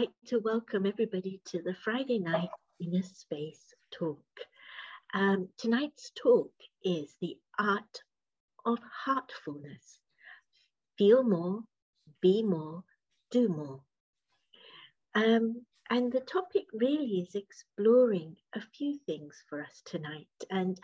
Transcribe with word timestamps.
like 0.00 0.08
to 0.24 0.38
welcome 0.38 0.86
everybody 0.86 1.42
to 1.44 1.60
the 1.60 1.74
Friday 1.84 2.18
night 2.18 2.48
Inner 2.80 3.02
Space 3.02 3.74
talk. 3.90 4.24
Um, 5.12 5.50
tonight's 5.58 6.10
talk 6.14 6.50
is 6.82 7.14
the 7.20 7.36
art 7.58 8.00
of 8.64 8.78
heartfulness. 9.04 10.00
Feel 10.96 11.22
more, 11.22 11.60
be 12.22 12.42
more, 12.42 12.82
do 13.30 13.50
more. 13.50 13.82
Um, 15.14 15.66
and 15.90 16.10
the 16.10 16.20
topic 16.20 16.64
really 16.72 17.26
is 17.28 17.34
exploring 17.34 18.36
a 18.54 18.62
few 18.74 18.98
things 19.04 19.44
for 19.50 19.60
us 19.60 19.82
tonight. 19.84 20.28
And 20.50 20.80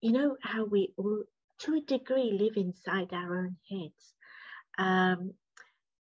you 0.00 0.10
know 0.10 0.36
how 0.42 0.64
we 0.64 0.92
all, 0.96 1.22
to 1.60 1.76
a 1.76 1.80
degree, 1.82 2.32
live 2.32 2.56
inside 2.56 3.12
our 3.12 3.38
own 3.38 3.56
heads. 3.70 4.14
Um, 4.76 5.34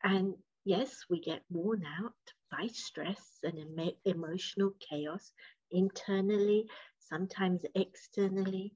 and 0.03 0.33
yes, 0.65 1.05
we 1.09 1.19
get 1.19 1.43
worn 1.49 1.83
out 1.85 2.33
by 2.49 2.67
stress 2.67 3.39
and 3.43 3.57
emo 3.57 3.91
emotional 4.05 4.71
chaos 4.79 5.33
internally, 5.71 6.69
sometimes 6.99 7.65
externally. 7.75 8.73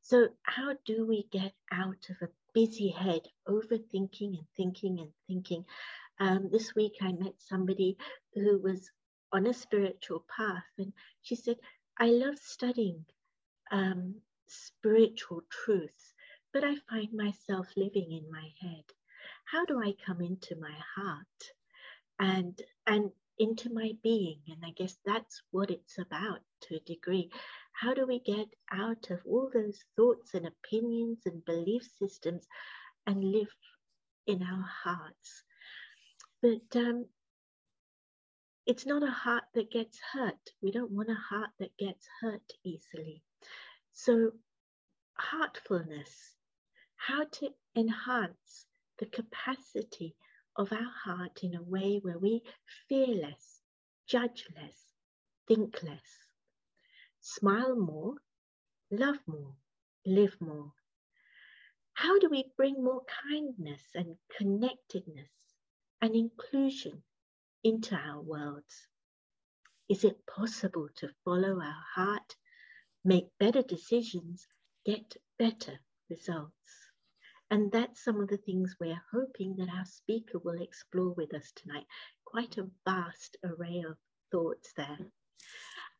So, 0.00 0.28
how 0.42 0.74
do 0.84 1.06
we 1.06 1.28
get 1.30 1.54
out 1.70 2.08
of 2.10 2.16
a 2.22 2.32
busy 2.54 2.88
head, 2.88 3.22
overthinking 3.48 4.38
and 4.38 4.46
thinking 4.56 4.98
and 4.98 5.12
thinking? 5.28 5.64
Um, 6.18 6.48
this 6.50 6.74
week, 6.74 6.96
I 7.00 7.12
met 7.12 7.34
somebody 7.38 7.96
who 8.34 8.58
was 8.58 8.90
on 9.32 9.46
a 9.46 9.54
spiritual 9.54 10.24
path, 10.36 10.64
and 10.78 10.92
she 11.22 11.36
said, 11.36 11.56
I 11.98 12.10
love 12.10 12.38
studying 12.38 13.04
um, 13.70 14.16
spiritual 14.46 15.42
truths, 15.50 16.14
but 16.52 16.64
I 16.64 16.76
find 16.90 17.12
myself 17.12 17.68
living 17.76 18.10
in 18.12 18.30
my 18.30 18.48
head 18.60 18.84
how 19.44 19.64
do 19.64 19.80
I 19.80 19.94
come 20.06 20.20
into 20.20 20.56
my 20.56 20.74
heart 20.96 21.42
and 22.18 22.58
and 22.86 23.10
into 23.38 23.72
my 23.72 23.92
being? 24.02 24.40
And 24.48 24.64
I 24.64 24.70
guess 24.70 24.96
that's 25.04 25.42
what 25.50 25.70
it's 25.70 25.98
about 25.98 26.40
to 26.62 26.76
a 26.76 26.80
degree. 26.80 27.30
How 27.72 27.94
do 27.94 28.06
we 28.06 28.20
get 28.20 28.48
out 28.70 29.10
of 29.10 29.20
all 29.26 29.50
those 29.52 29.78
thoughts 29.96 30.34
and 30.34 30.46
opinions 30.46 31.20
and 31.26 31.44
belief 31.44 31.82
systems 31.98 32.46
and 33.06 33.24
live 33.24 33.52
in 34.26 34.42
our 34.42 34.64
hearts? 34.84 35.42
But 36.40 36.76
um, 36.76 37.06
it's 38.66 38.86
not 38.86 39.02
a 39.02 39.10
heart 39.10 39.44
that 39.54 39.70
gets 39.70 39.98
hurt. 40.12 40.50
We 40.62 40.70
don't 40.70 40.90
want 40.92 41.10
a 41.10 41.14
heart 41.14 41.50
that 41.58 41.76
gets 41.78 42.06
hurt 42.20 42.52
easily. 42.64 43.22
So, 43.92 44.32
heartfulness, 45.18 46.34
how 46.96 47.24
to 47.24 47.50
enhance 47.76 48.66
the 48.98 49.06
capacity 49.06 50.16
of 50.56 50.72
our 50.72 50.90
heart 51.04 51.42
in 51.42 51.54
a 51.54 51.62
way 51.62 51.98
where 52.02 52.18
we 52.18 52.42
fear 52.88 53.06
less, 53.08 53.60
judge 54.06 54.46
less, 54.56 54.92
think 55.48 55.82
less, 55.82 56.28
smile 57.20 57.76
more, 57.76 58.14
love 58.90 59.18
more, 59.26 59.54
live 60.04 60.36
more. 60.40 60.72
How 61.94 62.18
do 62.18 62.28
we 62.30 62.52
bring 62.56 62.82
more 62.82 63.02
kindness 63.28 63.82
and 63.94 64.16
connectedness 64.36 65.30
and 66.00 66.14
inclusion 66.14 67.02
into 67.64 67.94
our 67.94 68.20
worlds? 68.20 68.88
Is 69.88 70.04
it 70.04 70.26
possible 70.26 70.88
to 70.96 71.10
follow 71.24 71.60
our 71.60 71.84
heart, 71.94 72.36
make 73.04 73.26
better 73.38 73.62
decisions, 73.62 74.46
get 74.84 75.16
better 75.38 75.78
results? 76.08 76.81
And 77.52 77.70
that's 77.70 78.02
some 78.02 78.18
of 78.18 78.28
the 78.28 78.38
things 78.38 78.76
we're 78.80 79.02
hoping 79.12 79.56
that 79.56 79.68
our 79.68 79.84
speaker 79.84 80.38
will 80.38 80.62
explore 80.62 81.12
with 81.12 81.34
us 81.34 81.52
tonight. 81.54 81.84
Quite 82.24 82.56
a 82.56 82.70
vast 82.86 83.36
array 83.44 83.84
of 83.86 83.98
thoughts 84.30 84.72
there. 84.74 84.96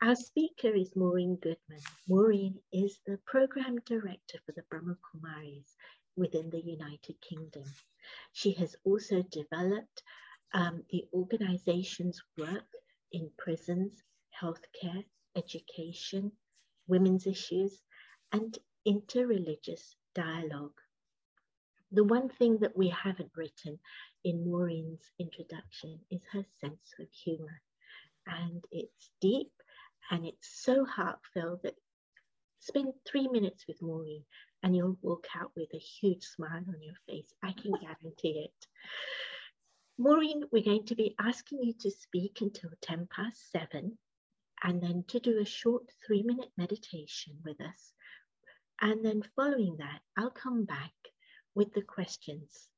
Our 0.00 0.14
speaker 0.14 0.74
is 0.74 0.96
Maureen 0.96 1.36
Goodman. 1.36 1.82
Maureen 2.08 2.58
is 2.72 2.98
the 3.06 3.18
program 3.26 3.76
director 3.84 4.38
for 4.46 4.52
the 4.52 4.62
Brahma 4.70 4.96
Kumaris 5.04 5.76
within 6.16 6.48
the 6.48 6.62
United 6.62 7.20
Kingdom. 7.20 7.64
She 8.32 8.52
has 8.52 8.74
also 8.84 9.20
developed 9.20 10.02
um, 10.54 10.82
the 10.88 11.04
organization's 11.12 12.18
work 12.38 12.64
in 13.12 13.30
prisons, 13.36 14.02
healthcare, 14.40 15.04
education, 15.36 16.32
women's 16.86 17.26
issues, 17.26 17.82
and 18.32 18.58
interreligious 18.88 19.96
dialogue. 20.14 20.80
The 21.94 22.04
one 22.04 22.30
thing 22.30 22.58
that 22.60 22.76
we 22.76 22.88
haven't 22.88 23.36
written 23.36 23.78
in 24.24 24.50
Maureen's 24.50 25.04
introduction 25.18 26.00
is 26.10 26.22
her 26.32 26.44
sense 26.60 26.94
of 26.98 27.06
humor. 27.10 27.60
And 28.26 28.64
it's 28.70 29.10
deep 29.20 29.52
and 30.10 30.24
it's 30.24 30.48
so 30.64 30.86
heartfelt 30.86 31.62
that 31.64 31.74
spend 32.60 32.94
three 33.04 33.28
minutes 33.28 33.66
with 33.68 33.82
Maureen 33.82 34.24
and 34.62 34.74
you'll 34.74 34.96
walk 35.02 35.26
out 35.36 35.50
with 35.54 35.68
a 35.74 35.78
huge 35.78 36.24
smile 36.24 36.64
on 36.66 36.80
your 36.80 36.94
face. 37.06 37.32
I 37.42 37.52
can 37.52 37.72
guarantee 37.72 38.48
it. 38.48 38.66
Maureen, 39.98 40.44
we're 40.50 40.64
going 40.64 40.86
to 40.86 40.94
be 40.94 41.14
asking 41.20 41.62
you 41.62 41.74
to 41.80 41.90
speak 41.90 42.38
until 42.40 42.70
10 42.80 43.08
past 43.14 43.50
seven 43.50 43.98
and 44.62 44.82
then 44.82 45.04
to 45.08 45.20
do 45.20 45.40
a 45.40 45.44
short 45.44 45.84
three 46.06 46.22
minute 46.22 46.50
meditation 46.56 47.34
with 47.44 47.60
us. 47.60 47.92
And 48.80 49.04
then 49.04 49.22
following 49.36 49.76
that, 49.78 50.00
I'll 50.16 50.30
come 50.30 50.64
back 50.64 50.92
with 51.54 51.72
the 51.74 51.82
questions. 51.82 52.68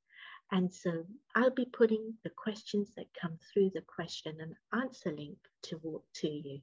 And 0.53 0.73
so 0.73 1.05
I'll 1.35 1.51
be 1.51 1.65
putting 1.65 2.15
the 2.23 2.31
questions 2.31 2.91
that 2.97 3.07
come 3.21 3.39
through 3.53 3.73
the 3.75 3.83
question 3.83 4.37
and 4.41 4.55
answer 4.83 5.11
link 5.11 5.39
to, 5.65 6.03
to 6.17 6.29
you. 6.29 6.61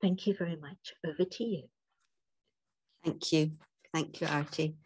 Thank 0.00 0.26
you 0.26 0.34
very 0.34 0.56
much. 0.56 0.94
Over 1.06 1.24
to 1.24 1.44
you. 1.44 1.62
Thank 3.04 3.32
you. 3.32 3.52
Thank 3.92 4.20
you, 4.20 4.26
Artie. 4.26 4.76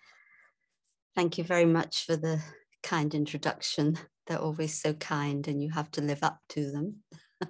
Thank 1.17 1.39
you 1.39 1.45
very 1.45 1.65
much 1.65 2.07
for 2.07 2.17
the 2.17 2.41
kind 2.83 3.15
introduction. 3.15 3.99
They're 4.27 4.39
always 4.39 4.81
so 4.81 4.95
kind, 4.95 5.47
and 5.49 5.63
you 5.63 5.71
have 5.71 5.91
to 5.93 6.01
live 6.01 6.23
up 6.23 6.39
to 6.51 6.71
them. 6.71 6.97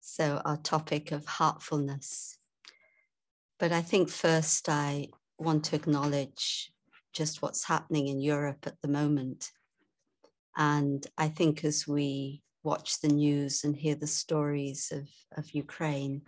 so, 0.00 0.40
our 0.44 0.58
topic 0.58 1.10
of 1.10 1.26
heartfulness. 1.26 2.38
But 3.58 3.72
I 3.72 3.82
think 3.82 4.08
first 4.08 4.68
I 4.68 5.08
want 5.38 5.64
to 5.66 5.76
acknowledge 5.76 6.72
just 7.12 7.42
what's 7.42 7.64
happening 7.64 8.08
in 8.08 8.20
Europe 8.20 8.66
at 8.66 8.80
the 8.82 8.88
moment. 8.88 9.50
And 10.56 11.06
I 11.16 11.28
think 11.28 11.64
as 11.64 11.86
we 11.86 12.42
watch 12.62 13.00
the 13.00 13.08
news 13.08 13.64
and 13.64 13.76
hear 13.76 13.94
the 13.94 14.06
stories 14.06 14.92
of, 14.92 15.08
of 15.36 15.54
Ukraine, 15.54 16.22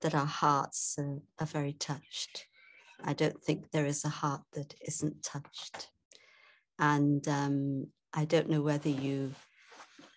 that 0.00 0.14
our 0.14 0.26
hearts 0.26 0.96
are, 0.98 1.18
are 1.40 1.46
very 1.46 1.72
touched. 1.72 2.46
I 3.02 3.14
don't 3.14 3.42
think 3.42 3.70
there 3.70 3.86
is 3.86 4.04
a 4.04 4.08
heart 4.08 4.42
that 4.52 4.74
isn't 4.86 5.22
touched. 5.22 5.88
And 6.78 7.26
um, 7.26 7.86
I 8.12 8.24
don't 8.26 8.50
know 8.50 8.62
whether 8.62 8.88
you 8.88 9.34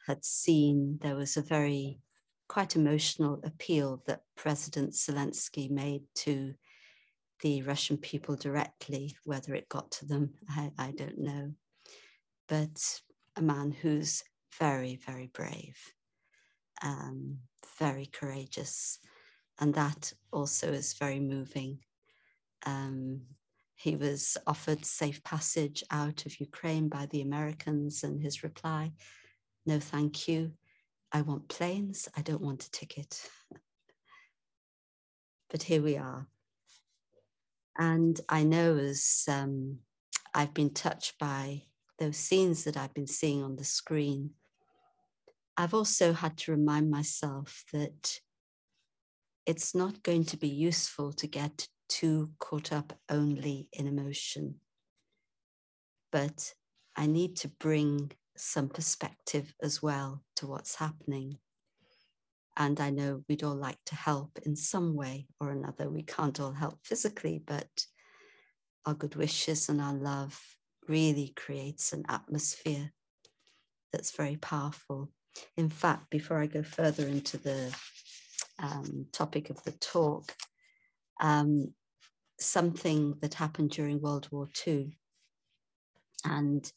had 0.08 0.24
seen, 0.24 1.00
there 1.02 1.16
was 1.16 1.38
a 1.38 1.42
very 1.42 2.00
quite 2.48 2.76
emotional 2.76 3.40
appeal 3.44 4.04
that 4.06 4.22
President 4.36 4.94
Zelensky 4.94 5.70
made 5.70 6.04
to 6.16 6.54
the 7.46 7.62
Russian 7.62 7.96
people 7.96 8.36
directly. 8.36 9.16
Whether 9.24 9.54
it 9.54 9.70
got 9.70 9.92
to 9.92 10.08
them, 10.08 10.34
I, 10.50 10.72
I 10.80 10.92
don't 10.98 11.20
know. 11.20 11.52
But 12.48 13.02
a 13.36 13.44
man 13.44 13.70
who's 13.70 14.24
very, 14.58 14.96
very 14.96 15.30
brave, 15.32 15.78
um, 16.82 17.38
very 17.78 18.08
courageous. 18.08 18.98
And 19.60 19.76
that 19.76 20.12
also 20.34 20.72
is 20.72 20.94
very 20.94 21.20
moving. 21.20 21.82
Um, 22.66 23.22
he 23.76 23.96
was 23.96 24.38
offered 24.48 24.84
safe 24.84 25.24
passage 25.24 25.84
out 25.92 26.26
of 26.26 26.40
Ukraine 26.40 26.90
by 26.90 27.06
the 27.12 27.22
Americans, 27.22 28.04
and 28.04 28.20
his 28.20 28.42
reply, 28.42 28.94
No, 29.68 29.80
thank 29.80 30.28
you. 30.28 30.54
I 31.12 31.22
want 31.22 31.48
planes. 31.48 32.10
I 32.18 32.24
don't 32.24 32.42
want 32.42 32.66
a 32.66 32.72
ticket. 32.72 33.30
but 35.52 35.62
here 35.62 35.84
we 35.84 35.96
are. 35.96 36.26
And 37.78 38.20
I 38.30 38.44
know 38.44 38.78
as 38.78 39.26
um, 39.28 39.80
I've 40.34 40.54
been 40.54 40.74
touched 40.74 41.20
by 41.20 41.64
those 42.00 42.18
scenes 42.18 42.64
that 42.64 42.78
I've 42.78 42.94
been 42.94 43.08
seeing 43.08 43.44
on 43.44 43.56
the 43.56 43.64
screen, 43.64 44.32
I've 45.58 45.74
also 45.74 46.14
had 46.14 46.38
to 46.40 46.52
remind 46.52 46.92
myself 46.92 47.64
that 47.72 48.20
it's 49.46 49.76
not 49.76 50.04
going 50.04 50.26
to 50.26 50.38
be 50.38 50.48
useful 50.48 51.14
to 51.14 51.28
get 51.28 51.68
too 51.88 52.32
caught 52.40 52.74
up 52.74 52.94
only 53.10 53.70
in 53.72 53.88
emotion. 53.88 54.56
But 56.12 56.54
I 56.96 57.08
need 57.08 57.36
to 57.38 57.48
bring 57.48 58.12
some 58.36 58.70
perspective 58.70 59.54
as 59.62 59.82
well 59.82 60.24
to 60.38 60.48
what's 60.48 60.76
happening. 60.76 61.38
And 62.58 62.80
I 62.80 62.90
know 62.90 63.24
we'd 63.28 63.44
all 63.44 63.56
like 63.56 63.80
to 63.88 63.96
help 63.96 64.40
in 64.46 64.56
some 64.56 64.96
way 64.96 65.28
or 65.40 65.52
another. 65.52 65.90
We 65.90 66.04
can't 66.04 66.40
all 66.40 66.54
help 66.54 66.80
physically, 66.84 67.42
but 67.46 67.86
our 68.86 68.94
good 68.94 69.16
wishes 69.16 69.68
and 69.68 69.82
our 69.82 69.94
love 69.94 70.40
really 70.88 71.34
creates 71.36 71.92
an 71.92 72.06
atmosphere 72.08 72.92
that's 73.92 74.16
very 74.16 74.38
powerful. 74.38 75.12
In 75.58 75.70
fact, 75.70 76.10
before 76.10 76.40
I 76.40 76.48
go 76.48 76.64
further 76.64 77.08
into 77.08 77.38
the 77.38 77.76
um, 78.60 79.08
topic 79.12 79.50
of 79.50 79.62
the 79.64 79.72
talk, 79.72 80.34
um, 81.20 81.74
something 82.40 83.16
that 83.22 83.34
happened 83.34 83.72
during 83.72 84.02
World 84.02 84.28
War 84.32 84.48
II, 84.68 84.98
and 86.24 86.72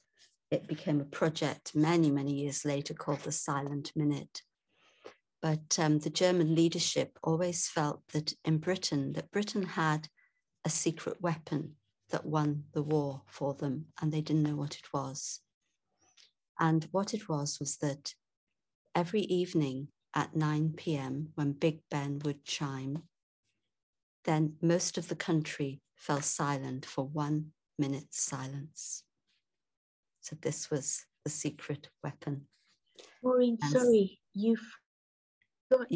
it 0.50 0.66
became 0.66 1.00
a 1.00 1.04
project 1.04 1.74
many, 1.74 2.10
many 2.10 2.32
years 2.32 2.64
later 2.64 2.94
called 2.94 3.20
the 3.20 3.32
Silent 3.32 3.92
Minute. 3.94 4.42
But 5.40 5.78
um, 5.78 6.00
the 6.00 6.10
German 6.10 6.54
leadership 6.54 7.18
always 7.22 7.68
felt 7.68 8.02
that 8.12 8.34
in 8.44 8.58
Britain, 8.58 9.12
that 9.12 9.30
Britain 9.30 9.62
had 9.62 10.08
a 10.64 10.70
secret 10.70 11.20
weapon 11.20 11.76
that 12.10 12.26
won 12.26 12.64
the 12.72 12.82
war 12.82 13.22
for 13.26 13.54
them, 13.54 13.86
and 14.00 14.12
they 14.12 14.20
didn't 14.20 14.42
know 14.42 14.56
what 14.56 14.76
it 14.76 14.92
was. 14.92 15.40
And 16.58 16.88
what 16.90 17.14
it 17.14 17.28
was 17.28 17.60
was 17.60 17.76
that 17.76 18.14
every 18.94 19.20
evening 19.22 19.88
at 20.14 20.34
9 20.34 20.74
p.m., 20.76 21.28
when 21.34 21.52
Big 21.52 21.80
Ben 21.90 22.20
would 22.24 22.44
chime, 22.44 23.04
then 24.24 24.56
most 24.60 24.98
of 24.98 25.08
the 25.08 25.16
country 25.16 25.80
fell 25.94 26.20
silent 26.20 26.84
for 26.84 27.04
one 27.04 27.52
minute 27.78 28.08
silence. 28.10 29.04
So 30.20 30.36
this 30.40 30.70
was 30.70 31.06
the 31.24 31.30
secret 31.30 31.88
weapon. 32.02 32.46
Maureen, 33.22 33.56
and 33.62 33.70
sorry, 33.70 34.20
you've 34.34 34.76
got 35.70 35.86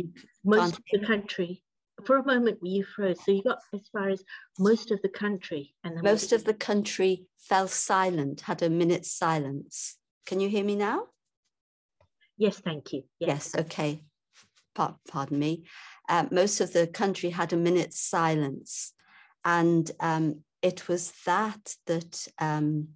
most 0.44 0.74
of 0.74 0.84
the 0.92 1.06
country. 1.06 1.62
For 2.04 2.16
a 2.16 2.26
moment, 2.26 2.58
you 2.62 2.84
froze. 2.84 3.18
So 3.24 3.32
you 3.32 3.42
got 3.42 3.58
as 3.72 3.82
far 3.92 4.08
as 4.08 4.24
most 4.58 4.90
of 4.90 5.00
the 5.02 5.08
country, 5.08 5.74
and 5.84 6.02
most 6.02 6.32
of 6.32 6.44
the 6.44 6.54
country 6.54 7.26
fell 7.38 7.68
silent, 7.68 8.42
had 8.42 8.62
a 8.62 8.70
minute's 8.70 9.12
silence. 9.12 9.98
Can 10.26 10.40
you 10.40 10.48
hear 10.48 10.64
me 10.64 10.76
now? 10.76 11.06
Yes, 12.36 12.58
thank 12.58 12.92
you. 12.92 13.04
Yes, 13.20 13.52
yes 13.54 13.60
okay. 13.66 14.04
Pardon 14.74 15.38
me. 15.38 15.64
Um, 16.08 16.28
most 16.32 16.60
of 16.60 16.72
the 16.72 16.86
country 16.86 17.30
had 17.30 17.52
a 17.52 17.56
minute's 17.56 18.00
silence, 18.00 18.94
and 19.44 19.90
um, 20.00 20.42
it 20.62 20.88
was 20.88 21.12
that 21.26 21.74
that 21.86 22.26
um, 22.38 22.88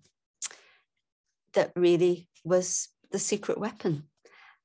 that 1.52 1.72
really 1.76 2.28
was 2.44 2.88
the 3.10 3.18
secret 3.18 3.58
weapon. 3.58 4.04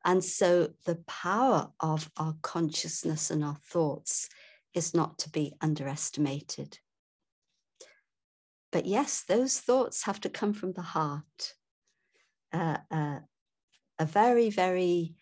And 0.03 0.23
so 0.23 0.69
the 0.85 0.95
power 1.07 1.71
of 1.79 2.09
our 2.17 2.35
consciousness 2.41 3.29
and 3.29 3.43
our 3.43 3.57
thoughts 3.67 4.29
is 4.73 4.93
not 4.93 5.19
to 5.19 5.29
be 5.29 5.53
underestimated. 5.61 6.79
But 8.71 8.85
yes, 8.85 9.23
those 9.27 9.59
thoughts 9.59 10.03
have 10.03 10.21
to 10.21 10.29
come 10.29 10.53
from 10.53 10.73
the 10.73 10.81
heart. 10.81 11.53
Uh, 12.53 12.77
uh, 12.89 13.19
a 13.99 14.05
very, 14.05 14.49
very 14.49 15.13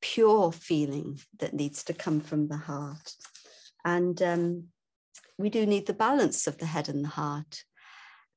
pure 0.00 0.52
feeling 0.52 1.20
that 1.38 1.54
needs 1.54 1.84
to 1.84 1.92
come 1.92 2.20
from 2.20 2.48
the 2.48 2.56
heart. 2.56 3.12
And 3.84 4.20
um, 4.22 4.64
we 5.36 5.50
do 5.50 5.66
need 5.66 5.86
the 5.86 5.92
balance 5.92 6.46
of 6.46 6.58
the 6.58 6.66
head 6.66 6.88
and 6.88 7.04
the 7.04 7.08
heart. 7.08 7.64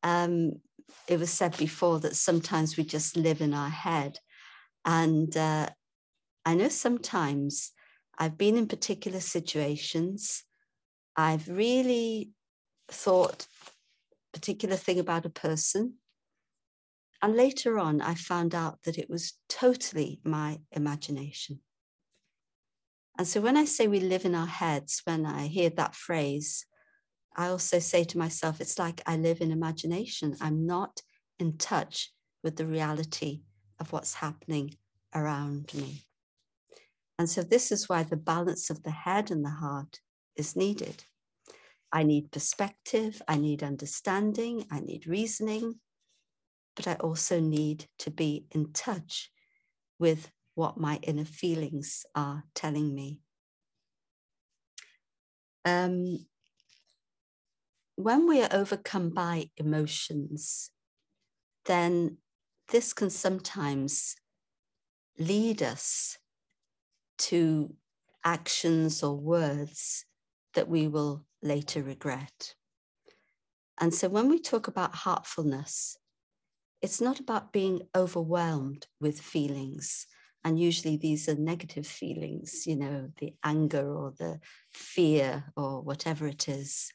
Um, 0.03 0.59
it 1.07 1.19
was 1.19 1.31
said 1.31 1.55
before 1.57 1.99
that 1.99 2.15
sometimes 2.15 2.77
we 2.77 2.83
just 2.83 3.15
live 3.15 3.41
in 3.41 3.53
our 3.53 3.69
head. 3.69 4.19
And 4.85 5.35
uh, 5.35 5.69
I 6.45 6.55
know 6.55 6.69
sometimes 6.69 7.71
I've 8.17 8.37
been 8.37 8.57
in 8.57 8.67
particular 8.67 9.19
situations, 9.19 10.43
I've 11.15 11.47
really 11.47 12.31
thought 12.89 13.47
particular 14.33 14.75
thing 14.75 14.99
about 14.99 15.25
a 15.25 15.29
person 15.29 15.95
and 17.21 17.35
later 17.35 17.77
on, 17.77 18.01
I 18.01 18.15
found 18.15 18.55
out 18.55 18.79
that 18.83 18.97
it 18.97 19.09
was 19.09 19.33
totally 19.47 20.19
my 20.23 20.59
imagination. 20.71 21.59
And 23.17 23.27
so 23.27 23.41
when 23.41 23.57
I 23.57 23.65
say 23.65 23.87
we 23.87 23.99
live 23.99 24.25
in 24.25 24.33
our 24.33 24.47
heads, 24.47 25.01
when 25.03 25.25
I 25.25 25.45
hear 25.45 25.69
that 25.71 25.93
phrase, 25.93 26.65
I 27.35 27.47
also 27.47 27.77
say 27.77 28.03
to 28.05 28.17
myself, 28.17 28.59
it's 28.59 28.79
like 28.79 29.01
I 29.05 29.17
live 29.17 29.41
in 29.41 29.51
imagination. 29.51 30.35
I'm 30.41 30.65
not 30.65 31.01
in 31.37 31.57
touch 31.57 32.11
with 32.43 32.55
the 32.55 32.65
reality 32.65 33.41
of 33.81 33.91
what's 33.91 34.13
happening 34.13 34.75
around 35.13 35.73
me. 35.73 36.03
And 37.19 37.29
so 37.29 37.41
this 37.41 37.71
is 37.71 37.89
why 37.89 38.03
the 38.03 38.15
balance 38.15 38.69
of 38.69 38.83
the 38.83 38.91
head 38.91 39.31
and 39.31 39.43
the 39.43 39.49
heart 39.49 39.99
is 40.37 40.55
needed. 40.55 41.03
I 41.91 42.03
need 42.03 42.31
perspective, 42.31 43.21
I 43.27 43.37
need 43.37 43.63
understanding, 43.63 44.65
I 44.71 44.79
need 44.79 45.07
reasoning, 45.07 45.79
but 46.75 46.87
I 46.87 46.93
also 46.93 47.39
need 47.41 47.87
to 47.99 48.11
be 48.11 48.45
in 48.51 48.71
touch 48.71 49.29
with 49.99 50.31
what 50.55 50.79
my 50.79 50.99
inner 51.03 51.25
feelings 51.25 52.05
are 52.15 52.43
telling 52.55 52.95
me. 52.95 53.19
Um, 55.65 56.25
when 57.95 58.27
we 58.27 58.41
are 58.41 58.49
overcome 58.51 59.09
by 59.09 59.49
emotions, 59.57 60.71
then 61.65 62.17
this 62.71 62.93
can 62.93 63.09
sometimes 63.09 64.15
lead 65.19 65.61
us 65.61 66.17
to 67.17 67.75
actions 68.23 69.03
or 69.03 69.15
words 69.15 70.05
that 70.53 70.67
we 70.67 70.87
will 70.87 71.25
later 71.41 71.83
regret. 71.83 72.55
And 73.79 73.93
so 73.93 74.09
when 74.09 74.29
we 74.29 74.39
talk 74.39 74.67
about 74.67 74.95
heartfulness, 74.95 75.97
it's 76.81 77.01
not 77.01 77.19
about 77.19 77.53
being 77.53 77.81
overwhelmed 77.95 78.87
with 78.99 79.19
feelings. 79.19 80.07
And 80.43 80.59
usually 80.59 80.97
these 80.97 81.29
are 81.29 81.35
negative 81.35 81.85
feelings, 81.85 82.65
you 82.65 82.75
know, 82.75 83.09
the 83.19 83.35
anger 83.43 83.93
or 83.93 84.13
the 84.17 84.39
fear 84.73 85.45
or 85.55 85.81
whatever 85.81 86.27
it 86.27 86.49
is. 86.49 86.91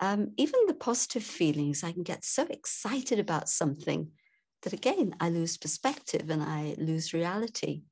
Um, 0.00 0.32
even 0.36 0.60
the 0.66 0.74
positive 0.74 1.22
feelings, 1.22 1.84
I 1.84 1.92
can 1.92 2.02
get 2.02 2.24
so 2.24 2.46
excited 2.48 3.18
about 3.18 3.48
something 3.48 4.10
that 4.64 4.72
again, 4.72 5.14
I 5.20 5.28
lose 5.28 5.56
perspective 5.56 6.28
and 6.28 6.42
I 6.42 6.74
lose 6.78 7.14
reality. 7.14 7.82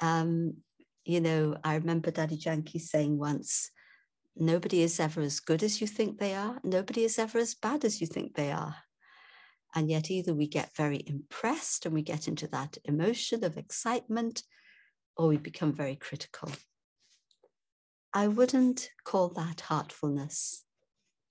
Um, 0.00 0.56
you 1.04 1.20
know, 1.20 1.56
I 1.62 1.76
remember 1.76 2.10
Dadi 2.10 2.38
Janki 2.38 2.78
saying 2.78 3.18
once, 3.18 3.70
nobody 4.36 4.82
is 4.82 4.98
ever 4.98 5.20
as 5.20 5.40
good 5.40 5.62
as 5.62 5.80
you 5.80 5.86
think 5.86 6.18
they 6.18 6.34
are. 6.34 6.58
Nobody 6.64 7.04
is 7.04 7.18
ever 7.18 7.38
as 7.38 7.54
bad 7.54 7.84
as 7.84 8.00
you 8.00 8.06
think 8.06 8.34
they 8.34 8.50
are. 8.50 8.74
And 9.74 9.88
yet, 9.88 10.10
either 10.10 10.34
we 10.34 10.48
get 10.48 10.74
very 10.76 11.02
impressed 11.06 11.86
and 11.86 11.94
we 11.94 12.02
get 12.02 12.26
into 12.26 12.48
that 12.48 12.76
emotion 12.84 13.44
of 13.44 13.56
excitement, 13.56 14.42
or 15.16 15.28
we 15.28 15.36
become 15.36 15.72
very 15.72 15.94
critical. 15.94 16.50
I 18.12 18.26
wouldn't 18.26 18.90
call 19.04 19.28
that 19.34 19.60
heartfulness. 19.60 20.64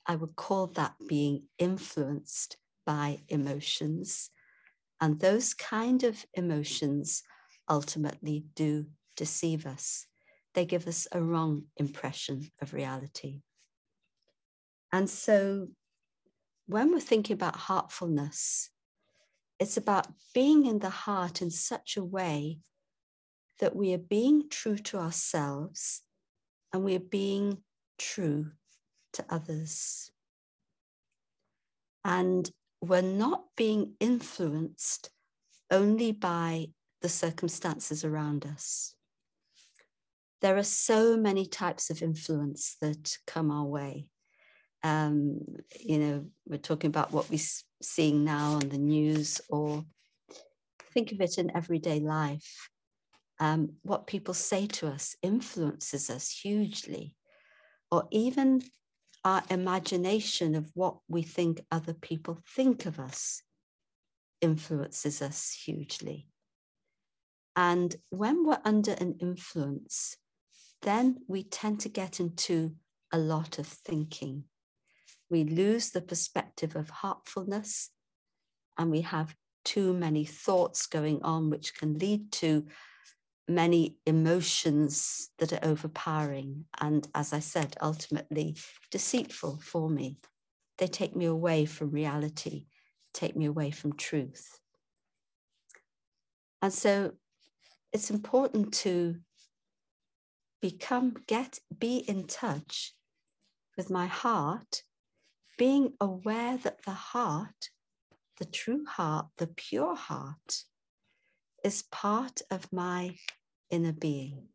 I 0.05 0.15
would 0.15 0.35
call 0.35 0.67
that 0.67 0.93
being 1.07 1.43
influenced 1.57 2.57
by 2.89 3.19
emotions. 3.27 4.31
And 4.99 5.19
those 5.19 5.53
kind 5.53 6.03
of 6.03 6.25
emotions 6.33 7.21
ultimately 7.69 8.45
do 8.55 8.87
deceive 9.15 9.67
us. 9.67 10.07
They 10.55 10.65
give 10.65 10.87
us 10.87 11.07
a 11.11 11.21
wrong 11.21 11.65
impression 11.77 12.49
of 12.59 12.73
reality. 12.73 13.41
And 14.91 15.07
so 15.07 15.67
when 16.65 16.91
we're 16.91 16.99
thinking 16.99 17.35
about 17.35 17.57
heartfulness, 17.57 18.71
it's 19.59 19.77
about 19.77 20.07
being 20.33 20.65
in 20.65 20.79
the 20.79 20.89
heart 20.89 21.43
in 21.43 21.51
such 21.51 21.95
a 21.95 22.03
way 22.03 22.57
that 23.59 23.75
we 23.75 23.93
are 23.93 23.99
being 23.99 24.49
true 24.49 24.77
to 24.77 24.97
ourselves 24.97 26.01
and 26.73 26.83
we 26.83 26.95
are 26.95 27.11
being 27.21 27.59
true 27.99 28.47
to 29.13 29.23
others. 29.29 30.09
And 32.03 32.49
we're 32.81 33.01
not 33.01 33.43
being 33.55 33.93
influenced 33.99 35.09
only 35.71 36.11
by 36.11 36.67
the 37.01 37.09
circumstances 37.09 38.03
around 38.03 38.45
us. 38.45 38.95
There 40.41 40.57
are 40.57 40.63
so 40.63 41.17
many 41.17 41.45
types 41.45 41.89
of 41.89 42.01
influence 42.01 42.77
that 42.81 43.17
come 43.27 43.51
our 43.51 43.65
way 43.65 44.07
um, 44.83 45.39
you 45.79 45.97
know, 45.99 46.25
we're 46.47 46.57
talking 46.57 46.89
about 46.89 47.11
what 47.11 47.29
we're 47.29 47.39
seeing 47.81 48.23
now 48.23 48.53
on 48.53 48.69
the 48.69 48.77
news, 48.77 49.41
or 49.49 49.83
think 50.93 51.11
of 51.11 51.21
it 51.21 51.37
in 51.37 51.55
everyday 51.55 51.99
life. 51.99 52.69
Um, 53.39 53.73
what 53.83 54.07
people 54.07 54.33
say 54.33 54.67
to 54.67 54.87
us 54.87 55.15
influences 55.21 56.09
us 56.09 56.29
hugely, 56.29 57.15
or 57.91 58.07
even 58.11 58.61
our 59.23 59.43
imagination 59.49 60.55
of 60.55 60.71
what 60.73 60.97
we 61.07 61.21
think 61.21 61.61
other 61.71 61.93
people 61.93 62.39
think 62.55 62.85
of 62.85 62.99
us 62.99 63.41
influences 64.41 65.21
us 65.21 65.51
hugely. 65.51 66.27
And 67.55 67.95
when 68.09 68.45
we're 68.45 68.61
under 68.63 68.93
an 68.93 69.17
influence, 69.19 70.15
then 70.81 71.17
we 71.27 71.43
tend 71.43 71.81
to 71.81 71.89
get 71.89 72.19
into 72.19 72.75
a 73.11 73.17
lot 73.17 73.59
of 73.59 73.67
thinking 73.67 74.45
we 75.29 75.43
lose 75.43 75.91
the 75.91 76.01
perspective 76.01 76.75
of 76.75 76.89
heartfulness 76.89 77.89
and 78.77 78.89
we 78.89 79.01
have 79.01 79.35
too 79.63 79.93
many 79.93 80.25
thoughts 80.25 80.87
going 80.87 81.21
on, 81.21 81.49
which 81.49 81.75
can 81.75 81.97
lead 81.97 82.31
to 82.31 82.65
many 83.49 83.97
emotions 84.05 85.29
that 85.39 85.51
are 85.51 85.59
overpowering. 85.63 86.65
And 86.79 87.07
as 87.15 87.33
I 87.33 87.39
said, 87.39 87.75
ultimately 87.81 88.55
deceitful 88.91 89.59
for 89.61 89.89
me. 89.89 90.19
They 90.77 90.87
take 90.87 91.15
me 91.15 91.25
away 91.25 91.65
from 91.65 91.91
reality, 91.91 92.67
take 93.13 93.35
me 93.35 93.45
away 93.45 93.71
from 93.71 93.97
truth. 93.97 94.59
And 96.61 96.71
so 96.71 97.13
it's 97.91 98.11
important 98.11 98.73
to 98.75 99.15
become, 100.61 101.15
get, 101.27 101.59
be 101.77 101.97
in 101.97 102.27
touch 102.27 102.93
with 103.75 103.89
my 103.89 104.05
heart, 104.05 104.83
being 105.57 105.93
aware 105.99 106.57
that 106.57 106.83
the 106.85 106.91
heart, 106.91 107.69
the 108.37 108.45
true 108.45 108.85
heart, 108.85 109.27
the 109.37 109.47
pure 109.47 109.95
heart, 109.95 110.63
is 111.63 111.83
part 111.91 112.41
of 112.51 112.71
my 112.71 113.15
inner 113.69 113.93
being. 113.93 114.47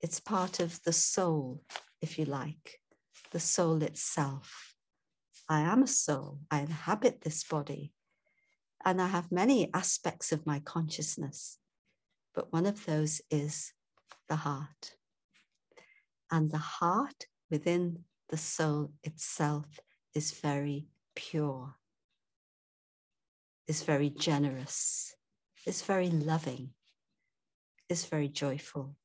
It's 0.00 0.20
part 0.20 0.60
of 0.60 0.82
the 0.84 0.92
soul, 0.92 1.62
if 2.00 2.18
you 2.18 2.24
like, 2.24 2.80
the 3.32 3.40
soul 3.40 3.82
itself. 3.82 4.74
I 5.48 5.60
am 5.60 5.82
a 5.82 5.86
soul, 5.86 6.40
I 6.50 6.60
inhabit 6.60 7.22
this 7.22 7.44
body, 7.44 7.92
and 8.84 9.00
I 9.00 9.06
have 9.06 9.32
many 9.32 9.72
aspects 9.72 10.32
of 10.32 10.46
my 10.46 10.60
consciousness, 10.60 11.58
but 12.34 12.52
one 12.52 12.66
of 12.66 12.84
those 12.84 13.20
is 13.30 13.72
the 14.28 14.36
heart. 14.36 14.96
And 16.30 16.50
the 16.50 16.58
heart 16.58 17.26
within 17.50 18.04
the 18.28 18.36
soul 18.36 18.92
itself 19.04 19.66
is 20.14 20.32
very 20.32 20.88
pure, 21.14 21.74
is 23.66 23.82
very 23.82 24.10
generous, 24.10 25.14
is 25.64 25.82
very 25.82 26.10
loving, 26.10 26.70
is 27.88 28.04
very 28.04 28.28
joyful. 28.28 28.96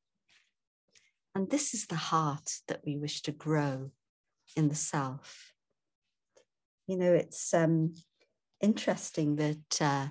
And 1.34 1.50
this 1.50 1.74
is 1.74 1.88
the 1.88 1.96
heart 1.96 2.52
that 2.68 2.82
we 2.86 2.98
wish 2.98 3.22
to 3.24 3.32
grow 3.32 3.92
in 4.56 4.68
the 4.68 4.76
self. 4.76 5.54
You 6.88 6.98
know, 6.98 7.14
it's 7.14 7.54
um, 7.54 7.94
interesting 8.60 9.38
that 9.38 9.82
uh, 9.82 10.08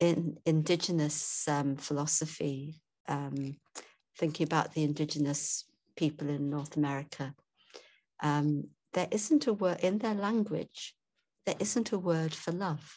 in 0.00 0.36
indigenous 0.44 1.48
um, 1.48 1.76
philosophy, 1.76 2.74
um, 3.08 3.56
thinking 4.18 4.44
about 4.44 4.74
the 4.74 4.82
indigenous 4.82 5.64
people 5.96 6.28
in 6.28 6.50
North 6.50 6.76
America, 6.76 7.34
um, 8.22 8.64
there 8.92 9.08
isn't 9.10 9.46
a 9.46 9.52
word 9.52 9.80
in 9.80 9.98
their 9.98 10.14
language, 10.14 10.94
there 11.46 11.56
isn't 11.58 11.92
a 11.92 11.98
word 11.98 12.34
for 12.34 12.52
love. 12.52 12.96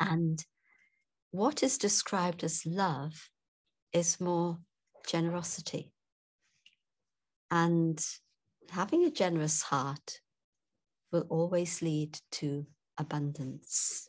And 0.00 0.42
what 1.32 1.62
is 1.62 1.78
described 1.78 2.44
as 2.44 2.66
love 2.66 3.30
is 3.92 4.20
more 4.20 4.58
generosity. 5.06 5.90
And 7.50 7.98
having 8.70 9.04
a 9.04 9.10
generous 9.10 9.62
heart 9.62 10.20
will 11.10 11.26
always 11.30 11.82
lead 11.82 12.18
to 12.32 12.66
abundance. 12.98 14.08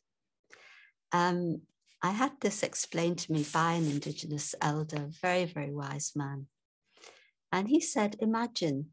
Um, 1.13 1.62
I 2.01 2.12
had 2.12 2.34
this 2.42 2.62
explained 2.62 3.20
to 3.20 3.32
me 3.32 3.46
by 3.53 3.74
an 3.74 3.86
Indigenous 3.86 4.53
elder, 4.62 5.10
very, 5.22 5.46
very 5.46 5.74
wise 5.74 6.12
man. 6.15 6.48
And 7.53 7.70
he 7.70 7.80
said, 7.80 8.18
Imagine 8.20 8.89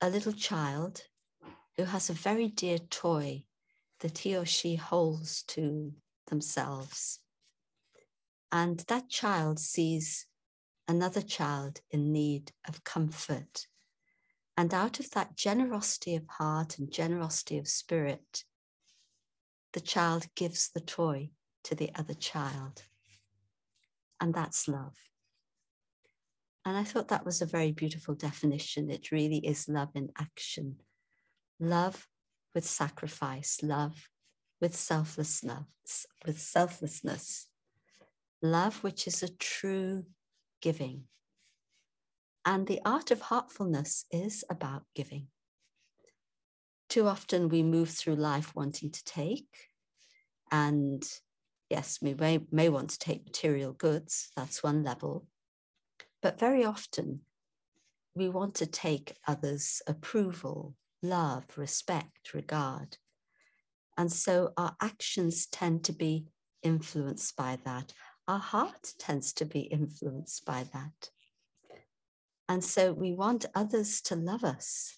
a 0.00 0.08
little 0.08 0.32
child 0.32 1.02
who 1.76 1.84
has 1.84 2.08
a 2.08 2.14
very 2.14 2.46
dear 2.48 2.78
toy 2.78 3.42
that 4.00 4.18
he 4.18 4.36
or 4.36 4.46
she 4.46 4.76
holds 4.76 5.42
to 5.44 5.92
themselves. 6.28 7.18
And 8.52 8.80
that 8.88 9.08
child 9.08 9.58
sees 9.58 10.26
another 10.86 11.22
child 11.22 11.80
in 11.90 12.12
need 12.12 12.52
of 12.68 12.84
comfort. 12.84 13.66
And 14.58 14.74
out 14.74 15.00
of 15.00 15.10
that 15.12 15.36
generosity 15.36 16.14
of 16.14 16.26
heart 16.28 16.78
and 16.78 16.92
generosity 16.92 17.56
of 17.56 17.66
spirit, 17.66 18.44
the 19.72 19.80
child 19.80 20.26
gives 20.36 20.68
the 20.68 20.80
toy 20.80 21.30
to 21.64 21.74
the 21.74 21.90
other 21.94 22.12
child. 22.12 22.82
And 24.20 24.34
that's 24.34 24.68
love. 24.68 24.96
And 26.66 26.76
I 26.76 26.84
thought 26.84 27.08
that 27.08 27.24
was 27.24 27.40
a 27.40 27.46
very 27.46 27.72
beautiful 27.72 28.14
definition. 28.14 28.90
It 28.90 29.10
really 29.10 29.38
is 29.38 29.68
love 29.68 29.90
in 29.94 30.10
action. 30.18 30.76
Love 31.58 32.06
with 32.54 32.64
sacrifice, 32.64 33.60
love 33.62 34.10
with 34.60 34.76
selflessness, 34.76 36.06
with 36.26 36.38
selflessness, 36.38 37.48
love 38.42 38.82
which 38.82 39.06
is 39.06 39.22
a 39.22 39.28
true 39.28 40.04
giving. 40.60 41.04
And 42.44 42.66
the 42.66 42.80
art 42.84 43.10
of 43.10 43.22
heartfulness 43.22 44.04
is 44.10 44.44
about 44.50 44.82
giving. 44.94 45.28
Too 46.88 47.06
often 47.06 47.48
we 47.48 47.62
move 47.62 47.90
through 47.90 48.16
life 48.16 48.54
wanting 48.54 48.90
to 48.90 49.04
take. 49.04 49.68
And 50.50 51.02
yes, 51.70 52.00
we 52.02 52.14
may, 52.14 52.40
may 52.50 52.68
want 52.68 52.90
to 52.90 52.98
take 52.98 53.24
material 53.24 53.72
goods, 53.72 54.30
that's 54.36 54.62
one 54.62 54.82
level. 54.82 55.26
But 56.20 56.38
very 56.38 56.64
often 56.64 57.20
we 58.14 58.28
want 58.28 58.56
to 58.56 58.66
take 58.66 59.16
others' 59.26 59.80
approval, 59.86 60.74
love, 61.02 61.44
respect, 61.56 62.34
regard. 62.34 62.98
And 63.96 64.10
so 64.12 64.52
our 64.56 64.76
actions 64.80 65.46
tend 65.46 65.84
to 65.84 65.92
be 65.92 66.26
influenced 66.62 67.36
by 67.36 67.58
that 67.64 67.92
our 68.32 68.38
heart 68.38 68.94
tends 68.98 69.34
to 69.34 69.44
be 69.44 69.60
influenced 69.60 70.46
by 70.46 70.64
that. 70.72 71.10
And 72.48 72.64
so 72.64 72.94
we 72.94 73.12
want 73.12 73.44
others 73.54 74.00
to 74.02 74.16
love 74.16 74.42
us. 74.42 74.96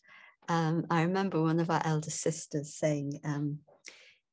Um, 0.48 0.86
I 0.88 1.02
remember 1.02 1.42
one 1.42 1.58
of 1.58 1.68
our 1.68 1.82
elder 1.84 2.10
sisters 2.10 2.76
saying, 2.76 3.18
um, 3.24 3.58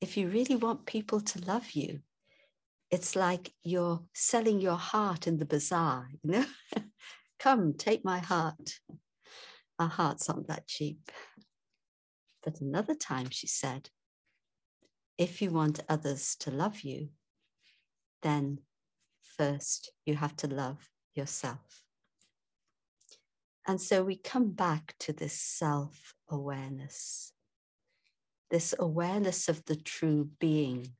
if 0.02 0.18
you 0.18 0.30
really 0.30 0.56
want 0.56 0.86
people 0.86 1.20
to 1.20 1.46
love 1.46 1.72
you, 1.72 2.02
it's 2.92 3.16
like 3.16 3.52
you're 3.64 4.04
selling 4.14 4.62
your 4.62 4.78
heart 4.78 5.26
in 5.26 5.40
the 5.40 5.46
bazaar, 5.46 6.08
you 6.22 6.32
know? 6.32 6.46
Come, 7.40 7.74
take 7.74 8.06
my 8.06 8.20
heart. 8.20 8.80
Our 9.80 9.90
hearts 9.90 10.30
aren't 10.30 10.48
that 10.48 10.68
cheap. 10.68 11.10
But 12.44 12.62
another 12.62 12.94
time 12.94 13.32
she 13.32 13.48
said, 13.48 13.90
if 15.18 15.42
you 15.42 15.50
want 15.50 15.80
others 15.90 16.36
to 16.42 16.52
love 16.52 16.82
you, 16.82 17.10
then 18.22 18.60
first 19.42 19.92
you 20.06 20.16
have 20.16 20.36
to 20.36 20.48
love 20.48 20.88
yourself. 21.16 21.82
And 23.68 23.82
so 23.82 24.04
we 24.04 24.16
come 24.16 24.52
back 24.52 24.94
to 25.00 25.14
this 25.14 25.34
self 25.34 26.14
awareness, 26.30 27.34
this 28.52 28.76
awareness 28.78 29.50
of 29.50 29.66
the 29.66 29.76
true 29.76 30.30
being 30.40 30.94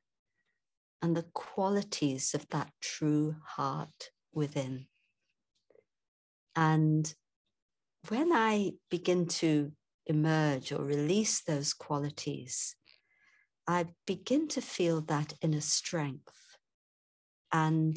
and 1.00 1.16
the 1.16 1.26
qualities 1.34 2.34
of 2.34 2.48
that 2.48 2.72
true 2.80 3.36
heart 3.44 4.10
within. 4.32 4.86
And 6.56 7.12
when 8.08 8.32
I 8.32 8.72
begin 8.90 9.26
to 9.42 9.70
emerge 10.06 10.72
or 10.72 10.82
release 10.84 11.42
those 11.42 11.74
qualities, 11.74 12.74
I 13.68 13.86
begin 14.04 14.48
to 14.48 14.60
feel 14.60 15.00
that 15.02 15.34
inner 15.42 15.60
strength 15.60 16.56
and 17.52 17.96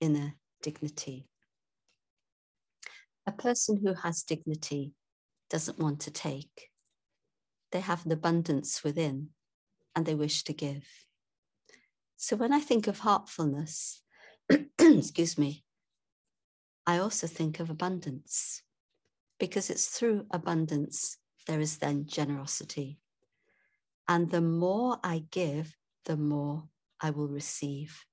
inner 0.00 0.34
dignity. 0.62 1.26
A 3.26 3.32
person 3.32 3.78
who 3.82 3.94
has 3.94 4.22
dignity 4.22 4.92
doesn't 5.50 5.78
want 5.78 6.00
to 6.00 6.10
take. 6.10 6.70
They 7.72 7.80
have 7.80 8.06
an 8.06 8.12
abundance 8.12 8.84
within 8.84 9.30
and 9.94 10.06
they 10.06 10.14
wish 10.14 10.44
to 10.44 10.52
give. 10.52 10.84
So 12.16 12.36
when 12.36 12.52
I 12.52 12.60
think 12.60 12.86
of 12.86 13.00
heartfulness, 13.00 14.02
excuse 14.78 15.36
me, 15.36 15.64
I 16.86 16.98
also 16.98 17.26
think 17.26 17.60
of 17.60 17.68
abundance 17.68 18.62
because 19.38 19.70
it's 19.70 19.88
through 19.88 20.26
abundance 20.30 21.18
there 21.46 21.60
is 21.60 21.78
then 21.78 22.06
generosity. 22.06 22.98
And 24.08 24.30
the 24.30 24.40
more 24.40 24.98
I 25.02 25.24
give, 25.30 25.76
the 26.04 26.16
more 26.16 26.64
I 27.00 27.10
will 27.10 27.28
receive. 27.28 28.04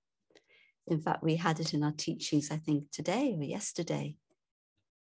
In 0.87 0.99
fact, 0.99 1.23
we 1.23 1.35
had 1.35 1.59
it 1.59 1.73
in 1.73 1.83
our 1.83 1.93
teachings, 1.93 2.51
I 2.51 2.57
think, 2.57 2.91
today 2.91 3.35
or 3.37 3.43
yesterday. 3.43 4.17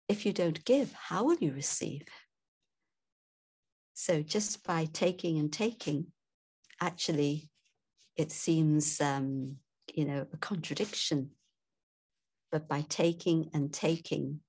If 0.08 0.24
you 0.24 0.32
don't 0.32 0.64
give, 0.64 0.92
how 0.92 1.24
will 1.24 1.36
you 1.36 1.52
receive? 1.52 2.02
So, 3.92 4.22
just 4.22 4.64
by 4.64 4.86
taking 4.86 5.38
and 5.38 5.52
taking, 5.52 6.06
actually, 6.80 7.50
it 8.16 8.32
seems, 8.32 9.00
um, 9.00 9.56
you 9.92 10.06
know, 10.06 10.26
a 10.32 10.36
contradiction. 10.38 11.30
But 12.50 12.66
by 12.66 12.82
taking 12.88 13.50
and 13.52 13.72
taking, 13.72 14.40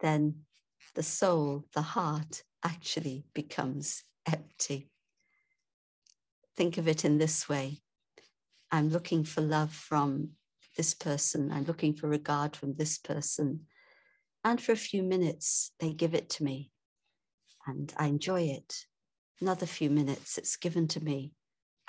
then 0.00 0.42
the 0.94 1.02
soul, 1.02 1.64
the 1.74 1.82
heart, 1.82 2.44
actually 2.62 3.24
becomes 3.34 4.04
empty. 4.26 4.90
think 6.56 6.78
of 6.78 6.88
it 6.88 7.04
in 7.04 7.18
this 7.18 7.48
way 7.48 7.80
I'm 8.70 8.88
looking 8.88 9.24
for 9.24 9.40
love 9.40 9.72
from 9.72 10.30
this 10.76 10.94
person, 10.94 11.50
I'm 11.52 11.64
looking 11.64 11.94
for 11.94 12.08
regard 12.08 12.54
from 12.54 12.74
this 12.74 12.98
person. 12.98 13.66
And 14.44 14.60
for 14.60 14.72
a 14.72 14.76
few 14.76 15.02
minutes, 15.02 15.72
they 15.80 15.92
give 15.92 16.14
it 16.14 16.28
to 16.30 16.44
me 16.44 16.70
and 17.66 17.92
I 17.96 18.06
enjoy 18.06 18.42
it. 18.42 18.86
Another 19.40 19.66
few 19.66 19.90
minutes, 19.90 20.38
it's 20.38 20.56
given 20.56 20.88
to 20.88 21.02
me. 21.02 21.32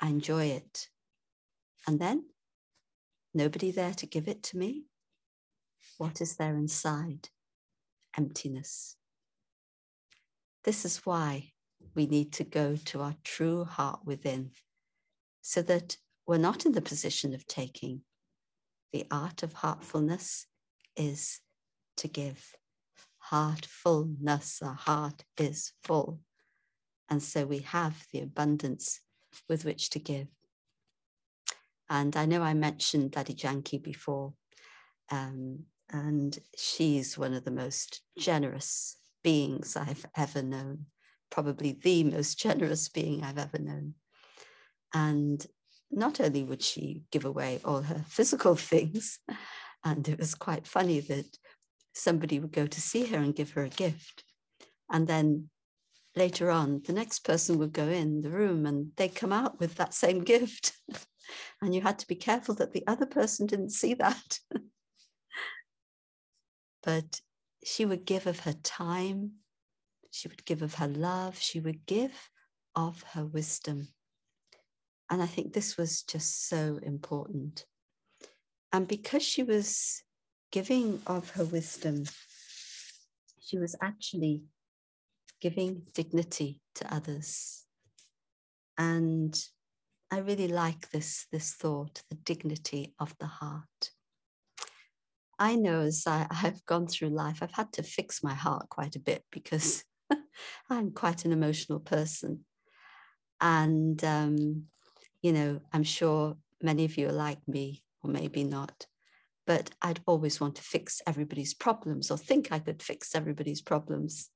I 0.00 0.08
enjoy 0.08 0.46
it. 0.46 0.88
And 1.86 1.98
then, 1.98 2.24
nobody 3.32 3.70
there 3.70 3.94
to 3.94 4.06
give 4.06 4.28
it 4.28 4.42
to 4.44 4.58
me. 4.58 4.84
What 5.96 6.20
is 6.20 6.36
there 6.36 6.56
inside? 6.56 7.28
Emptiness. 8.16 8.96
This 10.64 10.84
is 10.84 11.06
why 11.06 11.52
we 11.94 12.06
need 12.06 12.32
to 12.34 12.44
go 12.44 12.76
to 12.86 13.00
our 13.00 13.14
true 13.24 13.64
heart 13.64 14.00
within 14.04 14.50
so 15.40 15.62
that 15.62 15.96
we're 16.28 16.36
not 16.36 16.66
in 16.66 16.72
the 16.72 16.82
position 16.82 17.32
of 17.34 17.46
taking. 17.46 18.02
The 18.92 19.06
art 19.10 19.42
of 19.42 19.54
heartfulness 19.54 20.46
is 20.94 21.40
to 21.96 22.06
give. 22.06 22.52
Heartfulness, 23.18 24.60
our 24.62 24.74
heart 24.74 25.24
is 25.38 25.72
full. 25.82 26.20
And 27.08 27.22
so 27.22 27.46
we 27.46 27.60
have 27.60 28.06
the 28.12 28.20
abundance 28.20 29.00
with 29.48 29.64
which 29.64 29.88
to 29.90 29.98
give. 29.98 30.28
And 31.88 32.14
I 32.14 32.26
know 32.26 32.42
I 32.42 32.52
mentioned 32.52 33.12
Dadi 33.12 33.34
Janki 33.34 33.78
before, 33.78 34.34
um, 35.10 35.60
and 35.90 36.38
she's 36.58 37.16
one 37.16 37.32
of 37.32 37.46
the 37.46 37.50
most 37.50 38.02
generous 38.18 38.98
beings 39.24 39.74
I've 39.74 40.04
ever 40.14 40.42
known, 40.42 40.84
probably 41.30 41.72
the 41.72 42.04
most 42.04 42.38
generous 42.38 42.90
being 42.90 43.24
I've 43.24 43.38
ever 43.38 43.58
known. 43.58 43.94
And 44.92 45.46
not 45.90 46.20
only 46.20 46.44
would 46.44 46.62
she 46.62 47.02
give 47.10 47.24
away 47.24 47.60
all 47.64 47.82
her 47.82 48.04
physical 48.08 48.56
things, 48.56 49.18
and 49.84 50.08
it 50.08 50.18
was 50.18 50.34
quite 50.34 50.66
funny 50.66 51.00
that 51.00 51.26
somebody 51.94 52.38
would 52.38 52.52
go 52.52 52.66
to 52.66 52.80
see 52.80 53.06
her 53.06 53.18
and 53.18 53.34
give 53.34 53.52
her 53.52 53.64
a 53.64 53.68
gift. 53.68 54.24
And 54.90 55.06
then 55.06 55.50
later 56.16 56.50
on, 56.50 56.82
the 56.86 56.92
next 56.92 57.20
person 57.20 57.58
would 57.58 57.72
go 57.72 57.86
in 57.86 58.20
the 58.20 58.30
room 58.30 58.66
and 58.66 58.92
they'd 58.96 59.14
come 59.14 59.32
out 59.32 59.60
with 59.60 59.76
that 59.76 59.94
same 59.94 60.24
gift. 60.24 60.72
and 61.62 61.74
you 61.74 61.80
had 61.80 61.98
to 62.00 62.08
be 62.08 62.14
careful 62.14 62.54
that 62.56 62.72
the 62.72 62.86
other 62.86 63.06
person 63.06 63.46
didn't 63.46 63.70
see 63.70 63.94
that. 63.94 64.38
but 66.82 67.20
she 67.64 67.84
would 67.84 68.04
give 68.04 68.26
of 68.26 68.40
her 68.40 68.54
time, 68.62 69.32
she 70.10 70.28
would 70.28 70.44
give 70.44 70.62
of 70.62 70.74
her 70.74 70.88
love, 70.88 71.38
she 71.38 71.60
would 71.60 71.84
give 71.86 72.30
of 72.74 73.02
her 73.14 73.24
wisdom. 73.24 73.88
And 75.10 75.22
I 75.22 75.26
think 75.26 75.52
this 75.52 75.76
was 75.76 76.02
just 76.02 76.48
so 76.48 76.78
important. 76.82 77.64
And 78.72 78.86
because 78.86 79.22
she 79.22 79.42
was 79.42 80.02
giving 80.52 81.00
of 81.06 81.30
her 81.30 81.44
wisdom, 81.44 82.04
she 83.40 83.58
was 83.58 83.74
actually 83.80 84.42
giving 85.40 85.82
dignity 85.94 86.60
to 86.74 86.94
others. 86.94 87.64
And 88.76 89.38
I 90.10 90.18
really 90.18 90.48
like 90.48 90.90
this, 90.90 91.26
this 91.32 91.54
thought, 91.54 92.02
the 92.10 92.16
dignity 92.16 92.94
of 92.98 93.16
the 93.18 93.26
heart. 93.26 93.90
I 95.38 95.54
know 95.54 95.82
as 95.82 96.04
I, 96.06 96.26
have 96.32 96.64
gone 96.66 96.86
through 96.86 97.10
life, 97.10 97.38
I've 97.42 97.52
had 97.52 97.72
to 97.74 97.82
fix 97.82 98.22
my 98.22 98.34
heart 98.34 98.68
quite 98.68 98.96
a 98.96 99.00
bit 99.00 99.24
because 99.30 99.84
I'm 100.70 100.90
quite 100.90 101.24
an 101.24 101.32
emotional 101.32 101.80
person. 101.80 102.44
And 103.40 104.02
um, 104.04 104.64
you 105.22 105.32
know, 105.32 105.60
I'm 105.72 105.82
sure 105.82 106.36
many 106.62 106.84
of 106.84 106.96
you 106.96 107.08
are 107.08 107.12
like 107.12 107.46
me, 107.46 107.82
or 108.02 108.10
maybe 108.10 108.44
not, 108.44 108.86
but 109.46 109.70
I'd 109.82 110.00
always 110.06 110.40
want 110.40 110.56
to 110.56 110.62
fix 110.62 111.00
everybody's 111.06 111.54
problems 111.54 112.10
or 112.10 112.18
think 112.18 112.52
I 112.52 112.58
could 112.58 112.82
fix 112.82 113.14
everybody's 113.14 113.62
problems. 113.62 114.30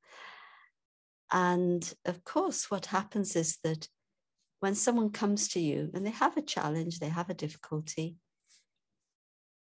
And 1.30 1.92
of 2.04 2.24
course, 2.24 2.70
what 2.70 2.86
happens 2.86 3.36
is 3.36 3.58
that 3.64 3.88
when 4.60 4.74
someone 4.74 5.10
comes 5.10 5.48
to 5.48 5.60
you 5.60 5.90
and 5.94 6.06
they 6.06 6.10
have 6.10 6.36
a 6.36 6.42
challenge, 6.42 6.98
they 6.98 7.08
have 7.08 7.30
a 7.30 7.34
difficulty, 7.34 8.16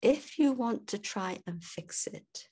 if 0.01 0.39
you 0.39 0.53
want 0.53 0.87
to 0.87 0.97
try 0.97 1.39
and 1.45 1.63
fix 1.63 2.07
it, 2.07 2.47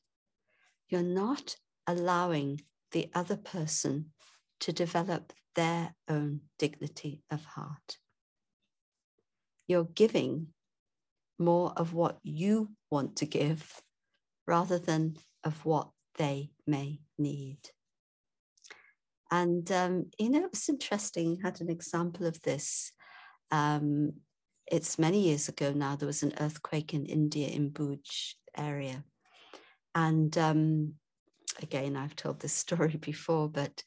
you're 0.88 1.02
not 1.02 1.56
allowing 1.88 2.62
the 2.92 3.10
other 3.14 3.38
person 3.38 4.12
to 4.62 4.72
develop 4.72 5.34
their 5.56 5.94
own 6.08 6.42
dignity 6.58 7.24
of 7.32 7.44
heart 7.44 7.98
you're 9.70 9.86
giving 9.86 10.48
more 11.38 11.72
of 11.78 11.94
what 11.94 12.18
you 12.24 12.72
want 12.92 13.16
to 13.18 13.26
give 13.26 13.82
rather 14.48 14.80
than 14.80 15.16
of 15.44 15.64
what 15.64 15.90
they 16.18 16.50
may 16.68 17.00
need. 17.18 17.60
And, 19.32 19.72
um, 19.72 20.08
you 20.18 20.32
know, 20.32 20.44
it 20.44 20.52
was 20.52 20.68
interesting, 20.68 21.40
I 21.44 21.48
had 21.48 21.62
an 21.62 21.70
example 21.70 22.26
of 22.26 22.42
this. 22.42 22.92
Um, 23.52 24.14
it's 24.72 24.98
many 24.98 25.22
years 25.22 25.48
ago 25.48 25.72
now, 25.72 25.96
there 25.96 26.08
was 26.08 26.24
an 26.24 26.34
earthquake 26.40 26.96
in 26.96 27.06
India 27.06 27.48
in 27.48 27.70
Bhuj 27.70 28.34
area. 28.58 29.04
And 29.94 30.36
um, 30.38 30.94
again, 31.62 31.96
I've 31.96 32.16
told 32.16 32.40
this 32.40 32.54
story 32.66 32.98
before, 33.00 33.48
but 33.48 33.84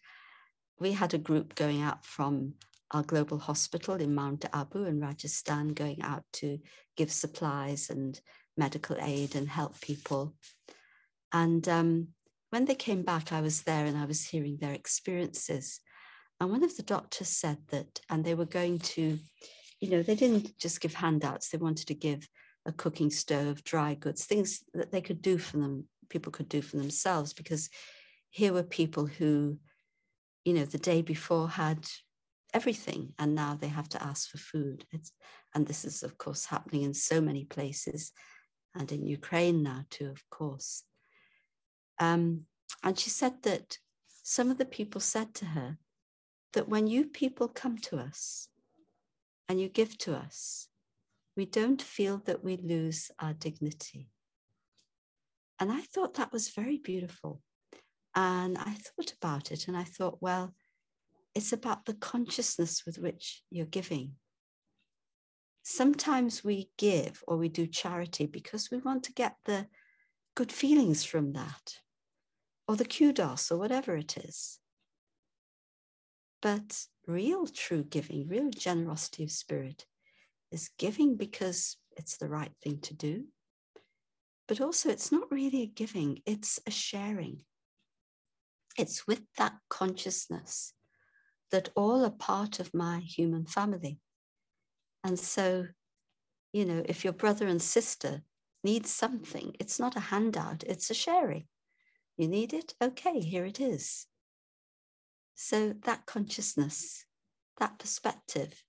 we 0.78 0.92
had 0.92 1.12
a 1.12 1.18
group 1.18 1.56
going 1.56 1.82
out 1.82 2.06
from 2.06 2.54
our 2.92 3.02
global 3.02 3.38
hospital 3.38 3.94
in 3.94 4.14
Mount 4.14 4.44
Abu 4.52 4.84
in 4.84 5.00
Rajasthan, 5.00 5.68
going 5.74 6.02
out 6.02 6.24
to 6.34 6.58
give 6.96 7.10
supplies 7.10 7.90
and 7.90 8.20
medical 8.56 8.96
aid 9.00 9.34
and 9.34 9.48
help 9.48 9.80
people. 9.80 10.34
And 11.32 11.66
um, 11.68 12.08
when 12.50 12.66
they 12.66 12.74
came 12.74 13.02
back, 13.02 13.32
I 13.32 13.40
was 13.40 13.62
there 13.62 13.86
and 13.86 13.96
I 13.96 14.04
was 14.04 14.24
hearing 14.24 14.58
their 14.60 14.74
experiences. 14.74 15.80
And 16.38 16.50
one 16.50 16.62
of 16.62 16.76
the 16.76 16.82
doctors 16.82 17.28
said 17.28 17.58
that, 17.68 18.00
and 18.10 18.24
they 18.24 18.34
were 18.34 18.44
going 18.44 18.78
to, 18.80 19.18
you 19.80 19.90
know, 19.90 20.02
they 20.02 20.14
didn't 20.14 20.58
just 20.58 20.80
give 20.80 20.92
handouts, 20.92 21.48
they 21.48 21.58
wanted 21.58 21.86
to 21.86 21.94
give 21.94 22.28
a 22.66 22.72
cooking 22.72 23.10
stove, 23.10 23.64
dry 23.64 23.94
goods, 23.94 24.24
things 24.24 24.62
that 24.74 24.92
they 24.92 25.00
could 25.00 25.22
do 25.22 25.38
for 25.38 25.56
them, 25.56 25.84
people 26.10 26.30
could 26.30 26.48
do 26.48 26.60
for 26.60 26.76
themselves, 26.76 27.32
because 27.32 27.70
here 28.28 28.52
were 28.52 28.62
people 28.62 29.06
who, 29.06 29.58
you 30.44 30.52
know, 30.52 30.64
the 30.64 30.78
day 30.78 31.00
before 31.00 31.48
had 31.48 31.88
everything 32.54 33.12
and 33.18 33.34
now 33.34 33.56
they 33.60 33.68
have 33.68 33.88
to 33.90 34.02
ask 34.02 34.30
for 34.30 34.38
food. 34.38 34.84
It's, 34.92 35.12
and 35.54 35.66
this 35.66 35.84
is 35.84 36.02
of 36.02 36.18
course 36.18 36.46
happening 36.46 36.82
in 36.82 36.94
so 36.94 37.20
many 37.20 37.44
places 37.44 38.12
and 38.74 38.90
in 38.90 39.06
ukraine 39.06 39.62
now 39.62 39.84
too 39.90 40.08
of 40.10 40.22
course. 40.30 40.84
Um, 41.98 42.42
and 42.82 42.98
she 42.98 43.10
said 43.10 43.42
that 43.42 43.78
some 44.22 44.50
of 44.50 44.58
the 44.58 44.64
people 44.64 45.00
said 45.00 45.34
to 45.34 45.46
her 45.46 45.78
that 46.52 46.68
when 46.68 46.86
you 46.86 47.06
people 47.06 47.48
come 47.48 47.78
to 47.78 47.96
us 47.98 48.48
and 49.48 49.60
you 49.60 49.68
give 49.68 49.96
to 49.98 50.14
us 50.14 50.68
we 51.36 51.46
don't 51.46 51.80
feel 51.80 52.18
that 52.26 52.44
we 52.44 52.56
lose 52.58 53.10
our 53.18 53.32
dignity. 53.32 54.08
And 55.58 55.72
i 55.72 55.80
thought 55.80 56.14
that 56.14 56.32
was 56.32 56.48
very 56.48 56.78
beautiful. 56.78 57.40
And 58.14 58.58
i 58.58 58.74
thought 58.74 59.14
about 59.20 59.50
it 59.52 59.68
and 59.68 59.76
i 59.76 59.84
thought 59.84 60.18
well 60.20 60.54
it's 61.34 61.52
about 61.52 61.86
the 61.86 61.94
consciousness 61.94 62.84
with 62.84 62.98
which 62.98 63.42
you're 63.50 63.66
giving. 63.66 64.12
Sometimes 65.62 66.44
we 66.44 66.70
give 66.76 67.22
or 67.26 67.36
we 67.36 67.48
do 67.48 67.66
charity 67.66 68.26
because 68.26 68.70
we 68.70 68.78
want 68.78 69.04
to 69.04 69.12
get 69.12 69.36
the 69.44 69.66
good 70.34 70.50
feelings 70.50 71.04
from 71.04 71.32
that, 71.32 71.78
or 72.66 72.76
the 72.76 72.84
kudos, 72.84 73.50
or 73.50 73.58
whatever 73.58 73.96
it 73.96 74.16
is. 74.16 74.58
But 76.40 76.86
real 77.06 77.46
true 77.46 77.84
giving, 77.84 78.28
real 78.28 78.50
generosity 78.50 79.24
of 79.24 79.30
spirit, 79.30 79.86
is 80.50 80.70
giving 80.78 81.16
because 81.16 81.76
it's 81.96 82.16
the 82.16 82.28
right 82.28 82.52
thing 82.62 82.80
to 82.80 82.94
do. 82.94 83.26
But 84.48 84.60
also, 84.60 84.88
it's 84.88 85.12
not 85.12 85.30
really 85.30 85.62
a 85.62 85.66
giving, 85.66 86.20
it's 86.26 86.58
a 86.66 86.70
sharing. 86.70 87.44
It's 88.76 89.06
with 89.06 89.22
that 89.38 89.54
consciousness 89.70 90.74
that 91.52 91.68
all 91.76 92.04
are 92.04 92.10
part 92.10 92.58
of 92.58 92.74
my 92.74 92.98
human 92.98 93.46
family. 93.46 93.98
And 95.04 95.18
so, 95.18 95.66
you 96.52 96.64
know, 96.64 96.82
if 96.86 97.04
your 97.04 97.12
brother 97.12 97.46
and 97.46 97.62
sister 97.62 98.22
need 98.64 98.86
something, 98.86 99.54
it's 99.60 99.78
not 99.78 99.96
a 99.96 100.00
handout, 100.00 100.64
it's 100.64 100.90
a 100.90 100.94
sharing. 100.94 101.46
You 102.16 102.28
need 102.28 102.52
it? 102.52 102.74
Okay, 102.82 103.20
here 103.20 103.44
it 103.44 103.60
is. 103.60 104.06
So 105.34 105.74
that 105.84 106.06
consciousness, 106.06 107.04
that 107.58 107.78
perspective 107.78 108.64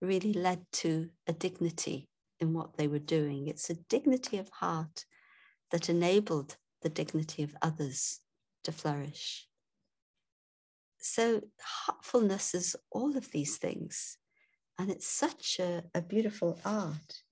really 0.00 0.32
led 0.32 0.64
to 0.72 1.10
a 1.26 1.32
dignity 1.32 2.08
in 2.40 2.52
what 2.52 2.76
they 2.76 2.88
were 2.88 2.98
doing. 2.98 3.46
It's 3.46 3.70
a 3.70 3.74
dignity 3.74 4.38
of 4.38 4.48
heart 4.48 5.04
that 5.70 5.88
enabled 5.88 6.56
the 6.82 6.88
dignity 6.88 7.42
of 7.42 7.54
others 7.62 8.20
to 8.64 8.72
flourish. 8.72 9.48
So, 11.04 11.42
heartfulness 11.60 12.54
is 12.54 12.76
all 12.90 13.16
of 13.16 13.30
these 13.32 13.58
things. 13.58 14.16
And 14.78 14.90
it's 14.90 15.06
such 15.06 15.58
a, 15.58 15.82
a 15.94 16.00
beautiful 16.00 16.58
art. 16.64 17.22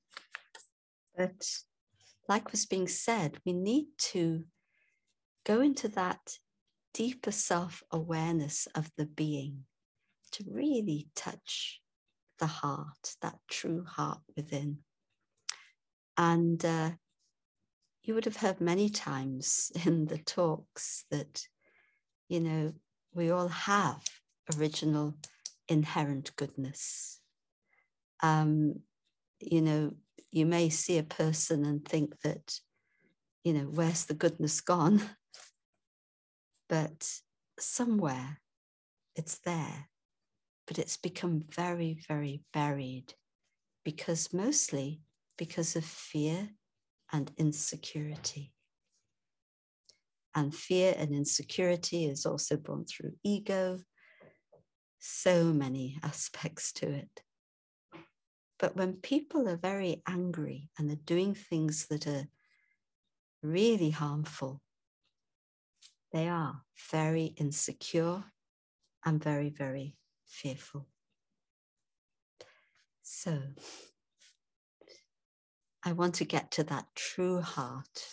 But 1.17 1.47
like 2.29 2.51
was 2.51 2.67
being 2.67 2.89
said, 2.89 3.39
we 3.47 3.53
need 3.53 3.87
to 3.99 4.45
go 5.45 5.61
into 5.61 5.89
that 5.89 6.39
deeper 6.93 7.31
self 7.31 7.83
awareness 7.93 8.67
of 8.75 8.91
the 8.97 9.07
being 9.07 9.65
to 10.33 10.45
really 10.51 11.09
touch 11.15 11.81
the 12.41 12.47
heart, 12.47 13.15
that 13.23 13.39
true 13.49 13.85
heart 13.85 14.21
within. 14.37 14.79
And 16.17 16.65
uh, 16.65 16.91
you 18.03 18.15
would 18.15 18.25
have 18.25 18.37
heard 18.37 18.61
many 18.61 18.89
times 18.89 19.71
in 19.87 20.07
the 20.07 20.19
talks 20.19 21.05
that, 21.11 21.47
you 22.29 22.41
know, 22.41 22.73
we 23.15 23.31
all 23.31 23.49
have 23.49 24.03
original 24.57 25.15
inherent 25.69 26.35
goodness. 26.37 27.21
Um, 28.23 28.81
you 29.41 29.63
know, 29.63 29.93
you 30.31 30.47
may 30.47 30.69
see 30.69 30.99
a 30.99 31.03
person 31.03 31.65
and 31.65 31.85
think 31.85 32.21
that, 32.23 32.61
you 33.45 33.53
know, 33.53 33.65
where's 33.65 34.05
the 34.05 34.15
goodness 34.15 34.61
gone? 34.61 35.03
But 36.69 37.13
somewhere 37.59 38.39
it's 39.17 39.39
there, 39.41 39.89
but 40.69 40.79
it's 40.79 40.97
become 40.97 41.43
very, 41.51 41.99
very 42.07 42.43
buried 42.53 43.15
because 43.85 44.33
mostly 44.33 45.01
because 45.37 45.75
of 45.75 45.85
fear 45.85 46.51
and 47.13 47.33
insecurity. 47.37 48.53
And 50.35 50.55
fear 50.55 50.95
and 50.97 51.13
insecurity 51.13 52.07
is 52.07 52.25
also 52.25 52.57
born 52.57 52.85
through 52.85 53.13
ego. 53.25 53.81
So 54.99 55.45
many 55.45 55.99
aspects 56.03 56.73
to 56.75 56.91
it. 56.91 57.23
But 58.59 58.77
when 58.77 58.95
people 58.95 59.49
are 59.49 59.57
very 59.57 60.03
angry 60.07 60.69
and 60.79 60.89
they're 60.89 60.97
doing 60.97 61.35
things 61.35 61.87
that 61.89 62.07
are 62.07 62.29
really 63.43 63.91
harmful, 63.91 64.61
they 66.13 66.29
are 66.29 66.63
very 66.91 67.27
insecure 67.37 68.25
and 69.05 69.23
very, 69.23 69.49
very 69.49 69.97
fearful. 70.27 70.89
So, 73.03 73.41
I 75.83 75.93
want 75.93 76.17
to 76.17 76.25
get 76.25 76.51
to 76.53 76.65
that 76.65 76.87
true 76.95 77.41
heart. 77.41 78.05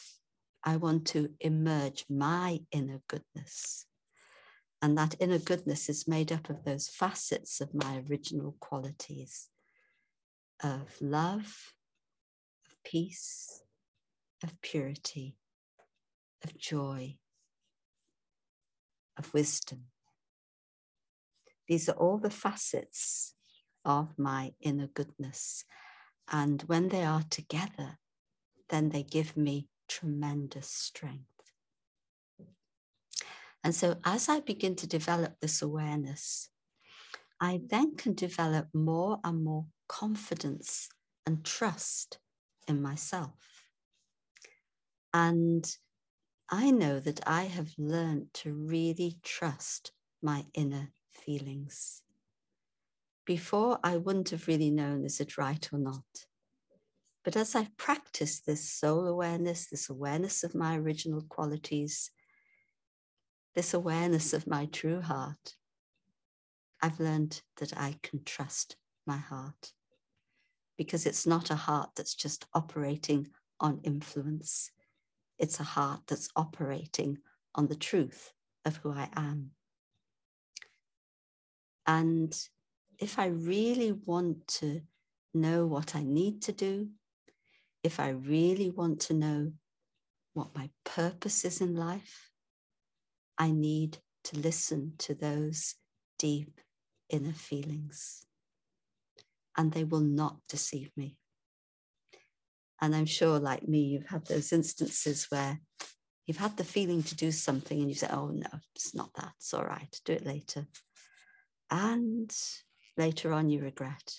I 0.67 0.75
want 0.75 1.07
to 1.07 1.29
emerge 1.39 2.03
my 2.09 2.59
inner 2.73 2.99
goodness. 3.07 3.85
And 4.81 4.97
that 4.97 5.15
inner 5.17 5.39
goodness 5.39 5.87
is 5.87 6.09
made 6.09 6.29
up 6.29 6.49
of 6.49 6.65
those 6.65 6.89
facets 6.89 7.61
of 7.61 7.73
my 7.73 8.03
original 8.09 8.53
qualities 8.59 9.47
of 10.61 10.93
love, 10.99 11.71
of 12.65 12.75
peace, 12.83 13.63
of 14.43 14.59
purity, 14.61 15.37
of 16.43 16.57
joy, 16.57 17.15
of 19.17 19.33
wisdom. 19.33 19.85
These 21.69 21.87
are 21.87 21.95
all 21.95 22.17
the 22.17 22.29
facets 22.29 23.35
of 23.85 24.19
my 24.19 24.51
inner 24.59 24.87
goodness. 24.87 25.63
And 26.29 26.61
when 26.63 26.89
they 26.89 27.05
are 27.05 27.23
together, 27.29 27.99
then 28.67 28.89
they 28.89 29.03
give 29.03 29.37
me 29.37 29.69
tremendous 29.87 30.69
strength. 30.69 31.25
And 33.63 33.75
so, 33.75 33.97
as 34.05 34.29
I 34.29 34.39
begin 34.39 34.75
to 34.77 34.87
develop 34.87 35.35
this 35.39 35.61
awareness, 35.61 36.49
I 37.39 37.61
then 37.69 37.95
can 37.95 38.13
develop 38.13 38.67
more 38.73 39.19
and 39.23 39.43
more 39.43 39.65
confidence 39.87 40.89
and 41.25 41.43
trust 41.43 42.19
in 42.67 42.81
myself. 42.81 43.65
And 45.13 45.69
I 46.49 46.71
know 46.71 46.99
that 46.99 47.19
I 47.27 47.43
have 47.43 47.73
learned 47.77 48.27
to 48.35 48.53
really 48.53 49.17
trust 49.23 49.91
my 50.21 50.45
inner 50.53 50.89
feelings. 51.11 52.03
Before, 53.25 53.79
I 53.83 53.97
wouldn't 53.97 54.29
have 54.29 54.47
really 54.47 54.71
known 54.71 55.03
is 55.03 55.19
it 55.19 55.37
right 55.37 55.67
or 55.73 55.79
not. 55.79 56.05
But 57.23 57.35
as 57.35 57.55
I've 57.55 57.75
practiced 57.77 58.45
this 58.45 58.69
soul 58.69 59.05
awareness, 59.05 59.67
this 59.67 59.89
awareness 59.89 60.43
of 60.43 60.55
my 60.55 60.77
original 60.77 61.21
qualities, 61.21 62.11
this 63.55 63.73
awareness 63.73 64.33
of 64.33 64.47
my 64.47 64.67
true 64.67 65.01
heart, 65.01 65.55
I've 66.81 66.99
learned 66.99 67.41
that 67.57 67.77
I 67.77 67.95
can 68.03 68.23
trust 68.23 68.77
my 69.05 69.17
heart 69.17 69.73
because 70.77 71.05
it's 71.05 71.25
not 71.25 71.49
a 71.49 71.55
heart 71.55 71.89
that's 71.95 72.13
just 72.13 72.45
operating 72.53 73.27
on 73.59 73.81
influence. 73.83 74.71
It's 75.39 75.59
a 75.59 75.63
heart 75.63 76.01
that's 76.07 76.29
operating 76.35 77.17
on 77.55 77.67
the 77.67 77.75
truth 77.75 78.31
of 78.63 78.77
who 78.77 78.91
I 78.91 79.09
am. 79.15 79.51
And 81.87 82.37
if 82.99 83.17
I 83.17 83.27
really 83.27 83.91
want 83.91 84.47
to 84.59 84.81
know 85.33 85.65
what 85.65 85.95
I 85.95 86.03
need 86.03 86.41
to 86.43 86.51
do, 86.51 86.89
if 87.83 87.99
I 87.99 88.09
really 88.09 88.69
want 88.69 89.01
to 89.01 89.13
know 89.13 89.51
what 90.33 90.55
my 90.55 90.69
purpose 90.83 91.45
is 91.45 91.61
in 91.61 91.75
life, 91.75 92.29
I 93.37 93.51
need 93.51 93.97
to 94.25 94.39
listen 94.39 94.93
to 94.99 95.13
those 95.13 95.75
deep 96.19 96.59
inner 97.09 97.33
feelings. 97.33 98.25
And 99.57 99.71
they 99.71 99.83
will 99.83 100.01
not 100.01 100.37
deceive 100.49 100.91
me. 100.95 101.17
And 102.79 102.95
I'm 102.95 103.05
sure, 103.05 103.39
like 103.39 103.67
me, 103.67 103.79
you've 103.79 104.07
had 104.07 104.25
those 104.25 104.53
instances 104.53 105.25
where 105.29 105.59
you've 106.27 106.37
had 106.37 106.57
the 106.57 106.63
feeling 106.63 107.01
to 107.03 107.15
do 107.15 107.31
something 107.31 107.79
and 107.79 107.89
you 107.89 107.95
say, 107.95 108.07
oh, 108.11 108.27
no, 108.27 108.49
it's 108.75 108.93
not 108.93 109.09
that. 109.15 109.31
It's 109.37 109.53
all 109.53 109.63
right. 109.63 109.99
Do 110.05 110.13
it 110.13 110.25
later. 110.25 110.67
And 111.71 112.31
later 112.97 113.33
on, 113.33 113.49
you 113.49 113.61
regret. 113.61 114.13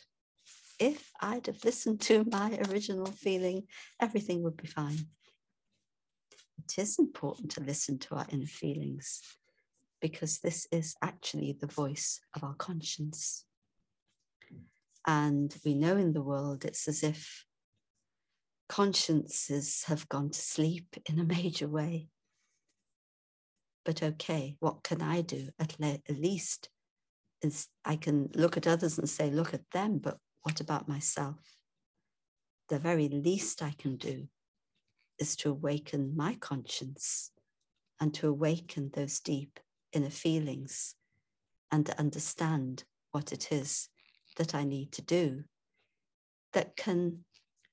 If 0.79 1.11
I'd 1.21 1.47
have 1.47 1.65
listened 1.65 2.01
to 2.03 2.25
my 2.31 2.59
original 2.69 3.07
feeling, 3.07 3.65
everything 4.01 4.43
would 4.43 4.57
be 4.57 4.69
fine. 4.69 5.09
It 6.65 6.81
is 6.81 6.99
important 6.99 7.51
to 7.53 7.61
listen 7.61 7.99
to 8.01 8.15
our 8.17 8.27
inner 8.31 8.47
feelings 8.47 9.23
because 10.01 10.39
this 10.39 10.67
is 10.71 10.95
actually 11.03 11.57
the 11.59 11.67
voice 11.67 12.21
of 12.35 12.45
our 12.45 12.55
conscience. 12.55 13.45
And 15.07 15.55
we 15.65 15.75
know 15.75 15.97
in 15.97 16.13
the 16.13 16.23
world 16.23 16.65
it's 16.65 16.87
as 16.87 17.03
if 17.03 17.45
consciences 18.69 19.85
have 19.87 20.09
gone 20.09 20.31
to 20.31 20.41
sleep 20.41 20.97
in 21.07 21.19
a 21.19 21.25
major 21.25 21.67
way. 21.67 22.09
But 23.85 24.03
okay, 24.03 24.57
what 24.61 24.83
can 24.83 25.01
I 25.01 25.23
do? 25.23 25.49
At, 25.59 25.81
le- 25.81 26.03
at 26.09 26.21
least 26.21 26.69
I 27.85 27.97
can 27.97 28.29
look 28.35 28.57
at 28.57 28.67
others 28.67 28.99
and 28.99 29.09
say, 29.09 29.31
look 29.31 29.55
at 29.55 29.71
them, 29.73 29.99
but 29.99 30.19
what 30.43 30.61
about 30.61 30.89
myself? 30.89 31.39
The 32.69 32.79
very 32.79 33.09
least 33.09 33.63
I 33.63 33.75
can 33.79 33.97
do 33.97 34.29
is 35.19 35.37
to 35.37 35.51
awaken 35.51 36.17
my 36.17 36.35
conscience 36.35 37.31
and 38.01 38.15
to 38.15 38.29
awaken 38.29 38.91
those 38.93 39.21
deep 39.21 39.59
inner 39.93 40.11
feelings 40.11 40.95
and 41.71 41.85
to 41.87 41.99
understand 41.99 42.85
what 43.11 43.33
it 43.33 43.51
is 43.51 43.89
that 44.37 44.55
I 44.55 44.65
need 44.65 44.93
to 44.93 45.03
do 45.03 45.45
that 46.53 46.77
can 46.77 47.25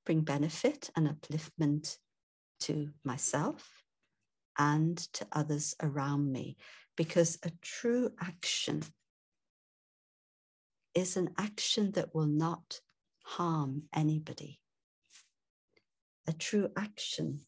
bring 0.06 0.22
benefit 0.22 0.90
and 0.96 1.08
upliftment 1.08 1.98
to 2.62 2.90
myself 3.04 3.84
and 4.58 4.98
to 5.14 5.28
others 5.32 5.76
around 5.82 6.32
me. 6.32 6.58
Because 6.96 7.38
a 7.44 7.52
true 7.62 8.12
action 8.22 8.82
is 10.96 11.18
an 11.18 11.30
action 11.38 11.92
that 11.92 12.16
will 12.16 12.28
not 12.28 12.80
harm 13.24 13.84
anybody. 13.94 14.60
A 16.28 16.34
true 16.34 16.70
action 16.76 17.42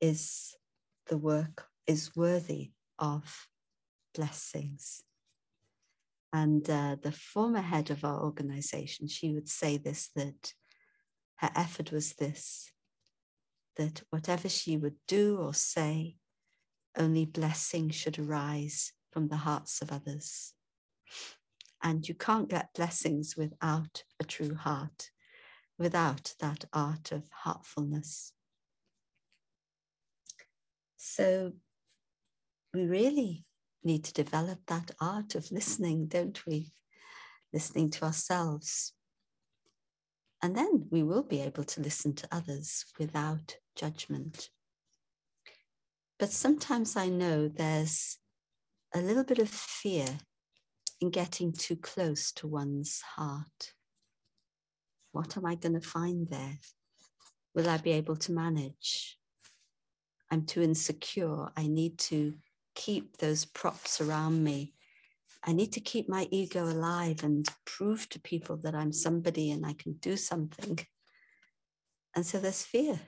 is 0.00 0.54
the 1.08 1.18
work, 1.18 1.66
is 1.86 2.14
worthy 2.14 2.72
of 2.98 3.48
blessings. 4.14 5.02
And 6.32 6.68
uh, 6.68 6.96
the 7.00 7.12
former 7.12 7.60
head 7.60 7.90
of 7.90 8.04
our 8.04 8.22
organization, 8.22 9.08
she 9.08 9.32
would 9.32 9.48
say 9.48 9.78
this 9.78 10.10
that 10.14 10.52
her 11.36 11.50
effort 11.56 11.90
was 11.90 12.14
this 12.14 12.70
that 13.76 14.02
whatever 14.10 14.48
she 14.48 14.76
would 14.76 14.94
do 15.08 15.36
or 15.36 15.52
say, 15.52 16.16
only 16.96 17.24
blessing 17.24 17.90
should 17.90 18.18
arise 18.18 18.92
from 19.10 19.28
the 19.28 19.36
hearts 19.36 19.82
of 19.82 19.90
others. 19.90 20.52
And 21.84 22.08
you 22.08 22.14
can't 22.14 22.48
get 22.48 22.74
blessings 22.74 23.36
without 23.36 24.02
a 24.18 24.24
true 24.24 24.56
heart, 24.56 25.10
without 25.78 26.34
that 26.40 26.64
art 26.72 27.12
of 27.12 27.28
heartfulness. 27.30 28.32
So 30.96 31.52
we 32.72 32.86
really 32.86 33.44
need 33.84 34.02
to 34.04 34.12
develop 34.12 34.60
that 34.66 34.90
art 35.00 35.36
of 35.36 35.52
listening, 35.52 36.06
don't 36.06 36.44
we? 36.46 36.72
listening 37.54 37.88
to 37.88 38.04
ourselves. 38.04 38.92
And 40.42 40.54
then 40.54 40.88
we 40.90 41.02
will 41.02 41.22
be 41.22 41.40
able 41.40 41.64
to 41.64 41.80
listen 41.80 42.14
to 42.16 42.28
others 42.30 42.84
without 42.98 43.56
judgment. 43.76 44.50
But 46.18 46.30
sometimes 46.30 46.96
I 46.96 47.08
know 47.08 47.48
there's 47.48 48.18
a 48.94 49.00
little 49.00 49.24
bit 49.24 49.38
of 49.38 49.48
fear 49.48 50.06
in 51.04 51.10
getting 51.10 51.52
too 51.52 51.76
close 51.76 52.32
to 52.32 52.46
one's 52.46 53.02
heart. 53.02 53.74
What 55.12 55.36
am 55.36 55.44
I 55.44 55.54
going 55.54 55.78
to 55.78 55.86
find 55.86 56.26
there? 56.28 56.58
Will 57.54 57.68
I 57.68 57.76
be 57.76 57.92
able 57.92 58.16
to 58.16 58.32
manage? 58.32 59.18
I'm 60.30 60.46
too 60.46 60.62
insecure. 60.62 61.48
I 61.56 61.66
need 61.66 61.98
to 62.10 62.34
keep 62.74 63.18
those 63.18 63.44
props 63.44 64.00
around 64.00 64.42
me. 64.42 64.72
I 65.44 65.52
need 65.52 65.72
to 65.74 65.80
keep 65.80 66.08
my 66.08 66.26
ego 66.30 66.64
alive 66.64 67.22
and 67.22 67.46
prove 67.66 68.08
to 68.08 68.18
people 68.18 68.56
that 68.62 68.74
I'm 68.74 68.92
somebody 68.92 69.50
and 69.50 69.66
I 69.66 69.74
can 69.74 69.92
do 70.00 70.16
something. 70.16 70.78
And 72.16 72.24
so 72.24 72.38
there's 72.38 72.62
fear. 72.62 72.98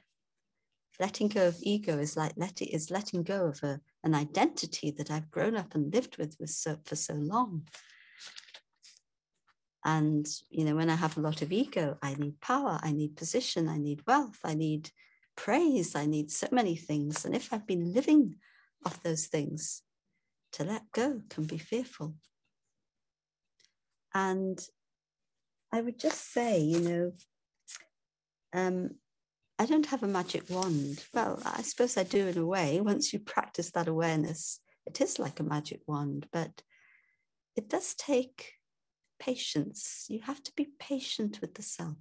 Letting 1.00 1.28
go 1.28 1.48
of 1.48 1.56
ego 1.62 1.98
is 1.98 2.16
like 2.16 2.34
letting 2.36 2.68
is 2.68 2.90
letting 2.90 3.22
go 3.22 3.46
of 3.46 3.62
a, 3.62 3.80
an 4.06 4.14
identity 4.14 4.92
that 4.92 5.10
I've 5.10 5.32
grown 5.32 5.56
up 5.56 5.74
and 5.74 5.92
lived 5.92 6.16
with, 6.16 6.36
for 6.84 6.94
so 6.94 7.14
long. 7.14 7.66
And 9.84 10.26
you 10.48 10.64
know, 10.64 10.76
when 10.76 10.88
I 10.88 10.94
have 10.94 11.18
a 11.18 11.20
lot 11.20 11.42
of 11.42 11.52
ego, 11.52 11.98
I 12.02 12.14
need 12.14 12.40
power, 12.40 12.78
I 12.82 12.92
need 12.92 13.16
position, 13.16 13.68
I 13.68 13.78
need 13.78 14.06
wealth, 14.06 14.38
I 14.44 14.54
need 14.54 14.90
praise, 15.36 15.96
I 15.96 16.06
need 16.06 16.30
so 16.30 16.46
many 16.52 16.76
things. 16.76 17.24
And 17.24 17.34
if 17.34 17.52
I've 17.52 17.66
been 17.66 17.92
living 17.92 18.36
off 18.84 19.02
those 19.02 19.26
things, 19.26 19.82
to 20.52 20.64
let 20.64 20.90
go 20.92 21.22
can 21.28 21.44
be 21.44 21.58
fearful. 21.58 22.14
And 24.14 24.58
I 25.72 25.80
would 25.80 25.98
just 25.98 26.32
say, 26.32 26.60
you 26.60 26.80
know, 26.80 27.12
um, 28.54 28.90
I 29.58 29.66
don't 29.66 29.86
have 29.86 30.02
a 30.02 30.08
magic 30.08 30.50
wand. 30.50 31.04
Well, 31.14 31.40
I 31.44 31.62
suppose 31.62 31.96
I 31.96 32.02
do 32.02 32.26
in 32.26 32.36
a 32.36 32.46
way. 32.46 32.80
Once 32.80 33.12
you 33.12 33.18
practice 33.18 33.70
that 33.70 33.88
awareness, 33.88 34.60
it 34.84 35.00
is 35.00 35.18
like 35.18 35.40
a 35.40 35.44
magic 35.44 35.80
wand, 35.86 36.26
but 36.30 36.62
it 37.56 37.68
does 37.68 37.94
take 37.94 38.52
patience. 39.18 40.06
You 40.08 40.20
have 40.22 40.42
to 40.42 40.52
be 40.56 40.68
patient 40.78 41.40
with 41.40 41.54
the 41.54 41.62
self 41.62 41.96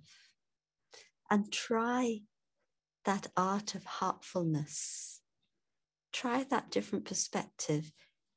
and 1.31 1.51
try 1.51 2.19
that 3.05 3.27
art 3.37 3.75
of 3.75 3.85
heartfulness. 3.85 5.21
Try 6.11 6.43
that 6.49 6.71
different 6.71 7.05
perspective 7.05 7.91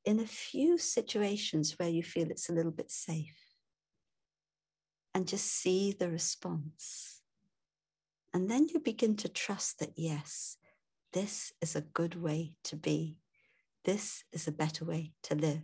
in 0.04 0.20
a 0.20 0.26
few 0.26 0.78
situations 0.78 1.74
where 1.78 1.88
you 1.88 2.02
feel 2.02 2.31
it's 2.31 2.48
a 2.48 2.52
little 2.52 2.72
bit 2.72 2.90
safe. 2.90 3.37
And 5.14 5.26
just 5.26 5.46
see 5.46 5.92
the 5.98 6.09
response. 6.09 7.17
And 8.38 8.48
then 8.48 8.68
you 8.72 8.79
begin 8.79 9.16
to 9.16 9.29
trust 9.29 9.81
that, 9.81 9.94
yes, 9.96 10.59
this 11.12 11.53
is 11.61 11.74
a 11.74 11.81
good 11.81 12.14
way 12.14 12.53
to 12.62 12.77
be. 12.77 13.16
This 13.85 14.22
is 14.33 14.46
a 14.46 14.53
better 14.53 14.85
way 14.85 15.11
to 15.24 15.35
live. 15.35 15.62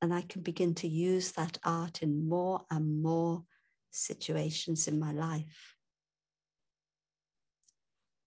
And 0.00 0.14
I 0.14 0.20
can 0.20 0.42
begin 0.42 0.76
to 0.76 0.86
use 0.86 1.32
that 1.32 1.58
art 1.64 2.00
in 2.00 2.28
more 2.28 2.60
and 2.70 3.02
more 3.02 3.42
situations 3.90 4.86
in 4.86 5.00
my 5.00 5.10
life. 5.10 5.74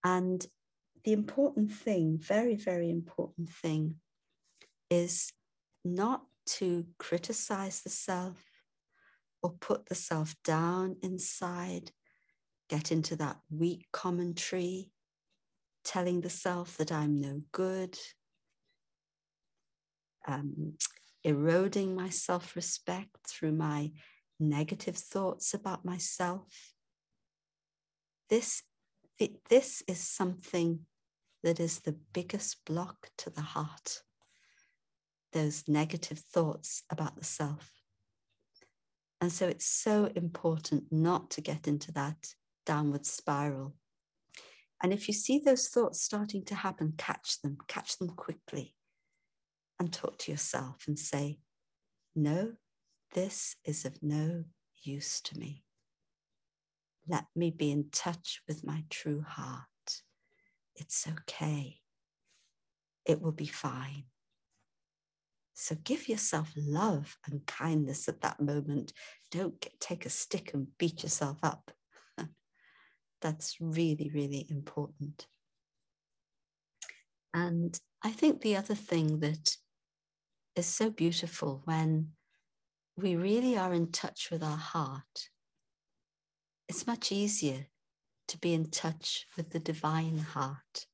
And 0.04 0.46
the 1.06 1.14
important 1.14 1.72
thing, 1.72 2.18
very, 2.18 2.58
very 2.58 2.90
important 2.90 3.50
thing, 3.50 3.96
is 4.90 5.32
not 5.86 6.26
to 6.58 6.86
criticize 7.00 7.80
the 7.80 7.90
self 7.90 8.44
or 9.42 9.54
put 9.54 9.86
the 9.86 9.96
self 9.96 10.36
down 10.44 10.98
inside, 11.02 11.92
get 12.70 12.92
into 12.92 13.16
that 13.18 13.38
weak 13.50 13.88
commentary, 13.92 14.90
telling 15.84 16.22
the 16.22 16.30
self 16.30 16.78
that 16.78 16.92
I'm 16.92 17.20
no 17.20 17.42
good, 17.52 17.98
um, 20.28 20.74
eroding 21.24 21.96
my 21.96 22.10
self 22.10 22.56
respect 22.56 23.18
through 23.28 23.54
my 23.54 23.92
negative 24.40 24.98
thoughts 24.98 25.54
about 25.54 25.86
myself. 25.86 26.74
This 28.30 28.64
this 29.50 29.84
is 29.88 30.00
something 30.00 30.80
that 31.44 31.60
is 31.60 31.80
the 31.82 31.96
biggest 32.14 32.66
block 32.66 33.10
to 33.18 33.30
the 33.30 33.42
heart 33.42 34.02
those 35.34 35.64
negative 35.68 36.20
thoughts 36.20 36.84
about 36.90 37.18
the 37.18 37.26
self. 37.26 37.72
And 39.20 39.32
so 39.32 39.48
it's 39.48 39.66
so 39.66 40.10
important 40.16 40.86
not 40.92 41.32
to 41.32 41.42
get 41.42 41.68
into 41.68 41.92
that 41.94 42.36
downward 42.66 43.06
spiral. 43.06 43.76
And 44.82 44.92
if 44.92 45.08
you 45.08 45.14
see 45.14 45.40
those 45.40 45.68
thoughts 45.68 46.02
starting 46.02 46.44
to 46.46 46.56
happen, 46.56 46.94
catch 46.98 47.42
them, 47.42 47.58
catch 47.68 47.98
them 47.98 48.10
quickly, 48.10 48.76
and 49.80 49.92
talk 49.92 50.18
to 50.20 50.32
yourself 50.32 50.84
and 50.88 51.00
say, 51.00 51.40
No, 52.16 52.54
this 53.14 53.56
is 53.64 53.86
of 53.86 54.02
no 54.02 54.44
use 54.82 55.22
to 55.22 55.40
me. 55.40 55.64
Let 57.08 57.26
me 57.36 57.52
be 57.52 57.72
in 57.72 57.90
touch 57.92 58.42
with 58.48 58.66
my 58.66 58.84
true 58.90 59.24
heart. 59.28 59.68
It's 60.76 61.08
okay. 61.08 61.80
It 63.06 63.22
will 63.22 63.32
be 63.32 63.46
fine. 63.46 64.06
So 65.54 65.76
give 65.84 66.10
yourself 66.10 66.52
love 66.58 67.18
and 67.26 67.46
kindness 67.46 68.10
at 68.10 68.22
that 68.22 68.40
moment. 68.42 68.94
Don't 69.32 69.60
get, 69.62 69.80
take 69.80 70.06
a 70.06 70.10
stick 70.10 70.52
and 70.54 70.68
beat 70.78 71.04
yourself 71.04 71.38
up. 71.44 71.72
That's 73.24 73.58
really, 73.60 74.12
really 74.14 74.46
important. 74.50 75.26
And 77.34 77.80
I 78.04 78.12
think 78.12 78.42
the 78.42 78.56
other 78.56 78.76
thing 78.76 79.20
that 79.22 79.58
is 80.56 80.68
so 80.68 80.92
beautiful 80.92 81.64
when 81.66 82.10
we 82.96 83.16
really 83.16 83.58
are 83.58 83.74
in 83.74 83.92
touch 83.92 84.30
with 84.30 84.44
our 84.44 84.58
heart 84.58 85.30
it's 86.70 86.88
much 86.88 87.12
easier 87.12 87.68
to 88.28 88.38
be 88.40 88.54
in 88.54 88.70
touch 88.70 89.28
with 89.36 89.52
the 89.52 89.60
divine 89.60 90.18
heart, 90.18 90.88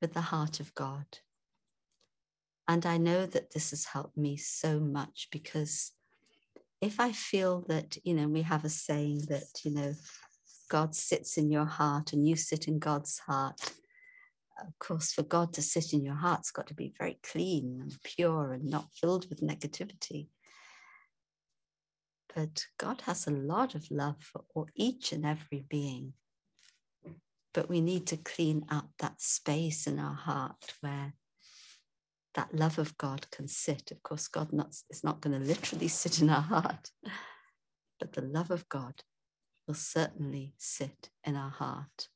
with 0.00 0.14
the 0.14 0.20
heart 0.20 0.60
of 0.60 0.74
God. 0.74 1.04
And 2.68 2.86
I 2.86 2.96
know 2.96 3.26
that 3.26 3.52
this 3.52 3.70
has 3.70 3.84
helped 3.84 4.16
me 4.16 4.36
so 4.36 4.80
much 4.80 5.28
because 5.30 5.92
if 6.80 7.00
I 7.00 7.12
feel 7.12 7.62
that, 7.68 7.96
you 8.04 8.14
know, 8.14 8.28
we 8.28 8.42
have 8.42 8.64
a 8.64 8.68
saying 8.68 9.26
that, 9.28 9.64
you 9.64 9.72
know, 9.72 9.94
God 10.68 10.94
sits 10.94 11.38
in 11.38 11.50
your 11.50 11.64
heart 11.64 12.12
and 12.12 12.26
you 12.26 12.36
sit 12.36 12.68
in 12.68 12.78
God's 12.78 13.18
heart. 13.18 13.60
Of 14.60 14.78
course, 14.78 15.12
for 15.12 15.22
God 15.22 15.52
to 15.54 15.62
sit 15.62 15.92
in 15.92 16.04
your 16.04 16.14
heart, 16.14 16.40
it's 16.40 16.50
got 16.50 16.66
to 16.68 16.74
be 16.74 16.94
very 16.98 17.18
clean 17.22 17.78
and 17.80 17.94
pure 18.02 18.52
and 18.52 18.64
not 18.64 18.88
filled 18.94 19.28
with 19.28 19.40
negativity 19.40 20.28
but 22.36 22.66
God 22.76 23.00
has 23.06 23.26
a 23.26 23.30
lot 23.30 23.74
of 23.74 23.90
love 23.90 24.16
for 24.52 24.66
each 24.74 25.12
and 25.12 25.24
every 25.24 25.64
being. 25.70 26.12
But 27.54 27.70
we 27.70 27.80
need 27.80 28.06
to 28.08 28.18
clean 28.18 28.66
up 28.68 28.90
that 28.98 29.22
space 29.22 29.86
in 29.86 29.98
our 29.98 30.14
heart 30.14 30.74
where 30.82 31.14
that 32.34 32.54
love 32.54 32.78
of 32.78 32.98
God 32.98 33.26
can 33.30 33.48
sit. 33.48 33.90
Of 33.90 34.02
course, 34.02 34.28
God 34.28 34.52
not, 34.52 34.74
is 34.90 35.02
not 35.02 35.22
going 35.22 35.40
to 35.40 35.46
literally 35.46 35.88
sit 36.02 36.20
in 36.20 36.28
our 36.28 36.42
heart, 36.42 36.90
but 37.98 38.12
the 38.12 38.20
love 38.20 38.50
of 38.50 38.68
God 38.68 39.02
will 39.66 39.74
certainly 39.74 40.54
sit 40.58 41.10
in 41.24 41.36
our 41.36 41.50
heart. 41.50 42.08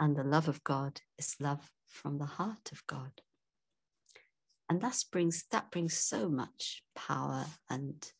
And 0.00 0.16
the 0.16 0.24
love 0.24 0.48
of 0.48 0.62
God 0.64 1.00
is 1.18 1.36
love 1.40 1.70
from 1.86 2.18
the 2.18 2.26
heart 2.26 2.70
of 2.72 2.86
God. 2.86 3.10
And 4.70 4.80
that 4.82 5.02
brings 5.10 5.44
that 5.50 5.70
brings 5.70 5.96
so 5.96 6.28
much 6.28 6.82
power 6.94 7.46
and 7.70 8.12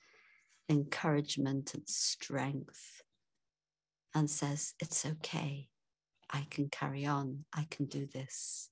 encouragement 0.68 1.74
and 1.74 1.86
strength 1.86 3.02
and 4.14 4.30
says, 4.30 4.74
It's 4.80 5.04
okay. 5.04 5.68
I 6.30 6.46
can 6.50 6.68
carry 6.68 7.06
on. 7.06 7.44
I 7.54 7.66
can 7.70 7.86
do 7.86 8.06
this. 8.06 8.70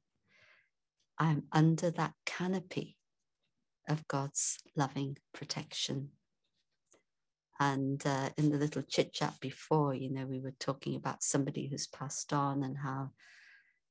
I'm 1.19 1.45
under 1.53 1.90
that 1.92 2.12
canopy 2.27 2.97
of 3.88 4.07
God's 4.09 4.59
loving 4.75 5.16
protection. 5.33 6.11
And 7.59 8.05
uh, 8.07 8.31
in 8.37 8.51
the 8.51 8.59
little 8.59 8.83
chit 8.83 9.12
chat 9.12 9.35
before, 9.40 9.95
you 9.95 10.11
know, 10.11 10.27
we 10.27 10.40
were 10.40 10.55
talking 10.59 10.95
about 10.95 11.23
somebody 11.23 11.66
who's 11.66 11.87
passed 11.87 12.33
on 12.33 12.62
and 12.62 12.77
how 12.77 13.11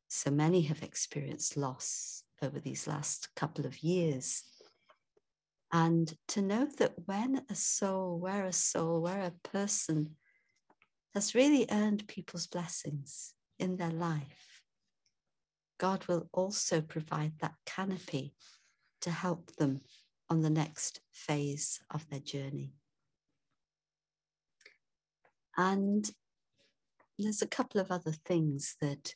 so 0.07 0.29
many 0.29 0.61
have 0.61 0.83
experienced 0.83 1.57
loss 1.57 2.23
over 2.41 2.59
these 2.59 2.87
last 2.87 3.29
couple 3.35 3.65
of 3.65 3.79
years. 3.79 4.43
And 5.71 6.13
to 6.29 6.41
know 6.41 6.67
that 6.77 6.93
when 7.05 7.41
a 7.49 7.55
soul, 7.55 8.19
where 8.19 8.45
a 8.45 8.53
soul, 8.53 9.01
where 9.01 9.21
a 9.21 9.49
person 9.49 10.15
has 11.15 11.33
really 11.33 11.65
earned 11.71 12.07
people's 12.07 12.47
blessings 12.47 13.33
in 13.57 13.77
their 13.77 13.91
life, 13.91 14.61
God 15.79 16.05
will 16.05 16.29
also 16.31 16.81
provide 16.81 17.33
that 17.39 17.55
canopy 17.65 18.35
to 19.01 19.11
help 19.11 19.55
them 19.55 19.81
on 20.29 20.41
the 20.41 20.49
next 20.49 21.01
phase 21.11 21.79
of 21.91 22.07
their 22.09 22.19
journey. 22.19 22.73
And 25.57 26.09
there's 27.17 27.41
a 27.41 27.47
couple 27.47 27.79
of 27.79 27.91
other 27.91 28.11
things 28.11 28.75
that 28.81 29.13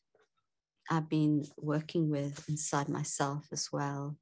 I've 0.89 1.09
been 1.09 1.45
working 1.57 2.09
with 2.09 2.47
inside 2.49 2.89
myself 2.89 3.47
as 3.51 3.69
well 3.71 4.17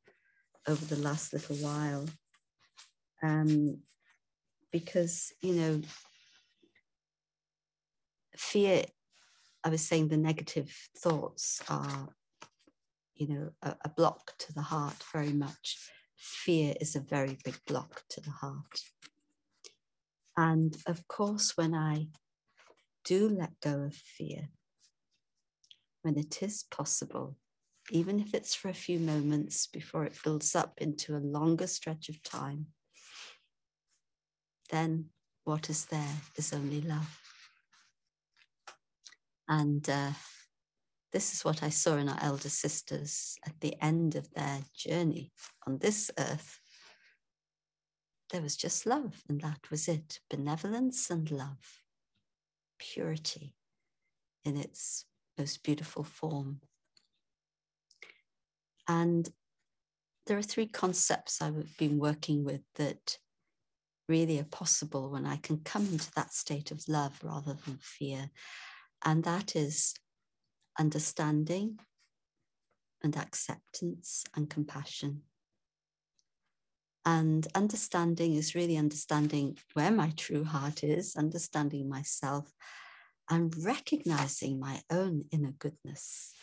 over 0.67 0.83
the 0.85 1.01
last 1.01 1.31
little 1.33 1.55
while. 1.57 2.05
Um, 3.23 3.79
because, 4.71 5.31
you 5.41 5.53
know, 5.53 5.81
fear, 8.35 8.83
I 9.63 9.69
was 9.69 9.81
saying 9.81 10.07
the 10.07 10.17
negative 10.17 10.75
thoughts 10.97 11.61
are, 11.69 12.09
you 13.15 13.27
know, 13.27 13.49
a, 13.61 13.75
a 13.85 13.89
block 13.89 14.33
to 14.39 14.53
the 14.53 14.61
heart 14.61 15.03
very 15.13 15.33
much. 15.33 15.77
Fear 16.17 16.75
is 16.81 16.95
a 16.95 16.99
very 16.99 17.37
big 17.43 17.57
block 17.67 18.03
to 18.09 18.21
the 18.21 18.31
heart. 18.31 18.81
And 20.37 20.77
of 20.85 21.07
course, 21.07 21.57
when 21.57 21.73
I 21.73 22.09
do 23.03 23.27
let 23.27 23.59
go 23.59 23.81
of 23.81 23.95
fear, 23.95 24.49
when 26.03 26.17
it 26.17 26.43
is 26.43 26.63
possible, 26.69 27.35
even 27.89 28.19
if 28.19 28.33
it's 28.35 28.53
for 28.53 28.69
a 28.69 28.73
few 28.73 28.99
moments 28.99 29.65
before 29.65 30.05
it 30.05 30.17
builds 30.23 30.55
up 30.55 30.75
into 30.77 31.15
a 31.15 31.19
longer 31.19 31.65
stretch 31.65 32.09
of 32.09 32.21
time, 32.21 32.67
then 34.69 35.05
what 35.43 35.69
is 35.69 35.85
there 35.85 36.15
is 36.35 36.53
only 36.53 36.81
love. 36.81 37.19
And 39.47 39.89
uh, 39.89 40.11
this 41.13 41.33
is 41.33 41.45
what 41.45 41.63
I 41.63 41.69
saw 41.69 41.95
in 41.95 42.09
our 42.09 42.19
elder 42.21 42.49
sisters 42.49 43.37
at 43.45 43.59
the 43.61 43.75
end 43.81 44.15
of 44.15 44.29
their 44.33 44.59
journey 44.75 45.31
on 45.65 45.77
this 45.77 46.11
earth. 46.19 46.59
There 48.31 48.41
was 48.41 48.57
just 48.57 48.85
love, 48.85 49.23
and 49.29 49.41
that 49.41 49.71
was 49.71 49.87
it 49.87 50.19
benevolence 50.29 51.09
and 51.09 51.29
love, 51.31 51.81
purity 52.77 53.55
in 54.43 54.57
its 54.57 55.05
most 55.37 55.63
beautiful 55.63 56.03
form. 56.03 56.61
And 58.87 59.29
there 60.25 60.37
are 60.37 60.43
three 60.43 60.67
concepts 60.67 61.41
I've 61.41 61.77
been 61.77 61.99
working 61.99 62.43
with 62.43 62.61
that 62.75 63.17
really 64.09 64.39
are 64.39 64.45
possible 64.45 65.09
when 65.09 65.25
I 65.25 65.37
can 65.37 65.59
come 65.59 65.85
into 65.87 66.11
that 66.15 66.33
state 66.33 66.71
of 66.71 66.87
love 66.87 67.19
rather 67.23 67.53
than 67.53 67.79
fear. 67.81 68.29
And 69.05 69.23
that 69.23 69.55
is 69.55 69.93
understanding 70.79 71.79
and 73.03 73.15
acceptance 73.15 74.23
and 74.35 74.49
compassion. 74.49 75.23
And 77.07 77.47
understanding 77.55 78.35
is 78.35 78.53
really 78.53 78.75
understanding 78.75 79.57
where 79.71 79.91
my 79.91 80.11
true 80.17 80.43
heart 80.43 80.83
is, 80.83 81.15
understanding 81.15 81.87
myself, 81.87 82.51
and 83.29 83.55
recognizing 83.63 84.59
my 84.59 84.81
own 84.91 85.23
inner 85.31 85.53
goodness. 85.57 86.33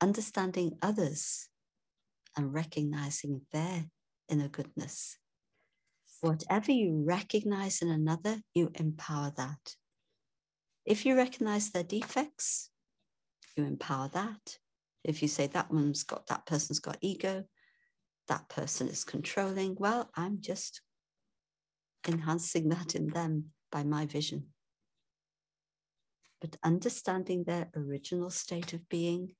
Understanding 0.00 0.76
others 0.82 1.48
and 2.36 2.52
recognizing 2.52 3.42
their 3.52 3.84
inner 4.28 4.48
goodness. 4.48 5.18
Whatever 6.20 6.72
you 6.72 7.04
recognize 7.06 7.82
in 7.82 7.90
another, 7.90 8.38
you 8.54 8.72
empower 8.74 9.32
that. 9.36 9.76
If 10.84 11.06
you 11.06 11.14
recognize 11.14 11.70
their 11.70 11.84
defects, 11.84 12.70
you 13.56 13.66
empower 13.66 14.08
that. 14.14 14.58
If 15.04 15.22
you 15.22 15.28
say 15.28 15.46
that 15.46 15.72
one's 15.72 16.02
got, 16.02 16.26
that 16.26 16.44
person's 16.44 16.80
got 16.80 16.98
ego, 17.00 17.44
that 18.30 18.48
person 18.48 18.88
is 18.88 19.04
controlling, 19.04 19.76
well, 19.78 20.10
I'm 20.16 20.38
just 20.40 20.80
enhancing 22.08 22.70
that 22.70 22.94
in 22.94 23.08
them 23.08 23.50
by 23.70 23.84
my 23.84 24.06
vision. 24.06 24.46
But 26.40 26.56
understanding 26.64 27.44
their 27.44 27.68
original 27.76 28.30
state 28.30 28.72
of 28.72 28.88
being, 28.88 29.32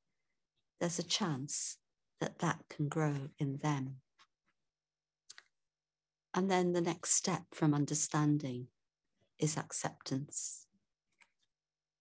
there's 0.79 0.99
a 0.99 1.03
chance 1.03 1.79
that 2.21 2.41
that 2.41 2.59
can 2.69 2.89
grow 2.89 3.29
in 3.39 3.59
them. 3.63 3.97
And 6.35 6.51
then 6.51 6.75
the 6.75 6.83
next 6.83 7.13
step 7.13 7.45
from 7.53 7.73
understanding 7.73 8.67
is 9.39 9.57
acceptance 9.57 10.67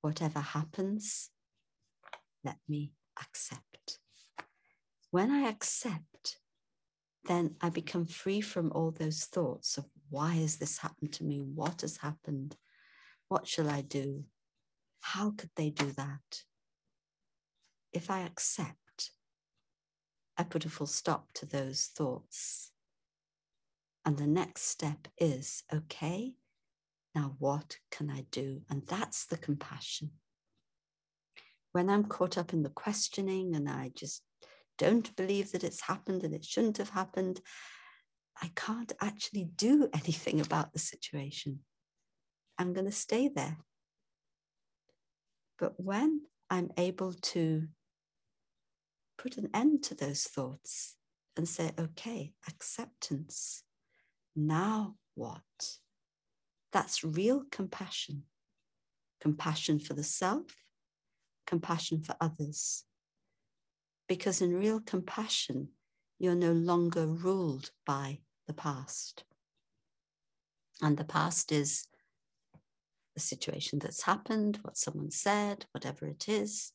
whatever 0.02 0.39
happens, 0.39 1.30
let 2.43 2.58
me 2.67 2.93
accept. 3.21 3.99
When 5.12 5.32
I 5.32 5.49
accept, 5.49 6.04
then 7.25 7.55
I 7.62 7.69
become 7.69 8.05
free 8.05 8.41
from 8.41 8.71
all 8.73 8.91
those 8.91 9.25
thoughts 9.25 9.77
of 9.77 9.86
why 10.10 10.34
has 10.34 10.58
this 10.58 10.77
happened 10.77 11.13
to 11.13 11.23
me? 11.23 11.39
What 11.39 11.82
has 11.82 11.97
happened? 11.97 12.55
What 13.27 13.47
shall 13.47 13.69
I 13.69 13.82
do? 13.82 14.25
How 15.01 15.32
could 15.32 15.51
they 15.55 15.69
do 15.69 15.91
that? 15.91 16.43
If 17.93 18.10
I 18.10 18.21
accept, 18.21 19.12
I 20.38 20.43
put 20.43 20.65
a 20.65 20.69
full 20.69 20.88
stop 20.88 21.32
to 21.34 21.45
those 21.45 21.89
thoughts. 21.95 22.71
And 24.05 24.17
the 24.17 24.27
next 24.27 24.63
step 24.63 25.08
is 25.17 25.63
okay, 25.73 26.36
now, 27.15 27.36
what 27.39 27.77
can 27.91 28.10
I 28.10 28.25
do? 28.32 28.62
And 28.69 28.86
that's 28.88 29.25
the 29.25 29.38
compassion. 29.38 30.12
When 31.71 31.89
I'm 31.89 32.05
caught 32.05 32.38
up 32.38 32.53
in 32.53 32.63
the 32.63 32.69
questioning 32.69 33.55
and 33.55 33.67
I 33.69 33.91
just 33.95 34.21
don't 34.79 35.15
believe 35.15 35.51
that 35.51 35.63
it's 35.63 35.81
happened 35.81 36.23
and 36.23 36.33
it 36.33 36.43
shouldn't 36.43 36.77
have 36.77 36.89
happened, 36.89 37.41
I 38.41 38.49
can't 38.55 38.91
actually 38.99 39.45
do 39.55 39.89
anything 39.93 40.41
about 40.41 40.73
the 40.73 40.79
situation. 40.79 41.59
I'm 42.57 42.73
going 42.73 42.87
to 42.87 42.91
stay 42.91 43.27
there. 43.27 43.57
But 45.59 45.73
when 45.77 46.21
I'm 46.49 46.71
able 46.77 47.13
to 47.13 47.67
put 49.17 49.37
an 49.37 49.49
end 49.53 49.83
to 49.83 49.95
those 49.95 50.23
thoughts 50.23 50.95
and 51.37 51.47
say, 51.47 51.71
okay, 51.77 52.31
acceptance, 52.47 53.63
now 54.35 54.95
what? 55.13 55.43
That's 56.71 57.03
real 57.03 57.43
compassion 57.51 58.23
compassion 59.19 59.79
for 59.79 59.93
the 59.93 60.03
self, 60.03 60.45
compassion 61.45 62.01
for 62.01 62.15
others. 62.21 62.85
Because 64.09 64.41
in 64.41 64.57
real 64.57 64.81
compassion, 64.81 65.69
you're 66.17 66.35
no 66.35 66.51
longer 66.51 67.05
ruled 67.05 67.69
by 67.85 68.19
the 68.47 68.53
past. 68.53 69.23
And 70.81 70.97
the 70.97 71.03
past 71.05 71.51
is 71.51 71.85
the 73.13 73.21
situation 73.21 73.77
that's 73.77 74.01
happened, 74.01 74.59
what 74.63 74.77
someone 74.77 75.11
said, 75.11 75.67
whatever 75.71 76.07
it 76.07 76.27
is. 76.27 76.73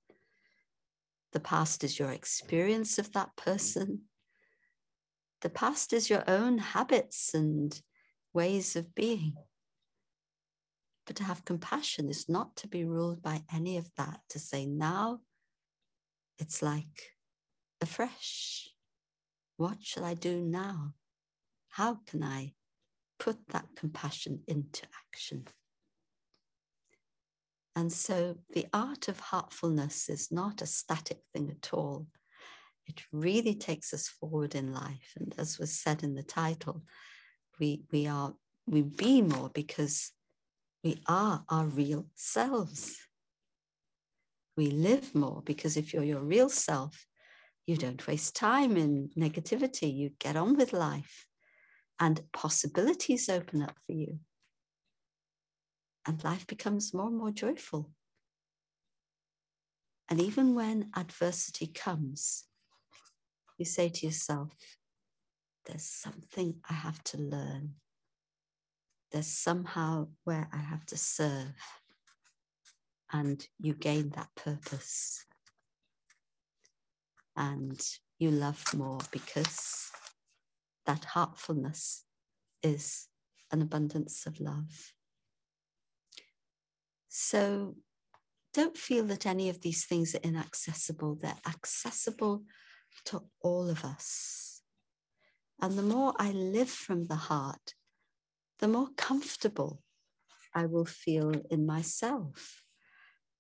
The 1.32 1.40
past 1.40 1.82
is 1.82 1.98
your 1.98 2.12
experience 2.12 2.98
of 2.98 3.12
that 3.12 3.36
person. 3.36 4.02
The 5.40 5.50
past 5.50 5.92
is 5.92 6.08
your 6.08 6.22
own 6.28 6.58
habits 6.58 7.34
and 7.34 7.78
ways 8.32 8.76
of 8.76 8.94
being. 8.94 9.34
But 11.04 11.16
to 11.16 11.24
have 11.24 11.44
compassion 11.44 12.08
is 12.08 12.28
not 12.28 12.54
to 12.56 12.68
be 12.68 12.84
ruled 12.84 13.22
by 13.22 13.42
any 13.52 13.76
of 13.76 13.90
that, 13.96 14.20
to 14.28 14.38
say, 14.38 14.66
now 14.66 15.18
it's 16.38 16.62
like 16.62 17.13
afresh. 17.84 18.68
What 19.56 19.78
shall 19.80 20.04
I 20.04 20.14
do 20.14 20.40
now? 20.40 20.94
How 21.68 22.00
can 22.06 22.22
I 22.24 22.54
put 23.18 23.36
that 23.48 23.66
compassion 23.76 24.42
into 24.48 24.82
action? 25.06 25.46
And 27.76 27.92
so 27.92 28.36
the 28.52 28.66
art 28.72 29.08
of 29.08 29.18
heartfulness 29.20 30.08
is 30.08 30.30
not 30.30 30.62
a 30.62 30.66
static 30.66 31.20
thing 31.32 31.50
at 31.50 31.72
all. 31.72 32.06
It 32.86 33.02
really 33.12 33.54
takes 33.54 33.94
us 33.94 34.08
forward 34.08 34.54
in 34.54 34.72
life. 34.72 35.12
And 35.16 35.34
as 35.38 35.58
was 35.58 35.72
said 35.72 36.02
in 36.02 36.14
the 36.14 36.22
title, 36.22 36.82
we, 37.58 37.82
we 37.92 38.06
are 38.06 38.34
we 38.66 38.82
be 38.82 39.20
more 39.20 39.50
because 39.50 40.12
we 40.82 41.02
are 41.06 41.44
our 41.48 41.66
real 41.66 42.06
selves. 42.14 42.96
We 44.56 44.70
live 44.70 45.14
more 45.14 45.42
because 45.44 45.76
if 45.76 45.92
you're 45.92 46.04
your 46.04 46.20
real 46.20 46.48
self, 46.48 47.06
you 47.66 47.76
don't 47.76 48.06
waste 48.06 48.36
time 48.36 48.76
in 48.76 49.10
negativity. 49.18 49.94
You 49.94 50.10
get 50.18 50.36
on 50.36 50.56
with 50.56 50.72
life 50.72 51.26
and 52.00 52.20
possibilities 52.32 53.28
open 53.28 53.62
up 53.62 53.76
for 53.86 53.92
you. 53.92 54.18
And 56.06 56.22
life 56.22 56.46
becomes 56.46 56.92
more 56.92 57.06
and 57.06 57.16
more 57.16 57.30
joyful. 57.30 57.90
And 60.10 60.20
even 60.20 60.54
when 60.54 60.90
adversity 60.94 61.66
comes, 61.66 62.44
you 63.56 63.64
say 63.64 63.88
to 63.88 64.06
yourself, 64.06 64.52
there's 65.64 65.86
something 65.86 66.56
I 66.68 66.74
have 66.74 67.02
to 67.04 67.18
learn 67.18 67.76
there's 69.14 69.28
somehow 69.28 70.08
where 70.24 70.48
I 70.52 70.56
have 70.56 70.84
to 70.86 70.98
serve, 70.98 71.54
and 73.12 73.46
you 73.60 73.72
gain 73.72 74.10
that 74.16 74.26
purpose. 74.34 75.24
And 77.36 77.80
you 78.18 78.30
love 78.30 78.62
more 78.74 79.00
because 79.10 79.90
that 80.86 81.04
heartfulness 81.04 82.04
is 82.62 83.08
an 83.50 83.62
abundance 83.62 84.26
of 84.26 84.40
love. 84.40 84.92
So 87.08 87.76
don't 88.52 88.76
feel 88.76 89.04
that 89.06 89.26
any 89.26 89.48
of 89.48 89.60
these 89.60 89.84
things 89.84 90.14
are 90.14 90.22
inaccessible. 90.22 91.16
They're 91.16 91.34
accessible 91.46 92.44
to 93.06 93.22
all 93.40 93.68
of 93.68 93.84
us. 93.84 94.62
And 95.60 95.78
the 95.78 95.82
more 95.82 96.14
I 96.18 96.30
live 96.32 96.70
from 96.70 97.06
the 97.06 97.16
heart, 97.16 97.74
the 98.60 98.68
more 98.68 98.88
comfortable 98.96 99.82
I 100.54 100.66
will 100.66 100.84
feel 100.84 101.32
in 101.50 101.66
myself. 101.66 102.62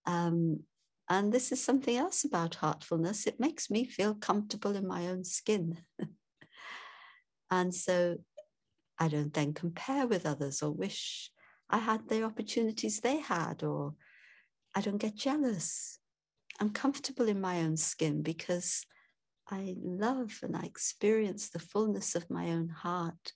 Um, 0.06 0.64
and 1.08 1.32
this 1.32 1.52
is 1.52 1.62
something 1.62 1.96
else 1.96 2.24
about 2.24 2.56
heartfulness. 2.56 3.26
It 3.26 3.38
makes 3.38 3.70
me 3.70 3.84
feel 3.84 4.14
comfortable 4.14 4.74
in 4.74 4.86
my 4.86 5.08
own 5.08 5.24
skin. 5.24 5.78
and 7.50 7.74
so 7.74 8.18
I 8.98 9.08
don't 9.08 9.34
then 9.34 9.52
compare 9.52 10.06
with 10.06 10.24
others 10.24 10.62
or 10.62 10.70
wish 10.70 11.30
I 11.68 11.78
had 11.78 12.08
the 12.08 12.22
opportunities 12.22 13.00
they 13.00 13.18
had, 13.18 13.62
or 13.62 13.94
I 14.74 14.80
don't 14.80 14.98
get 14.98 15.16
jealous. 15.16 15.98
I'm 16.60 16.70
comfortable 16.70 17.28
in 17.28 17.40
my 17.40 17.60
own 17.62 17.76
skin 17.76 18.22
because 18.22 18.86
I 19.50 19.74
love 19.82 20.38
and 20.42 20.56
I 20.56 20.62
experience 20.62 21.50
the 21.50 21.58
fullness 21.58 22.14
of 22.14 22.30
my 22.30 22.50
own 22.50 22.68
heart. 22.68 23.32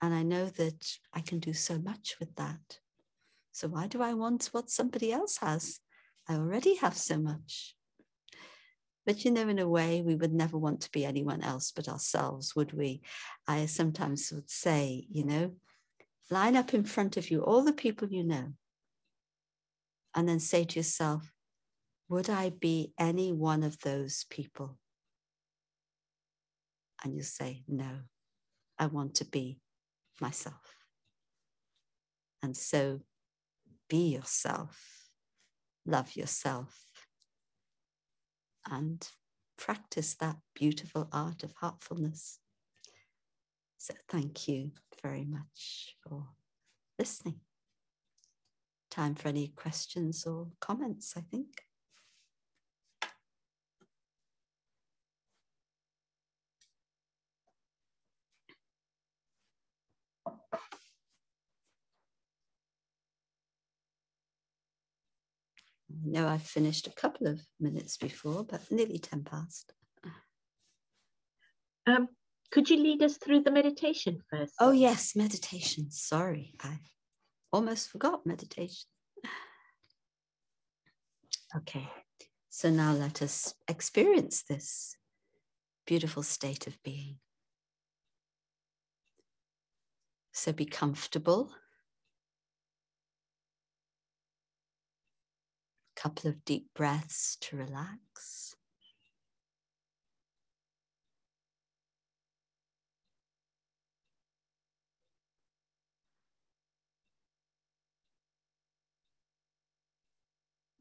And 0.00 0.14
I 0.14 0.22
know 0.22 0.46
that 0.46 0.86
I 1.12 1.20
can 1.20 1.38
do 1.38 1.52
so 1.52 1.78
much 1.78 2.16
with 2.18 2.34
that. 2.36 2.78
So 3.52 3.68
why 3.68 3.86
do 3.86 4.00
I 4.02 4.14
want 4.14 4.48
what 4.52 4.70
somebody 4.70 5.12
else 5.12 5.38
has? 5.38 5.80
I 6.28 6.34
already 6.34 6.76
have 6.76 6.96
so 6.96 7.18
much. 7.18 7.74
But 9.04 9.24
you 9.24 9.32
know, 9.32 9.48
in 9.48 9.58
a 9.58 9.68
way, 9.68 10.00
we 10.00 10.14
would 10.14 10.32
never 10.32 10.56
want 10.56 10.82
to 10.82 10.90
be 10.92 11.04
anyone 11.04 11.42
else 11.42 11.72
but 11.72 11.88
ourselves, 11.88 12.54
would 12.54 12.72
we? 12.72 13.02
I 13.48 13.66
sometimes 13.66 14.30
would 14.32 14.48
say, 14.48 15.06
you 15.10 15.24
know, 15.24 15.52
line 16.30 16.56
up 16.56 16.72
in 16.72 16.84
front 16.84 17.16
of 17.16 17.30
you 17.30 17.42
all 17.42 17.62
the 17.62 17.72
people 17.72 18.08
you 18.08 18.22
know, 18.22 18.52
and 20.14 20.28
then 20.28 20.38
say 20.38 20.64
to 20.64 20.78
yourself, 20.78 21.32
would 22.08 22.30
I 22.30 22.50
be 22.50 22.92
any 22.98 23.32
one 23.32 23.62
of 23.62 23.80
those 23.80 24.24
people? 24.30 24.78
And 27.02 27.16
you 27.16 27.22
say, 27.22 27.64
no, 27.66 27.90
I 28.78 28.86
want 28.86 29.16
to 29.16 29.24
be 29.24 29.58
myself. 30.20 30.76
And 32.42 32.56
so 32.56 33.00
be 33.88 34.08
yourself, 34.14 35.01
love 35.86 36.16
yourself, 36.16 36.84
and 38.70 39.06
practice 39.56 40.14
that 40.14 40.36
beautiful 40.54 41.08
art 41.12 41.42
of 41.42 41.52
heartfulness. 41.60 42.38
So, 43.78 43.94
thank 44.08 44.48
you 44.48 44.72
very 45.02 45.24
much 45.24 45.96
for 46.02 46.28
listening. 46.98 47.40
Time 48.90 49.14
for 49.14 49.28
any 49.28 49.48
questions 49.48 50.26
or 50.26 50.48
comments, 50.60 51.14
I 51.16 51.22
think. 51.22 51.62
I 66.02 66.08
know 66.10 66.26
I've 66.26 66.42
finished 66.42 66.86
a 66.86 66.92
couple 66.92 67.28
of 67.28 67.40
minutes 67.60 67.96
before, 67.96 68.44
but 68.44 68.70
nearly 68.70 68.98
10 68.98 69.22
past. 69.24 69.72
Um, 71.86 72.08
could 72.50 72.68
you 72.70 72.76
lead 72.76 73.02
us 73.02 73.16
through 73.16 73.42
the 73.42 73.50
meditation 73.50 74.20
first? 74.30 74.54
Oh, 74.58 74.72
yes, 74.72 75.14
meditation. 75.14 75.90
Sorry, 75.90 76.54
I 76.60 76.78
almost 77.52 77.88
forgot 77.90 78.26
meditation. 78.26 78.88
Okay, 81.54 81.88
so 82.48 82.70
now 82.70 82.92
let 82.92 83.20
us 83.20 83.54
experience 83.68 84.42
this 84.42 84.96
beautiful 85.86 86.22
state 86.22 86.66
of 86.66 86.82
being. 86.82 87.18
So 90.32 90.52
be 90.52 90.64
comfortable 90.64 91.52
couple 96.02 96.28
of 96.28 96.44
deep 96.44 96.66
breaths 96.74 97.36
to 97.40 97.56
relax. 97.56 98.56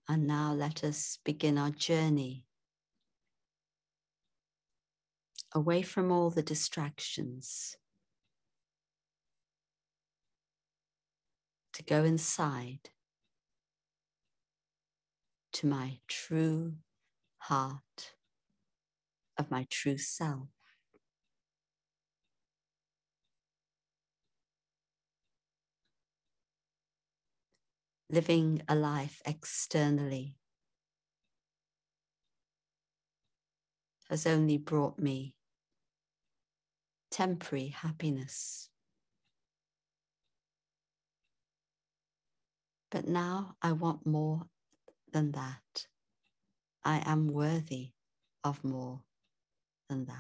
And 0.09 0.25
now 0.25 0.53
let 0.53 0.83
us 0.83 1.19
begin 1.23 1.59
our 1.59 1.69
journey 1.69 2.47
away 5.53 5.83
from 5.83 6.11
all 6.11 6.31
the 6.31 6.41
distractions 6.41 7.75
to 11.73 11.83
go 11.83 12.03
inside 12.03 12.89
to 15.53 15.67
my 15.67 15.99
true 16.07 16.75
heart 17.39 18.13
of 19.37 19.51
my 19.51 19.67
true 19.69 19.97
self. 19.97 20.47
Living 28.09 28.61
a 28.67 28.75
life 28.75 29.21
externally 29.25 30.35
has 34.09 34.27
only 34.27 34.57
brought 34.57 34.99
me 34.99 35.35
temporary 37.09 37.67
happiness. 37.67 38.69
But 42.89 43.07
now 43.07 43.55
I 43.61 43.71
want 43.71 44.05
more 44.05 44.47
than 45.11 45.31
that. 45.33 45.87
I 46.83 47.01
am 47.05 47.27
worthy 47.27 47.91
of 48.43 48.63
more 48.63 49.01
than 49.89 50.05
that. 50.05 50.15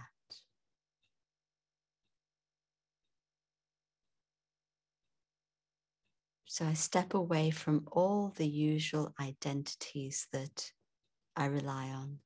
So 6.45 6.65
I 6.65 6.73
step 6.73 7.13
away 7.13 7.49
from 7.49 7.87
all 7.91 8.33
the 8.35 8.47
usual 8.47 9.13
identities 9.19 10.27
that 10.33 10.71
I 11.35 11.45
rely 11.45 11.87
on 11.87 12.19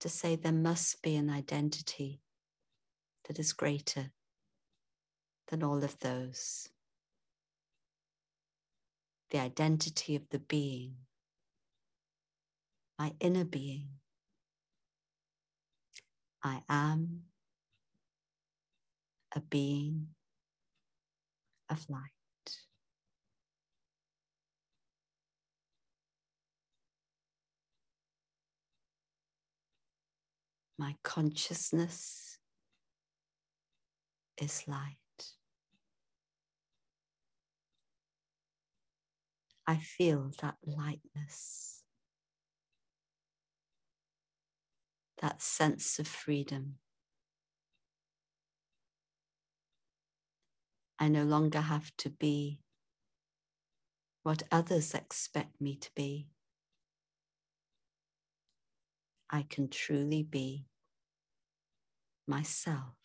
to 0.00 0.08
say 0.08 0.36
there 0.36 0.52
must 0.52 1.02
be 1.02 1.16
an 1.16 1.30
identity 1.30 2.20
that 3.26 3.38
is 3.38 3.52
greater 3.52 4.12
than 5.48 5.62
all 5.62 5.82
of 5.82 5.98
those 6.00 6.68
the 9.30 9.38
identity 9.38 10.16
of 10.16 10.28
the 10.30 10.38
being, 10.38 10.96
my 12.98 13.12
inner 13.20 13.44
being. 13.44 13.88
I 16.42 16.62
am 16.68 17.24
a 19.34 19.40
being 19.40 20.08
of 21.68 21.88
light. 21.88 22.00
My 30.78 30.96
consciousness 31.02 32.38
is 34.40 34.64
light. 34.66 34.99
I 39.70 39.76
feel 39.76 40.32
that 40.42 40.56
lightness, 40.66 41.84
that 45.22 45.40
sense 45.40 46.00
of 46.00 46.08
freedom. 46.08 46.78
I 50.98 51.06
no 51.06 51.22
longer 51.22 51.60
have 51.60 51.96
to 51.98 52.10
be 52.10 52.58
what 54.24 54.42
others 54.50 54.92
expect 54.92 55.60
me 55.60 55.76
to 55.76 55.90
be. 55.94 56.26
I 59.30 59.42
can 59.48 59.68
truly 59.68 60.24
be 60.24 60.66
myself. 62.26 62.96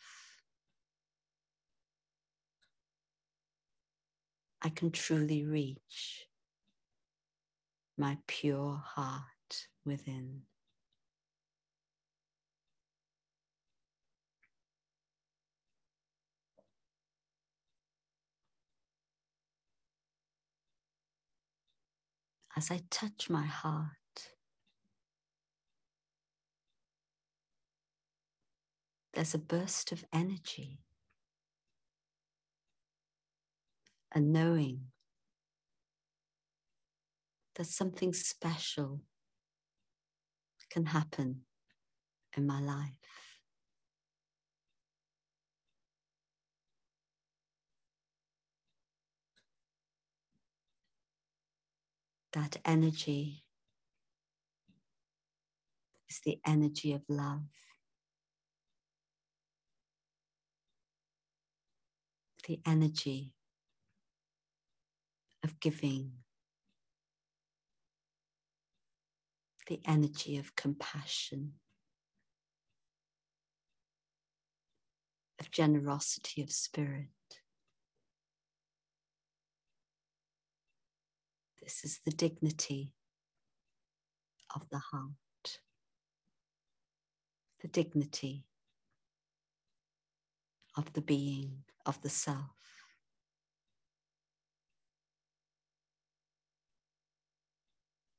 I 4.63 4.69
can 4.69 4.89
truly 4.89 5.45
reach 5.45 6.27
my 7.97 8.17
pure 8.27 8.81
heart 8.83 9.67
within. 9.85 10.43
as 22.55 22.71
I 22.71 22.79
touch 22.89 23.29
my 23.29 23.45
heart, 23.45 23.89
there's 29.13 29.33
a 29.33 29.39
burst 29.39 29.91
of 29.91 30.05
energy, 30.13 30.79
a 34.13 34.21
knowing 34.21 34.91
that 37.55 37.65
something 37.65 38.13
special 38.13 39.01
can 40.69 40.85
happen 40.85 41.41
in 42.35 42.45
my 42.45 42.59
life. 42.59 42.99
That 52.33 52.57
energy 52.65 53.43
is 56.09 56.19
the 56.25 56.39
energy 56.45 56.91
of 56.91 57.03
love. 57.07 57.43
The 62.45 62.59
energy 62.65 63.31
of 65.43 65.59
giving. 65.61 66.24
The 69.67 69.81
energy 69.85 70.37
of 70.37 70.55
compassion. 70.55 71.53
Of 75.39 75.51
generosity 75.51 76.41
of 76.41 76.51
spirit. 76.51 77.07
This 81.61 81.83
is 81.83 81.99
the 82.05 82.11
dignity 82.11 82.93
of 84.53 84.69
the 84.69 84.77
heart, 84.77 85.59
the 87.61 87.67
dignity 87.67 88.45
of 90.77 90.93
the 90.93 91.01
being, 91.01 91.63
of 91.85 92.01
the 92.03 92.09
self. 92.09 92.64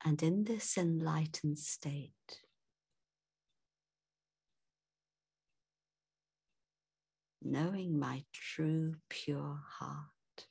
And 0.07 0.22
in 0.22 0.44
this 0.44 0.78
enlightened 0.78 1.59
state, 1.59 2.12
knowing 7.42 7.98
my 7.98 8.22
true 8.32 8.94
pure 9.09 9.59
heart, 9.68 10.46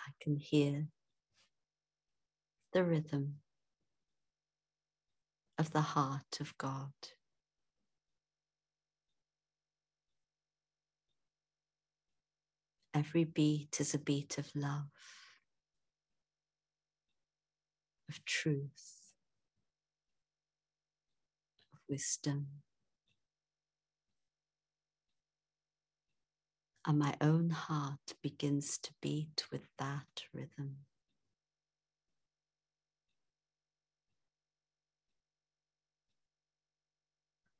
I 0.00 0.10
can 0.20 0.34
hear 0.34 0.88
the 2.72 2.82
rhythm 2.82 3.36
of 5.58 5.70
the 5.70 5.80
heart 5.80 6.40
of 6.40 6.58
God. 6.58 6.90
Every 12.96 13.24
beat 13.24 13.78
is 13.78 13.92
a 13.92 13.98
beat 13.98 14.38
of 14.38 14.48
love, 14.56 14.88
of 18.08 18.24
truth, 18.24 19.12
of 21.74 21.80
wisdom. 21.90 22.46
and 26.86 26.98
my 26.98 27.14
own 27.20 27.50
heart 27.50 28.14
begins 28.22 28.78
to 28.78 28.92
beat 29.02 29.44
with 29.50 29.66
that 29.78 30.22
rhythm. 30.32 30.76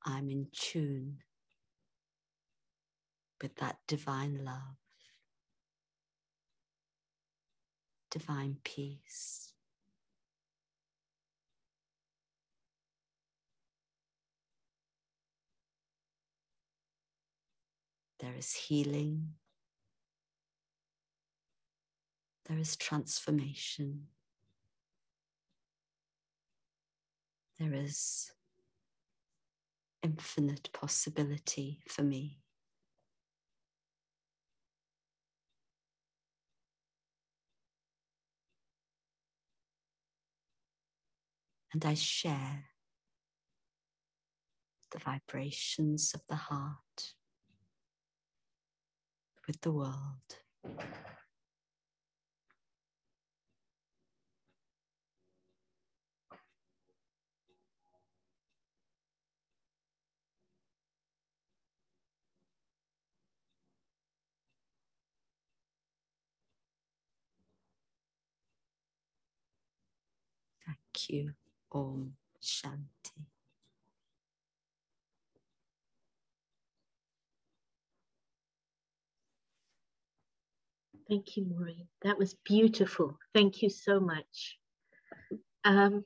I'm 0.05 0.30
in 0.30 0.47
tune 0.53 1.18
with 3.43 3.57
that 3.57 3.78
divine 3.89 4.45
love, 4.45 4.76
divine 8.18 8.56
peace. 8.64 9.52
There 18.20 18.34
is 18.38 18.54
healing. 18.54 19.34
There 22.48 22.58
is 22.58 22.76
transformation. 22.76 24.06
There 27.58 27.74
is 27.74 28.32
infinite 30.02 30.70
possibility 30.72 31.82
for 31.86 32.02
me. 32.02 32.38
And 41.77 41.85
I 41.85 41.93
share 41.93 42.70
the 44.93 44.99
vibrations 44.99 46.14
of 46.14 46.22
the 46.27 46.37
heart 46.37 47.12
with 49.47 49.61
the 49.61 49.72
world. 49.72 50.39
Thank 70.64 71.11
you. 71.11 71.35
Om 71.72 72.14
Shanti. 72.42 73.26
Thank 81.08 81.36
you, 81.36 81.44
Maureen. 81.44 81.86
That 82.02 82.18
was 82.18 82.34
beautiful. 82.44 83.18
Thank 83.32 83.62
you 83.62 83.70
so 83.70 84.00
much. 84.00 84.58
Um, 85.64 86.04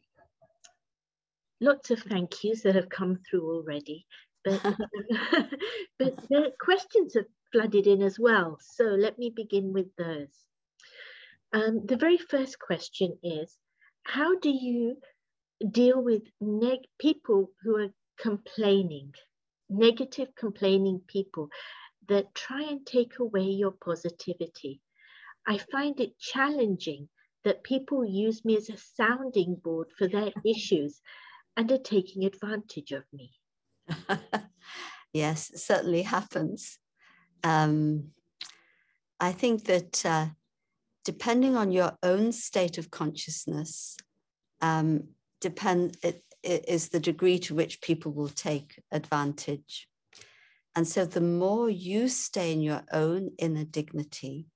lots 1.61 1.91
of 1.91 2.01
thank 2.01 2.45
yous 2.45 2.63
that 2.63 2.75
have 2.75 2.89
come 2.89 3.19
through 3.29 3.51
already, 3.51 4.07
but, 4.45 4.61
but 5.99 6.17
the 6.29 6.53
questions 6.61 7.15
have 7.15 7.27
flooded 7.53 7.87
in 7.87 8.03
as 8.03 8.19
well. 8.19 8.59
So 8.61 8.85
let 8.85 9.19
me 9.19 9.33
begin 9.35 9.73
with 9.73 9.87
those. 9.97 10.45
Um, 11.53 11.87
the 11.87 11.97
very 11.97 12.19
first 12.19 12.59
question 12.59 13.19
is, 13.23 13.57
how 14.03 14.39
do 14.39 14.51
you 14.51 14.97
deal 15.69 16.03
with 16.03 16.23
people 16.99 17.51
who 17.63 17.77
are 17.77 17.93
complaining, 18.19 19.13
negative 19.69 20.29
complaining 20.37 21.01
people 21.07 21.49
that 22.09 22.35
try 22.35 22.63
and 22.63 22.85
take 22.87 23.19
away 23.19 23.45
your 23.45 23.73
positivity? 23.73 24.81
I 25.47 25.59
find 25.59 25.99
it 26.01 26.19
challenging 26.19 27.09
that 27.45 27.65
people 27.65 28.05
use 28.05 28.45
me 28.45 28.57
as 28.57 28.69
a 28.69 28.77
sounding 28.77 29.57
board 29.57 29.89
for 29.97 30.07
their 30.09 30.33
issues 30.45 31.01
and 31.57 31.71
are 31.73 31.79
taking 31.79 32.25
advantage 32.25 32.93
of 32.93 33.05
me. 33.13 33.33
yes, 35.13 35.51
it 35.51 35.59
certainly 35.59 36.03
happens. 36.03 36.79
Um, 37.43 38.11
I 39.19 39.33
think 39.33 39.65
that 39.65 40.05
uh, 40.05 40.27
depending 41.05 41.57
on 41.57 41.73
your 41.73 41.97
own 42.03 42.33
state 42.33 42.79
of 42.79 42.91
consciousness, 42.91 43.97
um, 44.61 45.09
depend 45.41 45.97
it, 46.03 46.23
it 46.43 46.69
is 46.69 46.89
the 46.89 47.01
degree 47.01 47.39
to 47.41 47.55
which 47.55 47.81
people 47.81 48.13
will 48.13 48.29
take 48.29 48.83
advantage. 48.93 49.89
And 50.77 50.87
so, 50.87 51.05
the 51.05 51.21
more 51.21 51.69
you 51.69 52.09
stay 52.09 52.53
in 52.53 52.63
your 52.63 52.83
own 52.93 53.33
inner 53.39 53.65
dignity, 53.65 54.47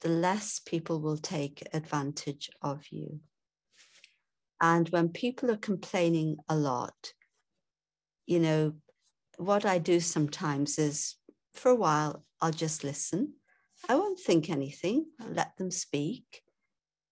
the 0.00 0.08
less 0.08 0.60
people 0.60 1.00
will 1.00 1.18
take 1.18 1.62
advantage 1.72 2.50
of 2.62 2.86
you. 2.90 3.20
And 4.60 4.88
when 4.88 5.08
people 5.08 5.50
are 5.50 5.56
complaining 5.56 6.38
a 6.48 6.56
lot, 6.56 7.12
you 8.26 8.40
know, 8.40 8.74
what 9.36 9.66
I 9.66 9.78
do 9.78 10.00
sometimes 10.00 10.78
is 10.78 11.16
for 11.52 11.70
a 11.70 11.76
while, 11.76 12.24
I'll 12.40 12.52
just 12.52 12.84
listen. 12.84 13.34
I 13.88 13.96
won't 13.96 14.20
think 14.20 14.48
anything, 14.48 15.06
I'll 15.20 15.32
let 15.32 15.56
them 15.56 15.70
speak, 15.70 16.42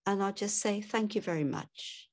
and 0.05 0.23
I'll 0.23 0.33
just 0.33 0.59
say, 0.59 0.81
Thank 0.81 1.15
you 1.15 1.21
very 1.21 1.43
much. 1.43 2.10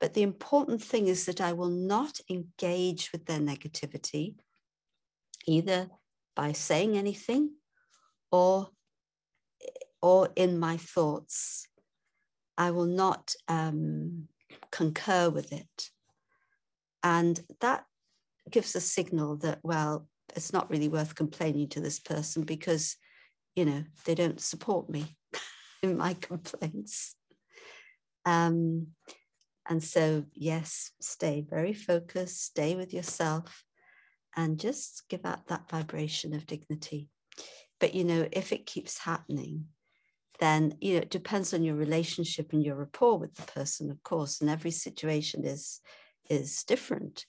But 0.00 0.14
the 0.14 0.22
important 0.22 0.82
thing 0.82 1.08
is 1.08 1.26
that 1.26 1.40
I 1.40 1.52
will 1.52 1.68
not 1.68 2.20
engage 2.30 3.12
with 3.12 3.26
their 3.26 3.40
negativity. 3.40 4.34
either 5.46 5.88
by 6.36 6.52
saying 6.52 6.96
anything 6.96 7.50
or 8.30 8.70
or 10.02 10.30
in 10.36 10.58
my 10.58 10.76
thoughts. 10.76 11.66
I 12.56 12.70
will 12.70 12.86
not 12.86 13.34
um, 13.48 14.28
concur 14.70 15.30
with 15.30 15.52
it. 15.52 15.90
And 17.02 17.40
that 17.60 17.84
gives 18.50 18.74
a 18.74 18.80
signal 18.80 19.36
that, 19.38 19.60
well, 19.62 20.08
it's 20.36 20.52
not 20.52 20.70
really 20.70 20.88
worth 20.88 21.14
complaining 21.14 21.68
to 21.70 21.80
this 21.80 21.98
person 21.98 22.44
because, 22.44 22.96
you 23.54 23.64
know, 23.64 23.84
they 24.04 24.14
don't 24.14 24.40
support 24.40 24.88
me 24.90 25.16
in 25.82 25.96
my 25.96 26.14
complaints. 26.14 27.14
Um, 28.24 28.88
and 29.70 29.82
so, 29.84 30.26
yes, 30.34 30.92
stay 31.00 31.46
very 31.48 31.74
focused, 31.74 32.44
stay 32.44 32.76
with 32.76 32.94
yourself, 32.94 33.64
and 34.36 34.60
just 34.60 35.04
give 35.08 35.24
out 35.24 35.46
that 35.48 35.70
vibration 35.70 36.34
of 36.34 36.46
dignity. 36.46 37.08
But, 37.80 37.94
you 37.94 38.04
know, 38.04 38.28
if 38.32 38.52
it 38.52 38.66
keeps 38.66 38.98
happening, 38.98 39.66
then, 40.40 40.76
you 40.80 40.94
know, 40.94 41.00
it 41.00 41.10
depends 41.10 41.54
on 41.54 41.62
your 41.64 41.76
relationship 41.76 42.52
and 42.52 42.64
your 42.64 42.76
rapport 42.76 43.18
with 43.18 43.34
the 43.34 43.42
person, 43.42 43.90
of 43.90 44.02
course, 44.02 44.40
and 44.40 44.50
every 44.50 44.72
situation 44.72 45.46
is 45.46 45.80
is 46.30 46.64
different. 46.64 47.26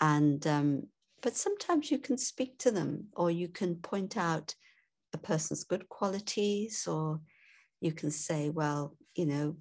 And 0.00 0.46
um, 0.46 0.84
but 1.22 1.36
sometimes 1.36 1.90
you 1.90 1.98
can 1.98 2.18
speak 2.18 2.58
to 2.60 2.70
them 2.70 3.08
or 3.16 3.30
you 3.30 3.48
can 3.48 3.76
point 3.76 4.16
out 4.16 4.54
a 5.12 5.18
person's 5.18 5.64
good 5.64 5.88
qualities 5.88 6.86
or 6.86 7.20
you 7.80 7.92
can 7.92 8.10
say 8.10 8.50
well 8.50 8.96
you 9.14 9.26
know 9.26 9.56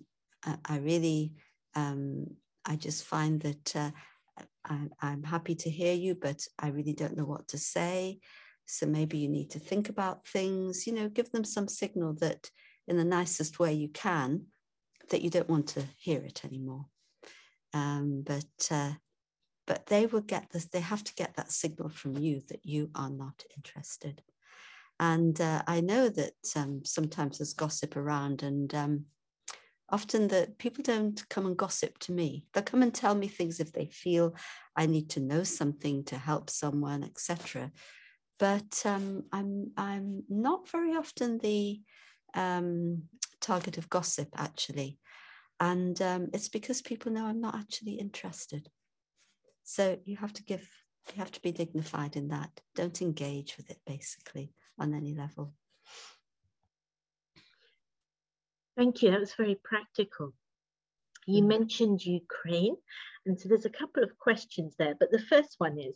i, 0.45 0.55
I 0.65 0.77
really 0.79 1.33
um, 1.79 2.25
i 2.65 2.75
just 2.87 3.01
find 3.13 3.41
that 3.41 3.75
uh, 3.75 3.91
I, 4.65 4.77
i'm 5.01 5.23
happy 5.23 5.55
to 5.63 5.69
hear 5.79 5.95
you 6.05 6.15
but 6.15 6.39
i 6.65 6.67
really 6.77 6.93
don't 7.01 7.17
know 7.17 7.29
what 7.33 7.47
to 7.49 7.57
say. 7.57 8.19
So 8.71 8.85
maybe 8.85 9.17
you 9.17 9.29
need 9.29 9.49
to 9.51 9.59
think 9.69 9.89
about 9.89 10.27
things 10.27 10.85
you 10.85 10.93
know 10.93 11.09
give 11.09 11.29
them 11.31 11.43
some 11.43 11.67
signal 11.67 12.13
that 12.23 12.51
in 12.87 12.97
the 12.97 13.03
nicest 13.19 13.59
way 13.59 13.73
you 13.73 13.89
can 13.89 14.45
that 15.09 15.21
you 15.23 15.29
don't 15.29 15.49
want 15.49 15.67
to 15.67 15.83
hear 15.97 16.19
it 16.19 16.45
anymore. 16.45 16.85
Um, 17.73 18.23
but 18.25 18.71
uh, 18.71 18.93
but 19.65 19.85
they 19.87 20.05
will 20.05 20.21
get 20.21 20.49
this 20.49 20.65
they 20.65 20.81
have 20.81 21.03
to 21.03 21.13
get 21.15 21.35
that 21.35 21.51
signal 21.51 21.89
from 21.89 22.17
you 22.17 22.41
that 22.49 22.63
you 22.63 22.89
are 22.95 23.09
not 23.09 23.43
interested. 23.57 24.21
And 24.99 25.39
uh, 25.39 25.61
i 25.75 25.81
know 25.81 26.09
that 26.09 26.39
um, 26.55 26.81
sometimes 26.83 27.37
there's 27.37 27.53
gossip 27.53 27.95
around 27.95 28.43
and 28.43 28.73
um, 28.75 29.05
often 29.91 30.27
that 30.27 30.57
people 30.57 30.83
don't 30.83 31.27
come 31.29 31.45
and 31.45 31.57
gossip 31.57 31.97
to 31.99 32.11
me 32.11 32.45
they'll 32.53 32.63
come 32.63 32.81
and 32.81 32.93
tell 32.93 33.15
me 33.15 33.27
things 33.27 33.59
if 33.59 33.71
they 33.71 33.85
feel 33.85 34.35
i 34.75 34.85
need 34.85 35.09
to 35.09 35.19
know 35.19 35.43
something 35.43 36.03
to 36.03 36.17
help 36.17 36.49
someone 36.49 37.03
etc 37.03 37.71
but 38.37 38.81
um, 38.85 39.23
i'm 39.31 39.71
i'm 39.77 40.23
not 40.29 40.69
very 40.69 40.95
often 40.95 41.37
the 41.39 41.79
um, 42.35 43.03
target 43.41 43.77
of 43.77 43.89
gossip 43.89 44.29
actually 44.37 44.99
and 45.59 46.01
um, 46.01 46.29
it's 46.33 46.49
because 46.49 46.81
people 46.81 47.11
know 47.11 47.25
i'm 47.25 47.41
not 47.41 47.55
actually 47.55 47.93
interested 47.93 48.69
so 49.69 49.99
you 50.03 50.17
have 50.17 50.33
to 50.33 50.43
give, 50.43 50.67
you 51.13 51.19
have 51.19 51.31
to 51.31 51.41
be 51.41 51.51
dignified 51.51 52.15
in 52.15 52.29
that. 52.29 52.49
Don't 52.73 53.03
engage 53.03 53.55
with 53.55 53.69
it 53.69 53.77
basically 53.85 54.51
on 54.79 54.95
any 54.95 55.13
level. 55.13 55.53
Thank 58.79 59.01
you. 59.01 59.11
That 59.11 59.19
was 59.19 59.33
very 59.33 59.59
practical. 59.61 60.31
You 61.27 61.43
mm. 61.43 61.47
mentioned 61.47 62.05
Ukraine, 62.05 62.77
and 63.25 63.37
so 63.37 63.49
there's 63.49 63.65
a 63.65 63.69
couple 63.81 64.03
of 64.03 64.17
questions 64.17 64.75
there. 64.79 64.95
But 64.97 65.11
the 65.11 65.19
first 65.19 65.55
one 65.57 65.77
is 65.77 65.95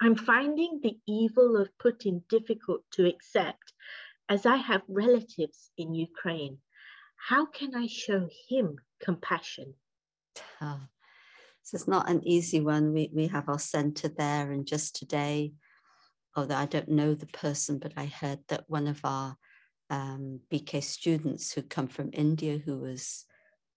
I'm 0.00 0.14
finding 0.14 0.78
the 0.80 0.96
evil 1.08 1.56
of 1.56 1.68
Putin 1.84 2.22
difficult 2.28 2.82
to 2.92 3.08
accept 3.08 3.72
as 4.28 4.46
I 4.46 4.54
have 4.54 4.82
relatives 4.86 5.72
in 5.76 5.92
Ukraine. 5.92 6.58
How 7.16 7.46
can 7.46 7.74
I 7.74 7.88
show 7.88 8.28
him 8.48 8.76
compassion? 9.02 9.74
Oh, 10.62 10.82
so 11.64 11.74
it's 11.74 11.88
not 11.88 12.08
an 12.08 12.24
easy 12.24 12.60
one. 12.60 12.92
We, 12.92 13.10
we 13.12 13.26
have 13.26 13.48
our 13.48 13.58
center 13.58 14.06
there. 14.06 14.52
And 14.52 14.64
just 14.64 14.94
today, 14.94 15.54
although 16.36 16.54
I 16.54 16.66
don't 16.66 16.88
know 16.88 17.14
the 17.14 17.26
person, 17.26 17.80
but 17.80 17.94
I 17.96 18.06
heard 18.06 18.38
that 18.46 18.62
one 18.68 18.86
of 18.86 19.00
our 19.02 19.36
um, 19.90 20.40
BK 20.52 20.82
students 20.82 21.52
who 21.52 21.62
come 21.62 21.88
from 21.88 22.10
India, 22.12 22.58
who 22.64 22.78
was 22.78 23.24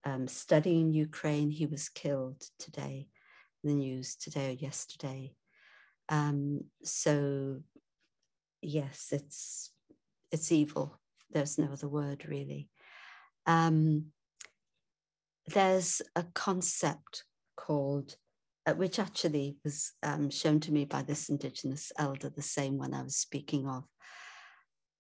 um, 0.05 0.27
studying 0.27 0.93
Ukraine, 0.93 1.49
he 1.49 1.65
was 1.65 1.89
killed 1.89 2.41
today. 2.59 3.07
The 3.63 3.73
news 3.73 4.17
today 4.17 4.49
or 4.49 4.53
yesterday. 4.53 5.35
Um, 6.09 6.65
so 6.83 7.61
yes, 8.61 9.07
it's 9.11 9.71
it's 10.31 10.51
evil. 10.51 10.99
There's 11.31 11.57
no 11.57 11.69
other 11.71 11.87
word 11.87 12.25
really. 12.27 12.69
Um, 13.45 14.07
there's 15.47 16.01
a 16.15 16.23
concept 16.33 17.25
called, 17.55 18.15
uh, 18.65 18.73
which 18.73 18.99
actually 18.99 19.57
was 19.63 19.91
um, 20.01 20.29
shown 20.29 20.59
to 20.61 20.71
me 20.71 20.85
by 20.85 21.01
this 21.01 21.29
Indigenous 21.29 21.91
elder, 21.97 22.29
the 22.29 22.41
same 22.41 22.77
one 22.77 22.93
I 22.93 23.03
was 23.03 23.15
speaking 23.15 23.67
of, 23.67 23.83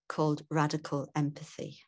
called 0.07 0.43
radical 0.49 1.09
empathy. 1.15 1.79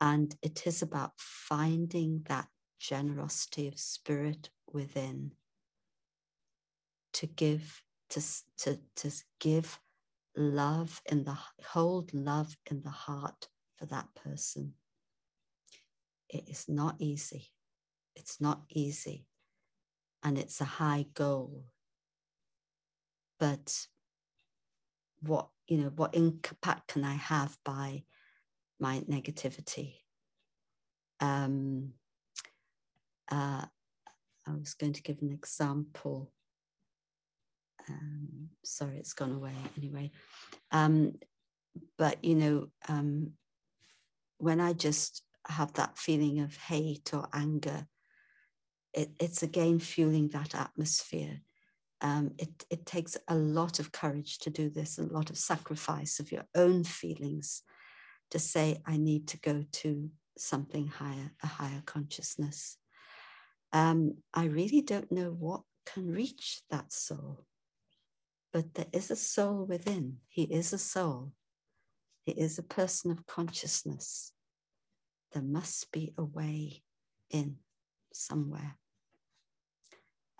And 0.00 0.34
it 0.42 0.66
is 0.66 0.82
about 0.82 1.12
finding 1.16 2.22
that 2.28 2.48
generosity 2.78 3.68
of 3.68 3.78
spirit 3.78 4.50
within 4.70 5.32
to 7.14 7.26
give 7.26 7.82
to, 8.10 8.22
to, 8.58 8.78
to 8.96 9.10
give 9.40 9.80
love 10.36 11.00
in 11.10 11.24
the 11.24 11.36
hold 11.64 12.12
love 12.12 12.56
in 12.70 12.82
the 12.82 12.90
heart 12.90 13.48
for 13.76 13.86
that 13.86 14.06
person 14.14 14.74
it 16.28 16.44
is 16.46 16.66
not 16.68 16.94
easy 16.98 17.50
it's 18.14 18.38
not 18.38 18.60
easy 18.68 19.26
and 20.26 20.38
it's 20.38 20.60
a 20.60 20.64
high 20.64 21.06
goal. 21.14 21.66
But 23.38 23.86
what, 25.20 25.48
you 25.68 25.78
know, 25.78 25.92
what 25.96 26.14
impact 26.14 26.88
can 26.88 27.04
I 27.04 27.14
have 27.14 27.56
by 27.64 28.04
my 28.78 29.00
negativity? 29.00 29.94
Um, 31.20 31.92
uh, 33.30 33.64
I 34.46 34.54
was 34.58 34.74
going 34.74 34.92
to 34.92 35.02
give 35.02 35.22
an 35.22 35.32
example. 35.32 36.30
Um, 37.88 38.50
sorry, 38.64 38.98
it's 38.98 39.12
gone 39.12 39.32
away 39.32 39.54
anyway. 39.76 40.10
Um, 40.70 41.14
but, 41.98 42.24
you 42.24 42.34
know, 42.34 42.68
um, 42.88 43.32
when 44.38 44.60
I 44.60 44.72
just 44.72 45.22
have 45.48 45.72
that 45.74 45.98
feeling 45.98 46.40
of 46.40 46.56
hate 46.56 47.10
or 47.12 47.28
anger, 47.32 47.86
it, 48.92 49.10
it's 49.18 49.42
again 49.42 49.78
fueling 49.78 50.28
that 50.28 50.54
atmosphere. 50.54 51.40
Um, 52.00 52.32
it, 52.38 52.64
it 52.70 52.86
takes 52.86 53.16
a 53.28 53.34
lot 53.34 53.78
of 53.78 53.92
courage 53.92 54.38
to 54.40 54.50
do 54.50 54.68
this, 54.68 54.98
a 54.98 55.04
lot 55.04 55.30
of 55.30 55.38
sacrifice 55.38 56.20
of 56.20 56.30
your 56.30 56.44
own 56.54 56.84
feelings 56.84 57.62
to 58.30 58.38
say, 58.38 58.82
I 58.86 58.96
need 58.96 59.28
to 59.28 59.38
go 59.38 59.64
to 59.72 60.10
something 60.36 60.88
higher, 60.88 61.32
a 61.42 61.46
higher 61.46 61.82
consciousness. 61.86 62.76
Um, 63.72 64.18
I 64.34 64.44
really 64.44 64.82
don't 64.82 65.10
know 65.10 65.30
what 65.30 65.62
can 65.86 66.10
reach 66.10 66.60
that 66.70 66.92
soul, 66.92 67.46
but 68.52 68.74
there 68.74 68.88
is 68.92 69.10
a 69.10 69.16
soul 69.16 69.64
within. 69.64 70.18
He 70.28 70.42
is 70.42 70.72
a 70.72 70.78
soul, 70.78 71.32
he 72.24 72.32
is 72.32 72.58
a 72.58 72.62
person 72.62 73.10
of 73.10 73.26
consciousness 73.26 74.32
there 75.36 75.42
must 75.42 75.92
be 75.92 76.14
a 76.16 76.24
way 76.24 76.82
in 77.30 77.56
somewhere. 78.12 78.76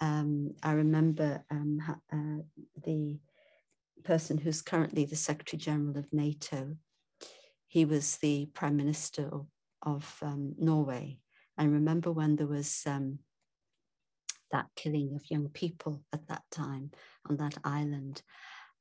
Um, 0.01 0.53
I 0.62 0.72
remember 0.72 1.44
um, 1.51 1.80
uh, 2.12 2.42
the 2.84 3.18
person 4.05 4.38
who's 4.38 4.62
currently 4.62 5.05
the 5.05 5.16
Secretary 5.16 5.59
General 5.59 5.99
of 5.99 6.12
NATO. 6.12 6.76
He 7.66 7.84
was 7.84 8.16
the 8.18 8.47
Prime 8.55 8.76
Minister 8.76 9.28
of, 9.32 9.47
of 9.82 10.16
um, 10.22 10.55
Norway. 10.59 11.18
I 11.59 11.64
remember 11.64 12.12
when 12.12 12.36
there 12.36 12.47
was 12.47 12.82
um, 12.86 13.18
that 14.53 14.66
killing 14.76 15.14
of 15.14 15.30
young 15.30 15.49
people 15.49 16.03
at 16.12 16.28
that 16.28 16.42
time 16.51 16.90
on 17.28 17.36
that 17.38 17.57
island. 17.64 18.22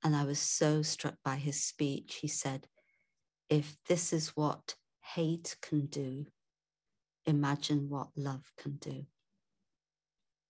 And 0.03 0.16
I 0.16 0.24
was 0.24 0.39
so 0.39 0.82
struck 0.82 1.16
by 1.24 1.38
his 1.38 1.63
speech. 1.63 2.20
He 2.22 2.28
said, 2.28 2.68
If 3.49 3.76
this 3.88 4.13
is 4.13 4.30
what 4.36 4.76
hate 5.01 5.55
can 5.61 5.88
do, 5.88 6.26
imagine 7.26 7.89
what 7.89 8.09
love 8.16 8.51
can 8.57 8.74
do. 8.74 9.05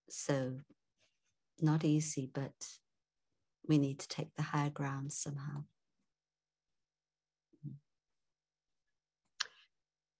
So, 0.09 0.59
not 1.59 1.83
easy, 1.83 2.29
but 2.33 2.53
we 3.67 3.77
need 3.77 3.99
to 3.99 4.07
take 4.07 4.33
the 4.35 4.43
higher 4.43 4.69
ground 4.69 5.11
somehow. 5.13 5.63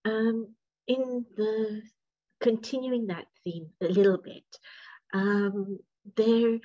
Um, 0.06 0.56
in 0.88 1.26
the 1.36 1.82
continuing 2.42 3.08
that 3.08 3.26
theme 3.44 3.70
a 3.82 3.88
little 3.88 4.20
bit, 4.20 4.46
um, 5.14 5.80
there 6.16 6.60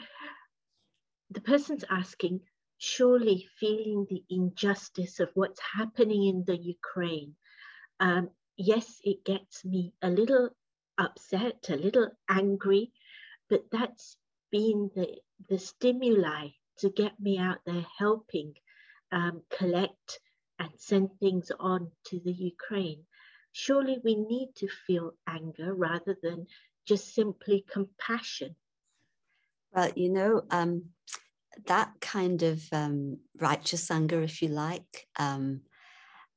the 1.30 1.40
person's 1.40 1.84
asking, 1.88 2.40
surely 2.78 3.46
feeling 3.58 4.06
the 4.08 4.24
injustice 4.30 5.20
of 5.20 5.30
what's 5.34 5.60
happening 5.60 6.26
in 6.26 6.44
the 6.46 6.56
Ukraine. 6.56 7.36
Um, 8.00 8.30
yes, 8.56 9.00
it 9.04 9.24
gets 9.24 9.64
me 9.64 9.92
a 10.02 10.10
little 10.10 10.50
upset, 10.98 11.66
a 11.68 11.76
little 11.76 12.10
angry, 12.28 12.92
but 13.50 13.64
that's 13.70 14.16
been 14.50 14.90
the, 14.94 15.16
the 15.48 15.58
stimuli 15.58 16.48
to 16.78 16.88
get 16.88 17.18
me 17.20 17.36
out 17.38 17.58
there 17.66 17.84
helping 17.98 18.54
um, 19.12 19.42
collect 19.50 20.20
and 20.58 20.70
send 20.76 21.10
things 21.18 21.50
on 21.58 21.90
to 22.06 22.20
the 22.20 22.32
Ukraine. 22.32 23.04
Surely 23.52 23.98
we 24.04 24.14
need 24.14 24.50
to 24.56 24.68
feel 24.86 25.12
anger 25.26 25.74
rather 25.74 26.16
than 26.22 26.46
just 26.86 27.14
simply 27.14 27.64
compassion. 27.70 28.54
Well, 29.72 29.90
you 29.94 30.10
know, 30.10 30.42
um, 30.50 30.84
that 31.66 31.92
kind 32.00 32.42
of 32.42 32.62
um, 32.72 33.18
righteous 33.40 33.90
anger, 33.90 34.22
if 34.22 34.42
you 34.42 34.48
like, 34.48 35.06
um, 35.18 35.62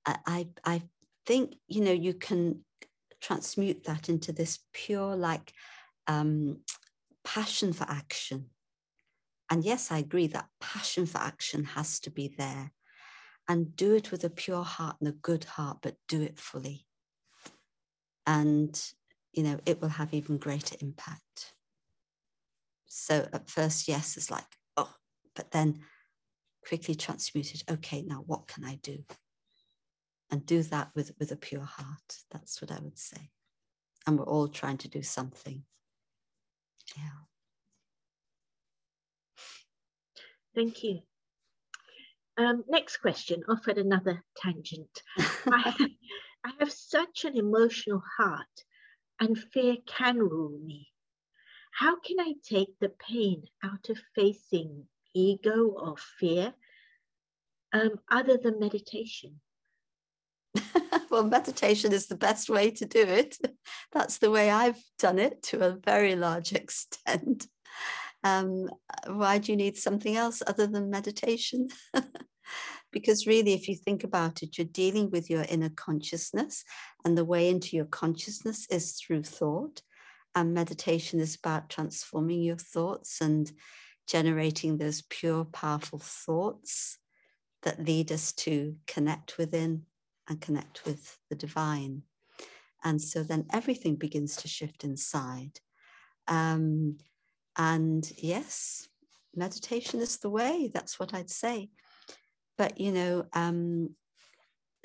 I, 0.05 0.47
I 0.65 0.83
think, 1.25 1.55
you 1.67 1.81
know, 1.81 1.93
you 1.93 2.13
can 2.13 2.65
transmute 3.21 3.85
that 3.85 4.09
into 4.09 4.33
this 4.33 4.59
pure, 4.73 5.15
like, 5.15 5.53
um, 6.07 6.57
passion 7.23 7.73
for 7.73 7.85
action. 7.89 8.49
And 9.49 9.63
yes, 9.63 9.91
I 9.91 9.99
agree 9.99 10.27
that 10.27 10.49
passion 10.59 11.05
for 11.05 11.19
action 11.19 11.63
has 11.63 11.99
to 12.01 12.11
be 12.11 12.33
there. 12.37 12.71
And 13.47 13.75
do 13.75 13.93
it 13.93 14.09
with 14.09 14.23
a 14.23 14.29
pure 14.29 14.63
heart 14.63 14.95
and 14.99 15.09
a 15.09 15.11
good 15.11 15.43
heart, 15.43 15.79
but 15.81 15.97
do 16.07 16.21
it 16.21 16.39
fully. 16.39 16.85
And, 18.25 18.81
you 19.33 19.43
know, 19.43 19.59
it 19.65 19.81
will 19.81 19.89
have 19.89 20.13
even 20.13 20.37
greater 20.37 20.77
impact. 20.79 21.53
So 22.85 23.27
at 23.33 23.49
first, 23.49 23.87
yes, 23.87 24.15
it's 24.15 24.31
like, 24.31 24.45
oh, 24.77 24.93
but 25.35 25.51
then 25.51 25.81
quickly 26.65 26.95
transmuted, 26.95 27.63
okay, 27.69 28.01
now 28.01 28.23
what 28.25 28.47
can 28.47 28.63
I 28.63 28.79
do? 28.81 28.99
And 30.31 30.45
do 30.45 30.63
that 30.63 30.91
with, 30.95 31.11
with 31.19 31.31
a 31.31 31.35
pure 31.35 31.65
heart. 31.65 32.17
That's 32.31 32.61
what 32.61 32.71
I 32.71 32.79
would 32.79 32.97
say. 32.97 33.29
And 34.07 34.17
we're 34.17 34.25
all 34.25 34.47
trying 34.47 34.77
to 34.77 34.87
do 34.87 35.01
something. 35.01 35.63
Yeah. 36.95 37.03
Thank 40.55 40.83
you. 40.83 41.01
Um, 42.37 42.63
next 42.67 42.97
question, 42.97 43.43
off 43.47 43.67
at 43.67 43.77
another 43.77 44.23
tangent. 44.37 45.01
I, 45.17 45.87
I 46.43 46.51
have 46.59 46.71
such 46.71 47.25
an 47.25 47.37
emotional 47.37 48.01
heart, 48.17 48.63
and 49.19 49.37
fear 49.37 49.77
can 49.85 50.17
rule 50.17 50.59
me. 50.59 50.89
How 51.71 51.99
can 51.99 52.19
I 52.19 52.33
take 52.43 52.79
the 52.79 52.89
pain 52.89 53.43
out 53.63 53.89
of 53.89 53.99
facing 54.15 54.87
ego 55.13 55.67
or 55.67 55.95
fear 56.19 56.53
um, 57.71 57.99
other 58.09 58.37
than 58.37 58.59
meditation? 58.59 59.39
well, 61.09 61.23
meditation 61.23 61.91
is 61.93 62.07
the 62.07 62.15
best 62.15 62.49
way 62.49 62.71
to 62.71 62.85
do 62.85 63.01
it. 63.01 63.37
That's 63.91 64.17
the 64.17 64.31
way 64.31 64.49
I've 64.49 64.81
done 64.99 65.19
it 65.19 65.43
to 65.43 65.65
a 65.65 65.77
very 65.77 66.15
large 66.15 66.53
extent. 66.53 67.47
Um, 68.23 68.69
why 69.07 69.37
do 69.37 69.51
you 69.51 69.57
need 69.57 69.77
something 69.77 70.15
else 70.15 70.41
other 70.45 70.67
than 70.67 70.89
meditation? 70.89 71.69
because 72.91 73.27
really, 73.27 73.53
if 73.53 73.67
you 73.67 73.75
think 73.75 74.03
about 74.03 74.43
it, 74.43 74.57
you're 74.57 74.65
dealing 74.65 75.09
with 75.09 75.29
your 75.29 75.45
inner 75.49 75.69
consciousness, 75.69 76.63
and 77.03 77.17
the 77.17 77.25
way 77.25 77.49
into 77.49 77.75
your 77.75 77.85
consciousness 77.85 78.65
is 78.69 78.93
through 78.93 79.23
thought. 79.23 79.81
And 80.35 80.53
meditation 80.53 81.19
is 81.19 81.35
about 81.35 81.69
transforming 81.69 82.41
your 82.41 82.57
thoughts 82.57 83.19
and 83.21 83.51
generating 84.07 84.77
those 84.77 85.03
pure, 85.09 85.45
powerful 85.45 85.99
thoughts 85.99 86.97
that 87.63 87.83
lead 87.83 88.11
us 88.11 88.33
to 88.33 88.75
connect 88.87 89.37
within 89.37 89.83
and 90.29 90.41
connect 90.41 90.85
with 90.85 91.17
the 91.29 91.35
divine. 91.35 92.03
And 92.83 93.01
so 93.01 93.23
then 93.23 93.45
everything 93.51 93.95
begins 93.95 94.35
to 94.37 94.47
shift 94.47 94.83
inside. 94.83 95.59
Um, 96.27 96.97
and 97.57 98.09
yes, 98.17 98.87
meditation 99.35 99.99
is 100.01 100.17
the 100.17 100.29
way. 100.29 100.69
That's 100.73 100.99
what 100.99 101.13
I'd 101.13 101.29
say. 101.29 101.69
But, 102.57 102.79
you 102.79 102.91
know, 102.91 103.25
um, 103.33 103.95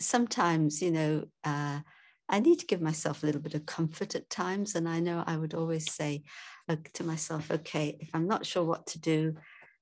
sometimes, 0.00 0.80
you 0.80 0.90
know, 0.90 1.24
uh, 1.44 1.80
I 2.28 2.40
need 2.40 2.58
to 2.60 2.66
give 2.66 2.80
myself 2.80 3.22
a 3.22 3.26
little 3.26 3.40
bit 3.40 3.54
of 3.54 3.66
comfort 3.66 4.14
at 4.14 4.30
times. 4.30 4.74
And 4.74 4.88
I 4.88 5.00
know 5.00 5.24
I 5.26 5.36
would 5.36 5.54
always 5.54 5.92
say 5.92 6.22
uh, 6.68 6.76
to 6.94 7.04
myself, 7.04 7.50
okay, 7.50 7.96
if 8.00 8.10
I'm 8.14 8.28
not 8.28 8.46
sure 8.46 8.64
what 8.64 8.86
to 8.88 9.00
do, 9.00 9.34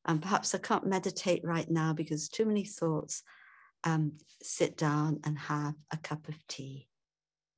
and 0.04 0.22
perhaps 0.22 0.54
I 0.54 0.58
can't 0.58 0.86
meditate 0.86 1.44
right 1.44 1.68
now 1.68 1.92
because 1.92 2.28
too 2.28 2.46
many 2.46 2.64
thoughts, 2.64 3.24
um, 3.84 4.12
sit 4.42 4.76
down 4.76 5.20
and 5.24 5.38
have 5.38 5.74
a 5.92 5.96
cup 5.96 6.28
of 6.28 6.46
tea. 6.46 6.88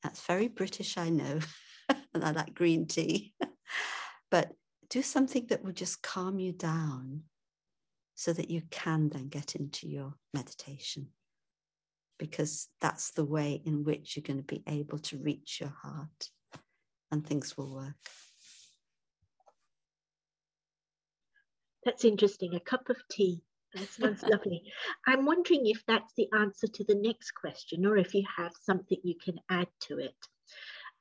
That's 0.02 0.20
very 0.26 0.48
British, 0.48 0.96
I 0.96 1.08
know, 1.10 1.40
and 2.14 2.24
I 2.24 2.30
like 2.30 2.54
green 2.54 2.86
tea. 2.86 3.34
but 4.30 4.52
do 4.90 5.02
something 5.02 5.46
that 5.48 5.62
will 5.62 5.72
just 5.72 6.02
calm 6.02 6.38
you 6.38 6.52
down 6.52 7.22
so 8.14 8.32
that 8.32 8.50
you 8.50 8.62
can 8.70 9.08
then 9.08 9.28
get 9.28 9.54
into 9.54 9.88
your 9.88 10.14
meditation 10.34 11.08
because 12.18 12.68
that's 12.80 13.12
the 13.12 13.24
way 13.24 13.62
in 13.64 13.84
which 13.84 14.16
you're 14.16 14.24
going 14.24 14.38
to 14.38 14.42
be 14.42 14.62
able 14.66 14.98
to 14.98 15.18
reach 15.18 15.60
your 15.60 15.72
heart 15.82 16.30
and 17.10 17.26
things 17.26 17.56
will 17.56 17.74
work. 17.74 17.94
That's 21.84 22.04
interesting. 22.04 22.54
A 22.54 22.60
cup 22.60 22.90
of 22.90 22.96
tea. 23.10 23.40
That 23.74 23.88
sounds 23.90 24.22
lovely. 24.22 24.62
I'm 25.06 25.26
wondering 25.26 25.66
if 25.66 25.84
that's 25.86 26.12
the 26.16 26.28
answer 26.32 26.66
to 26.66 26.84
the 26.84 26.94
next 26.94 27.32
question 27.32 27.84
or 27.84 27.96
if 27.96 28.14
you 28.14 28.24
have 28.36 28.52
something 28.62 28.98
you 29.02 29.14
can 29.22 29.38
add 29.50 29.68
to 29.80 29.98
it. 29.98 30.16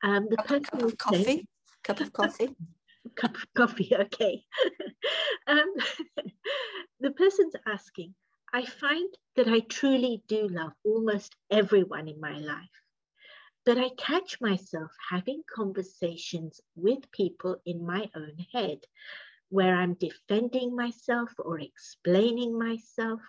Um, 0.04 0.28
the 0.30 0.38
person 0.38 0.64
cup 0.64 0.82
of 0.84 0.98
coffee. 0.98 1.24
Saying, 1.24 1.48
cup 1.84 2.00
of 2.02 2.14
coffee. 2.14 2.56
cup 3.16 3.36
of 3.36 3.54
coffee, 3.56 3.92
okay. 4.00 4.44
um, 5.48 5.74
the 7.00 7.12
person's 7.12 7.56
asking, 7.66 8.14
I 8.54 8.66
find 8.66 9.14
that 9.36 9.48
I 9.48 9.62
truly 9.62 10.22
do 10.28 10.48
love 10.48 10.74
almost 10.84 11.36
everyone 11.50 12.08
in 12.08 12.20
my 12.20 12.38
life, 12.38 12.82
but 13.66 13.78
I 13.78 13.90
catch 13.98 14.40
myself 14.42 14.92
having 15.10 15.42
conversations 15.54 16.62
with 16.76 17.12
people 17.12 17.58
in 17.66 17.86
my 17.86 18.10
own 18.16 18.38
head 18.54 18.80
where 19.50 19.76
I'm 19.76 19.94
defending 19.96 20.76
myself 20.76 21.32
or 21.40 21.60
explaining 21.60 22.58
myself. 22.58 23.22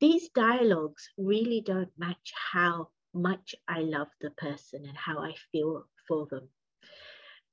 These 0.00 0.30
dialogues 0.30 1.08
really 1.18 1.60
don't 1.60 1.92
match 1.98 2.32
how 2.52 2.88
much 3.12 3.54
I 3.68 3.80
love 3.80 4.08
the 4.20 4.30
person 4.30 4.86
and 4.86 4.96
how 4.96 5.18
I 5.18 5.34
feel 5.52 5.84
for 6.08 6.26
them. 6.30 6.48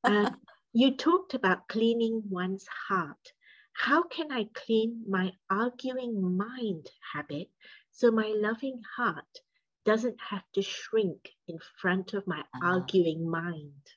Uh, 0.04 0.32
you 0.74 0.96
talked 0.96 1.34
about 1.34 1.68
cleaning 1.68 2.24
one's 2.30 2.66
heart. 2.88 3.34
How 3.74 4.04
can 4.04 4.32
I 4.32 4.48
clean 4.54 5.04
my 5.08 5.34
arguing 5.50 6.38
mind 6.38 6.90
habit 7.14 7.50
so 7.92 8.12
my 8.12 8.34
loving 8.36 8.82
heart 8.96 9.42
doesn't 9.86 10.20
have 10.20 10.44
to 10.54 10.62
shrink 10.62 11.30
in 11.48 11.60
front 11.80 12.14
of 12.14 12.26
my 12.28 12.40
uh-huh. 12.40 12.68
arguing 12.68 13.30
mind? 13.30 13.88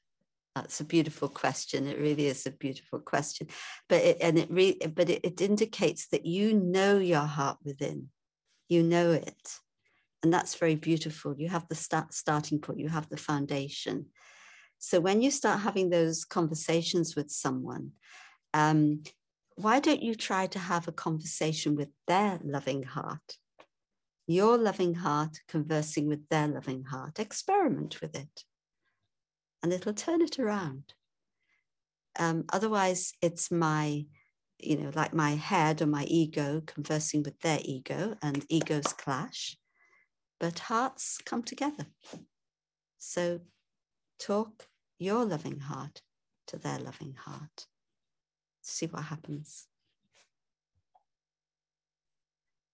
That's 0.60 0.80
a 0.80 0.84
beautiful 0.84 1.30
question. 1.30 1.86
It 1.86 1.98
really 1.98 2.26
is 2.26 2.44
a 2.44 2.50
beautiful 2.50 2.98
question, 3.00 3.46
but 3.88 4.02
it 4.02 4.18
and 4.20 4.38
it 4.38 4.50
really 4.50 4.78
but 4.94 5.08
it, 5.08 5.24
it 5.24 5.40
indicates 5.40 6.08
that 6.08 6.26
you 6.26 6.52
know 6.52 6.98
your 6.98 7.20
heart 7.20 7.56
within, 7.64 8.10
you 8.68 8.82
know 8.82 9.10
it, 9.10 9.58
and 10.22 10.30
that's 10.30 10.56
very 10.56 10.74
beautiful. 10.74 11.34
You 11.38 11.48
have 11.48 11.66
the 11.68 11.74
start 11.74 12.12
starting 12.12 12.60
point. 12.60 12.78
You 12.78 12.90
have 12.90 13.08
the 13.08 13.16
foundation, 13.16 14.06
so 14.78 15.00
when 15.00 15.22
you 15.22 15.30
start 15.30 15.60
having 15.60 15.88
those 15.88 16.26
conversations 16.26 17.16
with 17.16 17.30
someone, 17.30 17.92
um, 18.52 19.02
why 19.56 19.80
don't 19.80 20.02
you 20.02 20.14
try 20.14 20.46
to 20.48 20.58
have 20.58 20.88
a 20.88 20.92
conversation 20.92 21.74
with 21.74 21.88
their 22.06 22.38
loving 22.44 22.82
heart? 22.82 23.38
Your 24.26 24.58
loving 24.58 24.94
heart 24.94 25.40
conversing 25.48 26.06
with 26.06 26.28
their 26.28 26.48
loving 26.48 26.84
heart. 26.84 27.18
Experiment 27.18 28.02
with 28.02 28.14
it, 28.14 28.44
and 29.62 29.72
it'll 29.72 29.94
turn 29.94 30.22
it 30.22 30.38
around. 30.38 30.94
Um, 32.18 32.44
otherwise, 32.52 33.12
it's 33.22 33.50
my, 33.50 34.06
you 34.58 34.76
know, 34.76 34.90
like 34.94 35.14
my 35.14 35.32
head 35.32 35.80
or 35.80 35.86
my 35.86 36.04
ego 36.04 36.62
conversing 36.66 37.22
with 37.22 37.38
their 37.40 37.60
ego, 37.62 38.16
and 38.22 38.44
egos 38.48 38.92
clash, 38.92 39.56
but 40.38 40.58
hearts 40.58 41.18
come 41.24 41.42
together. 41.42 41.86
So 42.98 43.40
talk 44.18 44.68
your 44.98 45.24
loving 45.24 45.60
heart 45.60 46.02
to 46.48 46.58
their 46.58 46.78
loving 46.78 47.14
heart. 47.14 47.66
See 48.62 48.86
what 48.86 49.04
happens. 49.04 49.66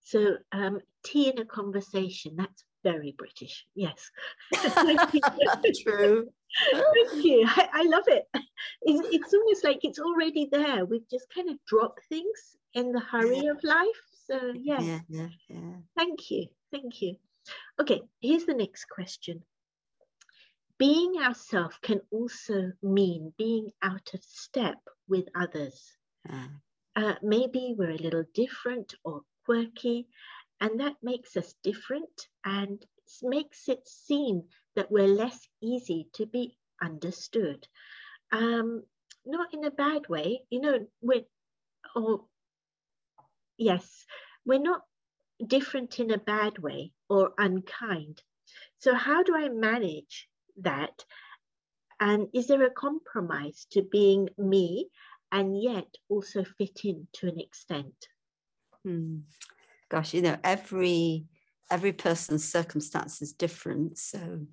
So, 0.03 0.37
um, 0.53 0.81
tea 1.05 1.31
in 1.31 1.39
a 1.41 1.45
conversation, 1.45 2.37
that's 2.37 2.63
very 2.87 3.15
British. 3.19 3.67
Yes. 3.75 4.11
True. 5.83 6.29
Thank 6.73 7.25
you. 7.25 7.45
I, 7.47 7.69
I 7.73 7.83
love 7.85 8.05
it. 8.07 8.25
it's, 8.83 9.09
it's 9.13 9.35
almost 9.35 9.65
like 9.65 9.81
it's 9.83 9.99
already 9.99 10.49
there. 10.51 10.85
We've 10.85 11.09
just 11.11 11.27
kind 11.35 11.51
of 11.51 11.57
dropped 11.67 12.03
things 12.09 12.57
in 12.75 12.93
the 12.93 13.01
hurry 13.01 13.41
yeah. 13.41 13.51
of 13.51 13.59
life. 13.65 14.03
So 14.27 14.53
yes. 14.55 14.83
yeah, 14.83 15.01
yeah, 15.09 15.29
yeah. 15.49 15.77
Thank 15.97 16.31
you, 16.31 16.47
thank 16.73 17.03
you. 17.03 17.17
Okay, 17.81 18.03
here's 18.21 18.45
the 18.45 18.55
next 18.55 18.87
question. 18.89 19.43
Being 20.79 21.15
ourselves 21.23 21.77
can 21.83 22.01
also 22.11 22.73
mean 22.83 23.33
being 23.39 23.71
out 23.83 24.11
of 24.15 24.23
step 24.23 24.79
with 25.09 25.25
others. 25.35 25.81
Uh. 26.29 26.49
Uh, 26.97 27.15
maybe 27.23 27.75
we're 27.77 27.91
a 27.91 28.03
little 28.07 28.25
different 28.35 28.95
or 29.05 29.21
quirky, 29.45 30.09
and 30.61 30.81
that 30.81 30.97
makes 31.03 31.37
us 31.37 31.55
different 31.63 32.29
and 32.45 32.85
makes 33.23 33.69
it 33.69 33.87
seem 33.87 34.43
that 34.75 34.91
we're 34.91 35.07
less 35.07 35.49
easy 35.63 36.09
to 36.15 36.27
be 36.27 36.57
understood. 36.83 37.67
Um, 38.33 38.85
not 39.25 39.53
in 39.55 39.65
a 39.65 39.71
bad 39.71 40.09
way, 40.09 40.43
you 40.51 40.61
know, 40.61 40.87
we're, 41.01 41.25
or 41.95 42.25
yes, 43.57 44.05
we're 44.45 44.61
not 44.61 44.83
different 45.45 45.99
in 45.99 46.11
a 46.11 46.19
bad 46.19 46.59
way 46.59 46.93
or 47.09 47.33
unkind. 47.39 48.23
So, 48.79 48.95
how 48.95 49.23
do 49.23 49.37
I 49.37 49.49
manage 49.49 50.29
that? 50.59 51.05
And 51.99 52.29
is 52.35 52.47
there 52.47 52.65
a 52.65 52.71
compromise 52.71 53.67
to 53.71 53.83
being 53.83 54.29
me 54.37 54.91
and 55.33 55.61
yet 55.61 55.89
also 56.09 56.45
fit 56.45 56.81
in 56.85 57.09
to 57.15 57.29
an 57.29 57.41
extent? 57.41 58.09
Hmm. 58.85 59.21
Gosh, 59.89 60.15
you 60.15 60.23
know, 60.23 60.37
every 60.43 61.25
every 61.71 61.93
person's 61.93 62.51
circumstance 62.51 63.23
is 63.23 63.33
different. 63.33 63.99
So 63.99 64.47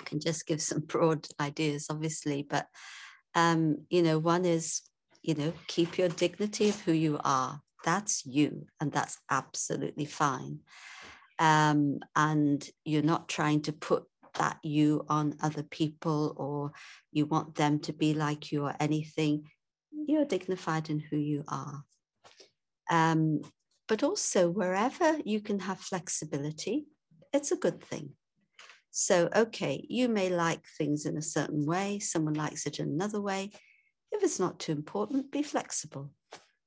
I 0.00 0.04
can 0.04 0.20
just 0.20 0.46
give 0.46 0.60
some 0.60 0.80
broad 0.86 1.26
ideas, 1.40 1.86
obviously. 1.90 2.46
But 2.48 2.66
um, 3.34 3.84
you 3.90 4.02
know, 4.02 4.18
one 4.18 4.44
is, 4.44 4.82
you 5.22 5.34
know, 5.34 5.52
keep 5.66 5.98
your 5.98 6.08
dignity 6.08 6.68
of 6.68 6.80
who 6.80 6.92
you 6.92 7.18
are. 7.24 7.60
That's 7.84 8.24
you, 8.24 8.66
and 8.80 8.90
that's 8.92 9.18
absolutely 9.30 10.06
fine. 10.06 10.60
Um, 11.38 11.98
and 12.14 12.66
you're 12.84 13.02
not 13.02 13.28
trying 13.28 13.62
to 13.62 13.72
put 13.72 14.04
that 14.34 14.58
you 14.62 15.04
on 15.08 15.36
other 15.42 15.62
people 15.62 16.34
or 16.36 16.72
you 17.12 17.26
want 17.26 17.54
them 17.54 17.78
to 17.80 17.92
be 17.92 18.14
like 18.14 18.52
you 18.52 18.64
or 18.64 18.74
anything. 18.80 19.44
You're 19.92 20.24
dignified 20.24 20.90
in 20.90 21.00
who 21.00 21.16
you 21.16 21.44
are. 21.48 21.84
Um, 22.90 23.42
but 23.88 24.02
also, 24.02 24.48
wherever 24.48 25.18
you 25.24 25.40
can 25.40 25.60
have 25.60 25.80
flexibility, 25.80 26.86
it's 27.32 27.52
a 27.52 27.56
good 27.56 27.82
thing. 27.82 28.10
So, 28.90 29.28
okay, 29.34 29.84
you 29.90 30.08
may 30.08 30.30
like 30.30 30.64
things 30.78 31.04
in 31.04 31.16
a 31.16 31.22
certain 31.22 31.66
way, 31.66 31.98
someone 31.98 32.34
likes 32.34 32.66
it 32.66 32.78
another 32.78 33.20
way. 33.20 33.50
If 34.12 34.22
it's 34.22 34.38
not 34.38 34.60
too 34.60 34.72
important, 34.72 35.32
be 35.32 35.42
flexible. 35.42 36.12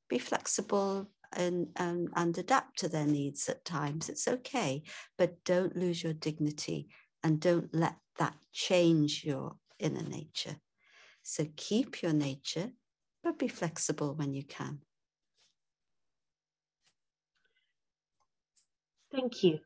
Be 0.10 0.20
flexible 0.20 1.10
and, 1.34 1.68
and, 1.78 2.10
and 2.16 2.38
adapt 2.38 2.80
to 2.80 2.90
their 2.90 3.06
needs 3.06 3.48
at 3.48 3.64
times. 3.64 4.10
It's 4.10 4.28
okay, 4.28 4.84
but 5.18 5.44
don't 5.46 5.76
lose 5.76 6.04
your 6.04 6.14
dignity 6.14 6.90
and 7.24 7.40
don't 7.40 7.74
let 7.74 7.96
that 8.20 8.36
change 8.52 9.24
your 9.24 9.56
inner 9.80 10.04
nature. 10.04 10.58
So 11.24 11.46
keep 11.56 12.02
your 12.02 12.14
nature, 12.14 12.72
but 13.24 13.40
be 13.40 13.48
flexible 13.48 14.14
when 14.16 14.34
you 14.34 14.44
can. 14.44 14.80
Thank 19.18 19.44
you. 19.44 19.60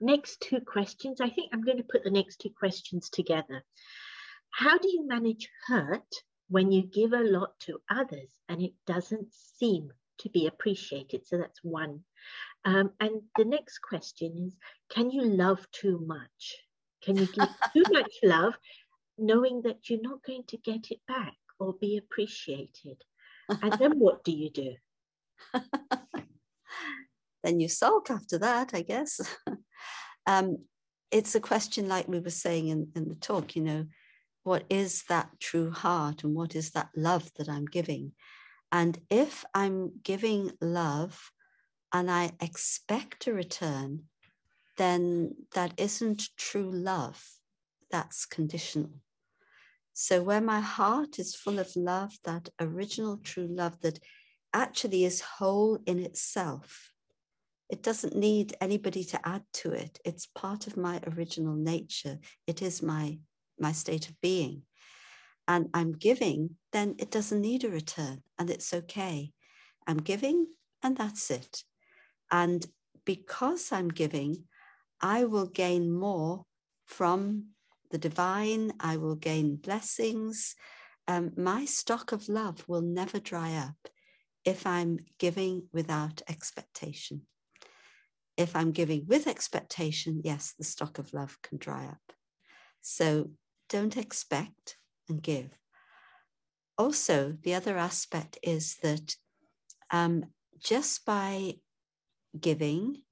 Next 0.00 0.40
two 0.40 0.60
questions. 0.60 1.20
I 1.20 1.28
think 1.28 1.50
I'm 1.52 1.62
going 1.62 1.78
to 1.78 1.82
put 1.82 2.04
the 2.04 2.10
next 2.10 2.36
two 2.36 2.50
questions 2.56 3.10
together. 3.10 3.64
How 4.50 4.78
do 4.78 4.88
you 4.88 5.08
manage 5.08 5.48
hurt 5.66 6.14
when 6.48 6.70
you 6.70 6.82
give 6.82 7.12
a 7.12 7.24
lot 7.24 7.58
to 7.62 7.80
others 7.90 8.30
and 8.48 8.62
it 8.62 8.74
doesn't 8.86 9.34
seem 9.34 9.90
to 10.18 10.28
be 10.28 10.46
appreciated? 10.46 11.26
So 11.26 11.36
that's 11.36 11.58
one. 11.64 12.04
Um, 12.64 12.92
and 13.00 13.22
the 13.36 13.44
next 13.44 13.80
question 13.80 14.46
is 14.46 14.56
Can 14.88 15.10
you 15.10 15.24
love 15.24 15.66
too 15.72 15.98
much? 16.06 16.56
Can 17.02 17.16
you 17.16 17.26
give 17.26 17.48
too 17.72 17.84
much 17.90 18.12
love 18.22 18.54
knowing 19.18 19.62
that 19.62 19.90
you're 19.90 20.00
not 20.00 20.22
going 20.22 20.44
to 20.48 20.58
get 20.58 20.92
it 20.92 21.00
back 21.08 21.34
or 21.58 21.74
be 21.80 21.96
appreciated? 21.96 23.02
And 23.48 23.72
then 23.80 23.98
what 23.98 24.22
do 24.22 24.30
you 24.30 24.50
do? 24.50 24.74
then 27.46 27.60
you 27.60 27.68
sulk 27.68 28.10
after 28.10 28.38
that, 28.38 28.72
I 28.74 28.82
guess. 28.82 29.20
um, 30.26 30.58
it's 31.12 31.36
a 31.36 31.40
question 31.40 31.86
like 31.86 32.08
we 32.08 32.18
were 32.18 32.30
saying 32.30 32.68
in, 32.68 32.88
in 32.96 33.08
the 33.08 33.14
talk, 33.14 33.54
you 33.54 33.62
know, 33.62 33.86
what 34.42 34.64
is 34.68 35.04
that 35.08 35.30
true 35.38 35.70
heart 35.70 36.24
and 36.24 36.34
what 36.34 36.56
is 36.56 36.70
that 36.70 36.88
love 36.96 37.30
that 37.36 37.48
I'm 37.48 37.66
giving? 37.66 38.12
And 38.72 38.98
if 39.10 39.44
I'm 39.54 39.92
giving 40.02 40.50
love 40.60 41.30
and 41.92 42.10
I 42.10 42.32
expect 42.40 43.28
a 43.28 43.32
return, 43.32 44.04
then 44.76 45.36
that 45.54 45.72
isn't 45.76 46.28
true 46.36 46.70
love. 46.70 47.24
That's 47.92 48.26
conditional. 48.26 48.90
So, 49.92 50.22
where 50.22 50.40
my 50.40 50.60
heart 50.60 51.18
is 51.18 51.34
full 51.34 51.58
of 51.58 51.74
love, 51.76 52.12
that 52.24 52.50
original 52.60 53.16
true 53.18 53.46
love 53.48 53.80
that 53.80 54.00
actually 54.52 55.04
is 55.04 55.20
whole 55.20 55.78
in 55.86 56.00
itself, 56.00 56.92
it 57.68 57.82
doesn't 57.82 58.14
need 58.14 58.56
anybody 58.60 59.02
to 59.04 59.28
add 59.28 59.42
to 59.52 59.72
it. 59.72 59.98
It's 60.04 60.26
part 60.26 60.66
of 60.66 60.76
my 60.76 61.00
original 61.16 61.54
nature. 61.54 62.18
It 62.46 62.62
is 62.62 62.82
my, 62.82 63.18
my 63.58 63.72
state 63.72 64.08
of 64.08 64.20
being. 64.20 64.62
And 65.48 65.68
I'm 65.74 65.92
giving, 65.92 66.56
then 66.72 66.94
it 66.98 67.10
doesn't 67.10 67.40
need 67.40 67.64
a 67.64 67.70
return 67.70 68.22
and 68.38 68.50
it's 68.50 68.72
okay. 68.72 69.32
I'm 69.86 69.98
giving 69.98 70.46
and 70.82 70.96
that's 70.96 71.30
it. 71.30 71.62
And 72.30 72.64
because 73.04 73.72
I'm 73.72 73.88
giving, 73.88 74.44
I 75.00 75.24
will 75.24 75.46
gain 75.46 75.92
more 75.92 76.44
from 76.86 77.46
the 77.90 77.98
divine. 77.98 78.72
I 78.80 78.96
will 78.96 79.14
gain 79.14 79.56
blessings. 79.56 80.54
Um, 81.08 81.32
my 81.36 81.64
stock 81.64 82.10
of 82.10 82.28
love 82.28 82.64
will 82.68 82.82
never 82.82 83.20
dry 83.20 83.54
up 83.54 83.88
if 84.44 84.66
I'm 84.66 84.98
giving 85.18 85.68
without 85.72 86.22
expectation 86.28 87.22
if 88.36 88.54
I'm 88.54 88.72
giving 88.72 89.06
with 89.06 89.26
expectation, 89.26 90.20
yes, 90.24 90.54
the 90.58 90.64
stock 90.64 90.98
of 90.98 91.12
love 91.12 91.38
can 91.42 91.58
dry 91.58 91.86
up. 91.86 92.12
So 92.82 93.30
don't 93.68 93.96
expect 93.96 94.76
and 95.08 95.22
give. 95.22 95.50
Also, 96.78 97.36
the 97.42 97.54
other 97.54 97.78
aspect 97.78 98.38
is 98.42 98.76
that 98.82 99.16
um, 99.90 100.26
just 100.58 101.04
by 101.06 101.54
giving, 102.38 103.02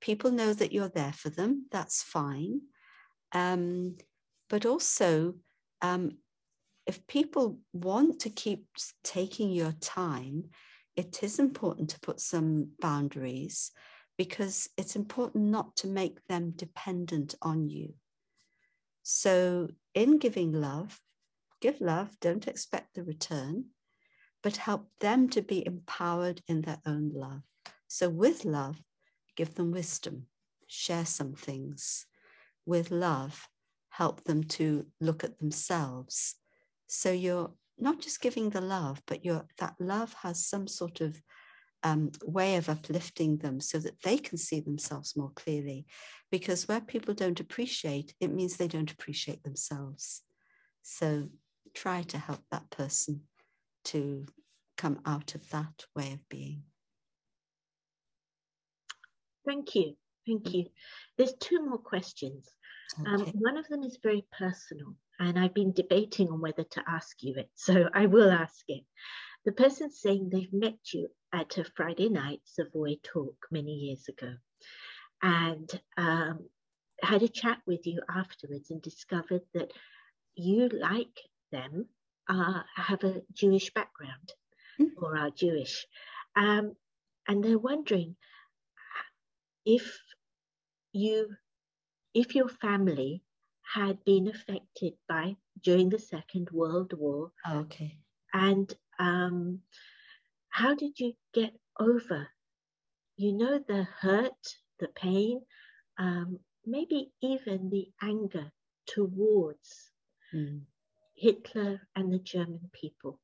people 0.00 0.30
know 0.30 0.52
that 0.52 0.72
you're 0.72 0.88
there 0.88 1.12
for 1.12 1.28
them. 1.28 1.66
That's 1.70 2.02
fine. 2.02 2.62
Um, 3.32 3.96
but 4.48 4.66
also, 4.66 5.34
um, 5.82 6.18
if 6.86 7.06
people 7.06 7.58
want 7.72 8.20
to 8.20 8.30
keep 8.30 8.66
taking 9.04 9.50
your 9.50 9.72
time, 9.72 10.44
it 10.96 11.22
is 11.22 11.38
important 11.38 11.90
to 11.90 12.00
put 12.00 12.20
some 12.20 12.70
boundaries 12.80 13.70
because 14.22 14.68
it's 14.76 14.94
important 14.94 15.42
not 15.46 15.74
to 15.74 15.88
make 15.88 16.24
them 16.28 16.52
dependent 16.54 17.34
on 17.42 17.68
you. 17.68 17.92
So, 19.02 19.66
in 19.94 20.18
giving 20.18 20.52
love, 20.52 21.00
give 21.60 21.80
love, 21.80 22.16
don't 22.20 22.46
expect 22.46 22.94
the 22.94 23.02
return, 23.02 23.64
but 24.40 24.58
help 24.58 24.86
them 25.00 25.28
to 25.30 25.42
be 25.42 25.66
empowered 25.66 26.40
in 26.46 26.62
their 26.62 26.78
own 26.86 27.10
love. 27.12 27.42
So, 27.88 28.08
with 28.08 28.44
love, 28.44 28.80
give 29.36 29.56
them 29.56 29.72
wisdom, 29.72 30.28
share 30.68 31.04
some 31.04 31.32
things. 31.34 32.06
With 32.64 32.92
love, 32.92 33.48
help 33.88 34.22
them 34.22 34.44
to 34.58 34.86
look 35.00 35.24
at 35.24 35.40
themselves. 35.40 36.36
So, 36.86 37.10
you're 37.10 37.50
not 37.76 38.00
just 38.00 38.20
giving 38.20 38.50
the 38.50 38.60
love, 38.60 39.02
but 39.08 39.24
you're 39.24 39.46
that 39.58 39.74
love 39.80 40.14
has 40.22 40.46
some 40.46 40.68
sort 40.68 41.00
of 41.00 41.20
um, 41.82 42.10
way 42.24 42.56
of 42.56 42.68
uplifting 42.68 43.38
them 43.38 43.60
so 43.60 43.78
that 43.78 44.00
they 44.02 44.18
can 44.18 44.38
see 44.38 44.60
themselves 44.60 45.16
more 45.16 45.32
clearly. 45.34 45.86
Because 46.30 46.68
where 46.68 46.80
people 46.80 47.14
don't 47.14 47.40
appreciate, 47.40 48.14
it 48.20 48.32
means 48.32 48.56
they 48.56 48.68
don't 48.68 48.90
appreciate 48.90 49.42
themselves. 49.42 50.22
So 50.82 51.28
try 51.74 52.02
to 52.02 52.18
help 52.18 52.40
that 52.50 52.70
person 52.70 53.22
to 53.84 54.26
come 54.76 55.00
out 55.06 55.34
of 55.34 55.48
that 55.50 55.84
way 55.94 56.12
of 56.12 56.28
being. 56.28 56.62
Thank 59.46 59.74
you. 59.74 59.96
Thank 60.26 60.54
you. 60.54 60.66
There's 61.18 61.34
two 61.34 61.64
more 61.64 61.78
questions. 61.78 62.48
Um, 63.06 63.22
one 63.34 63.56
of 63.56 63.66
them 63.68 63.82
is 63.82 63.98
very 64.02 64.24
personal, 64.38 64.94
and 65.18 65.38
I've 65.38 65.54
been 65.54 65.72
debating 65.72 66.28
on 66.28 66.40
whether 66.40 66.62
to 66.62 66.82
ask 66.86 67.22
you 67.22 67.34
it, 67.36 67.48
so 67.54 67.88
I 67.94 68.06
will 68.06 68.30
ask 68.30 68.64
it. 68.68 68.84
The 69.44 69.52
person 69.52 69.90
saying 69.90 70.30
they've 70.30 70.52
met 70.52 70.78
you 70.92 71.08
at 71.32 71.58
a 71.58 71.64
Friday 71.64 72.08
night 72.08 72.40
Savoy 72.44 72.96
talk 73.02 73.46
many 73.50 73.72
years 73.72 74.08
ago 74.08 74.34
and 75.20 75.80
um, 75.96 76.48
had 77.02 77.22
a 77.22 77.28
chat 77.28 77.58
with 77.66 77.86
you 77.86 78.00
afterwards 78.08 78.70
and 78.70 78.80
discovered 78.80 79.42
that 79.54 79.72
you, 80.34 80.68
like 80.68 81.20
them, 81.50 81.86
uh, 82.28 82.60
have 82.76 83.02
a 83.04 83.22
Jewish 83.32 83.72
background 83.72 84.32
mm. 84.80 84.90
or 84.96 85.16
are 85.18 85.30
Jewish. 85.30 85.86
Um, 86.36 86.76
and 87.26 87.42
they're 87.42 87.58
wondering 87.58 88.16
if 89.64 90.00
you, 90.92 91.30
if 92.14 92.34
your 92.34 92.48
family 92.48 93.22
had 93.74 94.04
been 94.04 94.28
affected 94.28 94.94
by 95.08 95.36
during 95.62 95.88
the 95.88 95.98
Second 95.98 96.48
World 96.52 96.92
War. 96.92 97.32
Okay. 97.48 97.98
And 98.32 98.72
um, 99.02 99.58
how 100.48 100.74
did 100.74 101.00
you 101.00 101.14
get 101.34 101.52
over, 101.78 102.28
you 103.16 103.32
know, 103.32 103.58
the 103.66 103.86
hurt, 104.00 104.56
the 104.78 104.88
pain, 104.88 105.40
um, 105.98 106.38
maybe 106.64 107.10
even 107.20 107.68
the 107.68 107.88
anger 108.00 108.52
towards 108.86 109.90
mm. 110.32 110.60
Hitler 111.16 111.80
and 111.96 112.12
the 112.12 112.20
German 112.20 112.70
people? 112.72 113.18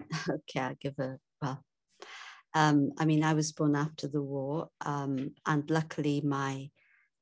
Okay, 0.30 0.60
I'll 0.60 0.76
give 0.80 0.98
a 1.00 1.18
well. 1.42 1.64
Um, 2.54 2.92
I 2.98 3.04
mean, 3.04 3.22
I 3.24 3.34
was 3.34 3.52
born 3.52 3.76
after 3.76 4.08
the 4.08 4.22
war, 4.22 4.68
um, 4.86 5.34
and 5.44 5.68
luckily 5.70 6.22
my 6.22 6.70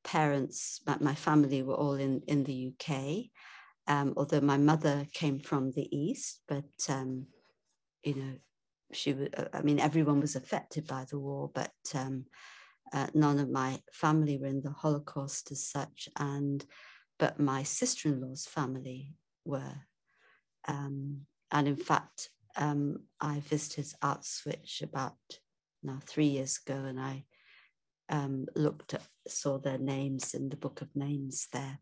parents, 0.05 0.81
my, 0.87 0.97
my, 1.01 1.14
family 1.14 1.62
were 1.62 1.75
all 1.75 1.95
in, 1.95 2.23
in 2.29 2.45
the 2.45 2.73
UK, 2.73 3.31
um, 3.89 4.14
although 4.16 4.41
my 4.41 4.57
mother 4.57 5.07
came 5.12 5.39
from 5.39 5.70
the 5.72 5.89
East, 5.97 6.41
but, 6.49 6.64
um, 6.89 7.26
you 8.03 8.14
know, 8.14 8.34
she, 8.93 9.12
uh, 9.12 9.45
I 9.53 9.62
mean, 9.62 9.80
everyone 9.80 10.20
was 10.20 10.37
affected 10.37 10.87
by 10.87 11.07
the 11.11 11.18
war, 11.18 11.51
but 11.55 11.72
um, 11.95 12.26
uh, 12.93 13.09
none 13.14 13.39
of 13.39 13.51
my 13.51 13.80
family 13.93 14.39
were 14.39 14.47
in 14.47 14.62
the 14.62 14.70
Holocaust 14.70 15.51
as 15.51 15.64
such. 15.64 16.09
And, 16.16 16.64
but 17.18 17.39
my 17.41 17.62
sister-in-law's 17.62 18.47
family 18.47 19.14
were. 19.45 19.82
Um, 20.68 21.22
and 21.51 21.68
in 21.68 21.76
fact, 21.76 22.30
um, 22.57 23.05
I 23.20 23.41
visited 23.41 23.87
Auschwitz 24.03 24.82
about 24.82 25.16
now 25.82 26.01
three 26.05 26.26
years 26.26 26.59
ago, 26.64 26.84
and 26.84 26.99
I 26.99 27.24
um, 28.09 28.47
looked 28.55 28.95
at, 28.95 29.03
saw 29.28 29.59
their 29.59 29.78
names 29.78 30.34
in 30.34 30.49
the 30.49 30.57
book 30.57 30.80
of 30.80 30.89
names 30.95 31.49
there. 31.53 31.78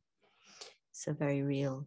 So 0.92 1.12
very 1.12 1.42
real. 1.42 1.86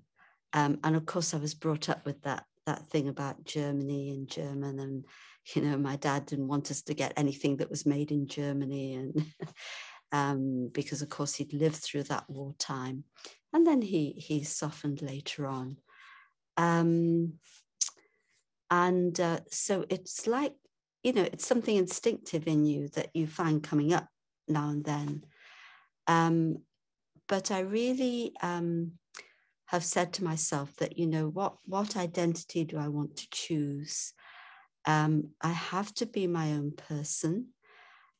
Um, 0.53 0.79
and 0.83 0.95
of 0.95 1.05
course, 1.05 1.33
I 1.33 1.37
was 1.37 1.53
brought 1.53 1.89
up 1.89 2.05
with 2.05 2.21
that 2.23 2.45
that 2.65 2.85
thing 2.87 3.07
about 3.07 3.45
Germany 3.45 4.11
and 4.11 4.29
German, 4.29 4.79
and 4.79 5.05
you 5.55 5.61
know, 5.61 5.77
my 5.77 5.95
dad 5.95 6.25
didn't 6.25 6.47
want 6.47 6.71
us 6.71 6.81
to 6.83 6.93
get 6.93 7.13
anything 7.15 7.57
that 7.57 7.69
was 7.69 7.85
made 7.85 8.11
in 8.11 8.27
Germany, 8.27 8.95
and 8.95 9.25
um, 10.11 10.69
because 10.73 11.01
of 11.01 11.09
course 11.09 11.35
he'd 11.35 11.53
lived 11.53 11.77
through 11.77 12.03
that 12.03 12.29
wartime, 12.29 13.03
and 13.53 13.65
then 13.65 13.81
he 13.81 14.11
he 14.11 14.43
softened 14.43 15.01
later 15.01 15.47
on. 15.47 15.77
Um, 16.57 17.33
and 18.69 19.17
uh, 19.19 19.39
so 19.49 19.85
it's 19.89 20.27
like 20.27 20.53
you 21.03 21.13
know 21.13 21.23
it's 21.23 21.47
something 21.47 21.75
instinctive 21.75 22.47
in 22.47 22.65
you 22.65 22.89
that 22.89 23.09
you 23.13 23.27
find 23.27 23.63
coming 23.63 23.93
up 23.93 24.07
now 24.47 24.69
and 24.69 24.83
then. 24.83 25.23
Um, 26.07 26.59
but 27.27 27.51
I 27.51 27.59
really 27.59 28.33
um, 28.41 28.93
have 29.67 29.83
said 29.83 30.13
to 30.13 30.23
myself 30.23 30.75
that, 30.77 30.97
you 30.97 31.07
know, 31.07 31.27
what, 31.27 31.57
what 31.65 31.97
identity 31.97 32.63
do 32.63 32.77
I 32.77 32.87
want 32.87 33.17
to 33.17 33.27
choose? 33.31 34.13
Um, 34.85 35.31
I 35.41 35.51
have 35.51 35.93
to 35.95 36.05
be 36.05 36.27
my 36.27 36.53
own 36.53 36.71
person. 36.71 37.49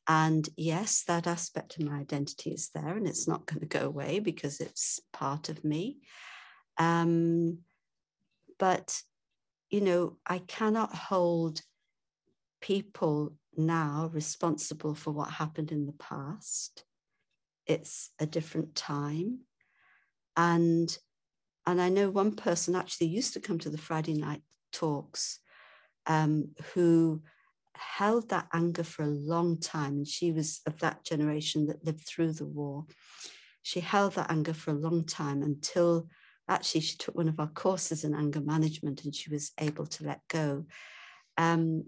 And 0.06 0.48
yes, 0.56 1.04
that 1.04 1.26
aspect 1.26 1.78
of 1.78 1.84
my 1.84 1.98
identity 1.98 2.50
is 2.50 2.70
there 2.74 2.96
and 2.96 3.06
it's 3.06 3.28
not 3.28 3.46
going 3.46 3.60
to 3.60 3.66
go 3.66 3.80
away 3.80 4.20
because 4.20 4.60
it's 4.60 5.00
part 5.12 5.48
of 5.48 5.64
me. 5.64 5.98
Um, 6.76 7.58
but, 8.58 9.00
you 9.70 9.80
know, 9.80 10.16
I 10.26 10.38
cannot 10.38 10.94
hold 10.94 11.60
people 12.60 13.34
now 13.56 14.10
responsible 14.12 14.94
for 14.94 15.12
what 15.12 15.30
happened 15.30 15.72
in 15.72 15.86
the 15.86 15.92
past. 15.92 16.84
It's 17.66 18.10
a 18.18 18.26
different 18.26 18.74
time. 18.74 19.40
And 20.36 20.96
and 21.68 21.82
I 21.82 21.90
know 21.90 22.08
one 22.08 22.34
person 22.34 22.74
actually 22.74 23.08
used 23.08 23.34
to 23.34 23.40
come 23.40 23.58
to 23.58 23.68
the 23.68 23.76
Friday 23.76 24.14
night 24.14 24.40
talks 24.72 25.40
um, 26.06 26.52
who 26.72 27.20
held 27.74 28.30
that 28.30 28.48
anger 28.54 28.82
for 28.82 29.02
a 29.02 29.06
long 29.08 29.60
time. 29.60 29.98
And 29.98 30.08
she 30.08 30.32
was 30.32 30.62
of 30.66 30.78
that 30.78 31.04
generation 31.04 31.66
that 31.66 31.84
lived 31.84 32.06
through 32.06 32.32
the 32.32 32.46
war. 32.46 32.86
She 33.62 33.80
held 33.80 34.14
that 34.14 34.30
anger 34.30 34.54
for 34.54 34.70
a 34.70 34.78
long 34.78 35.04
time 35.04 35.42
until 35.42 36.08
actually 36.48 36.80
she 36.80 36.96
took 36.96 37.14
one 37.14 37.28
of 37.28 37.38
our 37.38 37.48
courses 37.48 38.02
in 38.02 38.14
anger 38.14 38.40
management 38.40 39.04
and 39.04 39.14
she 39.14 39.28
was 39.28 39.52
able 39.60 39.84
to 39.84 40.04
let 40.04 40.22
go. 40.28 40.64
Um, 41.36 41.84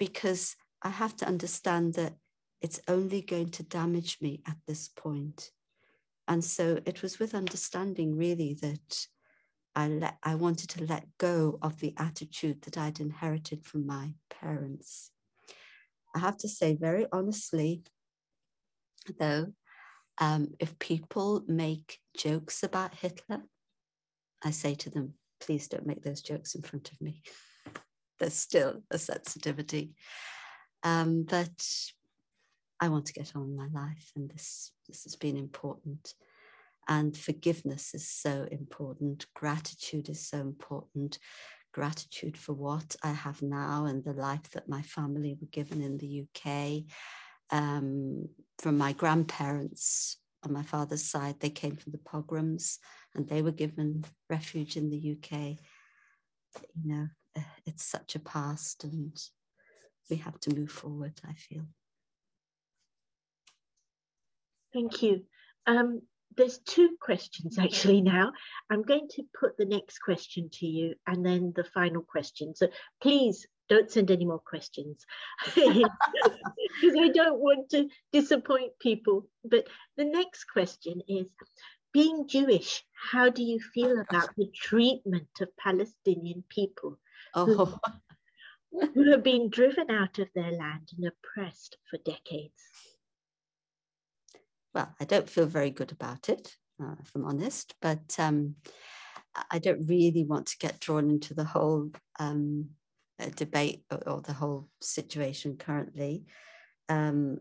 because 0.00 0.56
I 0.82 0.88
have 0.88 1.14
to 1.18 1.28
understand 1.28 1.94
that 1.94 2.14
it's 2.60 2.80
only 2.88 3.22
going 3.22 3.50
to 3.50 3.62
damage 3.62 4.18
me 4.20 4.42
at 4.48 4.56
this 4.66 4.88
point. 4.88 5.52
And 6.28 6.44
so 6.44 6.80
it 6.84 7.02
was 7.02 7.18
with 7.18 7.34
understanding 7.34 8.16
really 8.16 8.54
that 8.60 9.06
I 9.74 9.88
let 9.88 10.16
I 10.22 10.34
wanted 10.34 10.70
to 10.70 10.84
let 10.84 11.06
go 11.18 11.58
of 11.62 11.78
the 11.80 11.94
attitude 11.98 12.62
that 12.62 12.78
I'd 12.78 12.98
inherited 12.98 13.64
from 13.64 13.86
my 13.86 14.14
parents. 14.30 15.10
I 16.14 16.18
have 16.18 16.38
to 16.38 16.48
say 16.48 16.74
very 16.74 17.06
honestly, 17.12 17.82
though, 19.18 19.52
um, 20.18 20.48
if 20.58 20.78
people 20.78 21.44
make 21.46 21.98
jokes 22.16 22.62
about 22.62 22.94
Hitler, 22.94 23.42
I 24.42 24.50
say 24.50 24.74
to 24.76 24.90
them, 24.90 25.14
please 25.40 25.68
don't 25.68 25.86
make 25.86 26.02
those 26.02 26.22
jokes 26.22 26.54
in 26.54 26.62
front 26.62 26.90
of 26.90 27.00
me. 27.00 27.22
There's 28.18 28.34
still 28.34 28.82
a 28.90 28.96
sensitivity. 28.96 29.92
Um, 30.82 31.24
but 31.24 31.50
I 32.80 32.88
want 32.88 33.06
to 33.06 33.12
get 33.12 33.34
on 33.34 33.48
with 33.48 33.56
my 33.56 33.80
life, 33.80 34.12
and 34.16 34.30
this 34.30 34.72
this 34.86 35.04
has 35.04 35.16
been 35.16 35.36
important. 35.36 36.14
And 36.88 37.16
forgiveness 37.16 37.94
is 37.94 38.08
so 38.08 38.46
important. 38.50 39.26
Gratitude 39.34 40.08
is 40.08 40.28
so 40.28 40.38
important. 40.38 41.18
Gratitude 41.72 42.36
for 42.36 42.52
what 42.52 42.94
I 43.02 43.10
have 43.10 43.42
now 43.42 43.86
and 43.86 44.04
the 44.04 44.12
life 44.12 44.50
that 44.50 44.68
my 44.68 44.82
family 44.82 45.36
were 45.40 45.48
given 45.50 45.82
in 45.82 45.98
the 45.98 46.24
UK. 46.24 46.84
Um, 47.50 48.28
from 48.60 48.78
my 48.78 48.92
grandparents 48.92 50.18
on 50.44 50.52
my 50.52 50.62
father's 50.62 51.04
side, 51.04 51.40
they 51.40 51.50
came 51.50 51.76
from 51.76 51.90
the 51.92 51.98
pogroms 51.98 52.78
and 53.14 53.28
they 53.28 53.42
were 53.42 53.52
given 53.52 54.04
refuge 54.30 54.76
in 54.76 54.90
the 54.90 55.16
UK. 55.16 55.58
You 56.74 56.84
know, 56.84 57.08
it's 57.66 57.84
such 57.84 58.14
a 58.14 58.20
past 58.20 58.84
and 58.84 59.16
we 60.08 60.16
have 60.16 60.38
to 60.40 60.54
move 60.54 60.70
forward, 60.70 61.20
I 61.28 61.34
feel. 61.34 61.66
Thank 64.76 65.02
you. 65.02 65.24
Um, 65.66 66.02
there's 66.36 66.58
two 66.58 66.98
questions 67.00 67.58
actually 67.58 68.02
now. 68.02 68.32
I'm 68.70 68.82
going 68.82 69.08
to 69.12 69.22
put 69.40 69.56
the 69.56 69.64
next 69.64 70.00
question 70.00 70.50
to 70.52 70.66
you 70.66 70.94
and 71.06 71.24
then 71.24 71.54
the 71.56 71.64
final 71.64 72.02
question. 72.02 72.54
So 72.54 72.68
please 73.00 73.46
don't 73.70 73.90
send 73.90 74.10
any 74.10 74.26
more 74.26 74.42
questions 74.46 75.06
because 75.54 76.94
I 77.00 77.08
don't 77.08 77.40
want 77.40 77.70
to 77.70 77.88
disappoint 78.12 78.72
people. 78.78 79.26
But 79.46 79.66
the 79.96 80.04
next 80.04 80.44
question 80.44 81.00
is 81.08 81.24
being 81.94 82.28
Jewish, 82.28 82.84
how 83.10 83.30
do 83.30 83.42
you 83.42 83.58
feel 83.72 83.98
about 83.98 84.28
the 84.36 84.50
treatment 84.54 85.40
of 85.40 85.56
Palestinian 85.56 86.44
people 86.50 86.98
oh 87.32 87.78
who 88.92 89.10
have 89.10 89.22
been 89.22 89.48
driven 89.48 89.90
out 89.90 90.18
of 90.18 90.28
their 90.34 90.52
land 90.52 90.90
and 90.98 91.06
oppressed 91.06 91.78
for 91.88 91.96
decades? 92.04 92.62
Well, 94.76 94.94
I 95.00 95.06
don't 95.06 95.30
feel 95.30 95.46
very 95.46 95.70
good 95.70 95.90
about 95.90 96.28
it, 96.28 96.54
uh, 96.78 96.96
if 97.00 97.10
I'm 97.14 97.24
honest, 97.24 97.74
but 97.80 98.14
um, 98.18 98.56
I 99.50 99.58
don't 99.58 99.88
really 99.88 100.22
want 100.22 100.48
to 100.48 100.58
get 100.58 100.80
drawn 100.80 101.08
into 101.08 101.32
the 101.32 101.44
whole 101.44 101.90
um, 102.18 102.68
uh, 103.18 103.30
debate 103.34 103.84
or, 104.06 104.20
the 104.20 104.34
whole 104.34 104.68
situation 104.82 105.56
currently. 105.56 106.26
Um, 106.90 107.38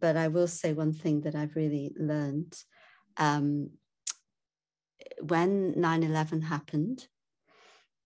but 0.00 0.16
I 0.16 0.28
will 0.28 0.46
say 0.46 0.72
one 0.72 0.94
thing 0.94 1.20
that 1.22 1.34
I've 1.34 1.56
really 1.56 1.92
learned. 1.98 2.56
Um, 3.18 3.72
when 5.20 5.78
9 5.78 6.02
11 6.02 6.40
happened, 6.40 7.06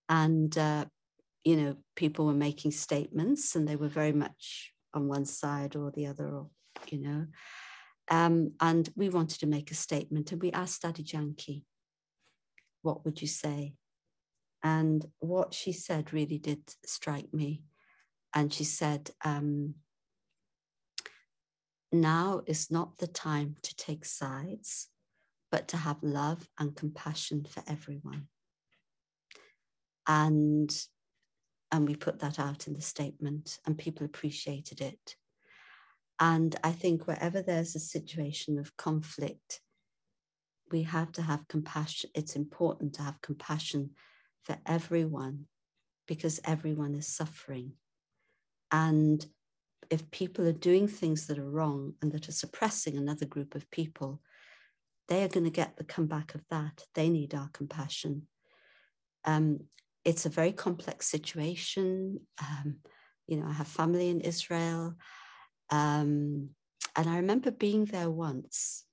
and 0.09 0.57
uh, 0.57 0.83
you 1.45 1.55
know, 1.55 1.77
people 1.95 2.25
were 2.25 2.33
making 2.33 2.71
statements 2.71 3.55
and 3.55 3.65
they 3.65 3.77
were 3.77 3.87
very 3.87 4.11
much 4.11 4.73
on 4.93 5.07
one 5.07 5.23
side 5.23 5.77
or 5.77 5.89
the 5.91 6.07
other, 6.07 6.27
or, 6.27 6.49
you 6.89 6.99
know. 6.99 7.27
Um, 8.09 8.53
and 8.59 8.89
we 8.95 9.09
wanted 9.09 9.39
to 9.39 9.47
make 9.47 9.71
a 9.71 9.75
statement 9.75 10.31
and 10.31 10.41
we 10.41 10.51
asked 10.51 10.83
Dadi 10.83 11.03
Janki, 11.03 11.65
what 12.81 13.05
would 13.05 13.21
you 13.21 13.27
say? 13.27 13.75
And 14.61 15.05
what 15.19 15.53
she 15.53 15.71
said 15.71 16.13
really 16.13 16.37
did 16.37 16.61
strike 16.85 17.33
me. 17.33 17.63
And 18.33 18.53
she 18.53 18.63
said, 18.63 19.11
um, 19.23 19.75
now 21.91 22.41
is 22.45 22.71
not 22.71 22.97
the 22.97 23.07
time 23.07 23.55
to 23.61 23.75
take 23.75 24.05
sides, 24.05 24.89
but 25.51 25.67
to 25.69 25.77
have 25.77 26.01
love 26.01 26.49
and 26.59 26.75
compassion 26.75 27.45
for 27.45 27.63
everyone. 27.67 28.27
And 30.07 30.75
and 31.71 31.87
we 31.87 31.95
put 31.95 32.19
that 32.19 32.39
out 32.39 32.67
in 32.67 32.73
the 32.73 32.81
statement 32.81 33.59
and 33.65 33.77
people 33.77 34.05
appreciated 34.05 34.79
it. 34.79 35.15
And 36.19 36.55
I 36.63 36.71
think 36.71 37.07
wherever 37.07 37.41
there's 37.41 37.75
a 37.75 37.79
situation 37.79 38.59
of 38.59 38.77
conflict, 38.77 39.61
we 40.71 40.83
have 40.83 41.11
to 41.13 41.21
have 41.21 41.47
compassion. 41.47 42.09
It's 42.15 42.35
important 42.35 42.93
to 42.95 43.03
have 43.03 43.21
compassion 43.21 43.91
for 44.43 44.57
everyone 44.65 45.45
because 46.07 46.39
everyone 46.45 46.95
is 46.95 47.07
suffering. 47.07 47.73
And 48.71 49.25
if 49.89 50.09
people 50.11 50.47
are 50.47 50.53
doing 50.53 50.87
things 50.87 51.27
that 51.27 51.37
are 51.37 51.49
wrong 51.49 51.93
and 52.01 52.11
that 52.11 52.27
are 52.27 52.33
suppressing 52.33 52.97
another 52.97 53.25
group 53.25 53.55
of 53.55 53.69
people, 53.69 54.21
they 55.07 55.23
are 55.23 55.27
going 55.27 55.43
to 55.43 55.49
get 55.49 55.77
the 55.77 55.83
comeback 55.83 56.33
of 56.35 56.41
that. 56.49 56.85
They 56.95 57.09
need 57.09 57.35
our 57.35 57.49
compassion. 57.53 58.27
Um, 59.25 59.59
it's 60.05 60.25
a 60.25 60.29
very 60.29 60.51
complex 60.51 61.07
situation. 61.07 62.19
Um, 62.41 62.77
you 63.27 63.37
know, 63.37 63.47
I 63.47 63.53
have 63.53 63.67
family 63.67 64.09
in 64.09 64.21
Israel. 64.21 64.95
Um, 65.69 66.49
and 66.95 67.09
I 67.09 67.17
remember 67.17 67.51
being 67.51 67.85
there 67.85 68.09
once 68.09 68.85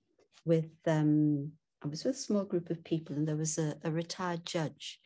with, 0.45 0.71
um, 0.87 1.53
I 1.85 1.89
was 1.89 2.05
with 2.05 2.17
a 2.17 2.19
small 2.19 2.45
group 2.45 2.71
of 2.71 2.85
people, 2.85 3.17
and 3.17 3.27
there 3.27 3.37
was 3.37 3.59
a, 3.59 3.77
a 3.85 3.91
retired 3.91 4.47
judge, 4.47 4.99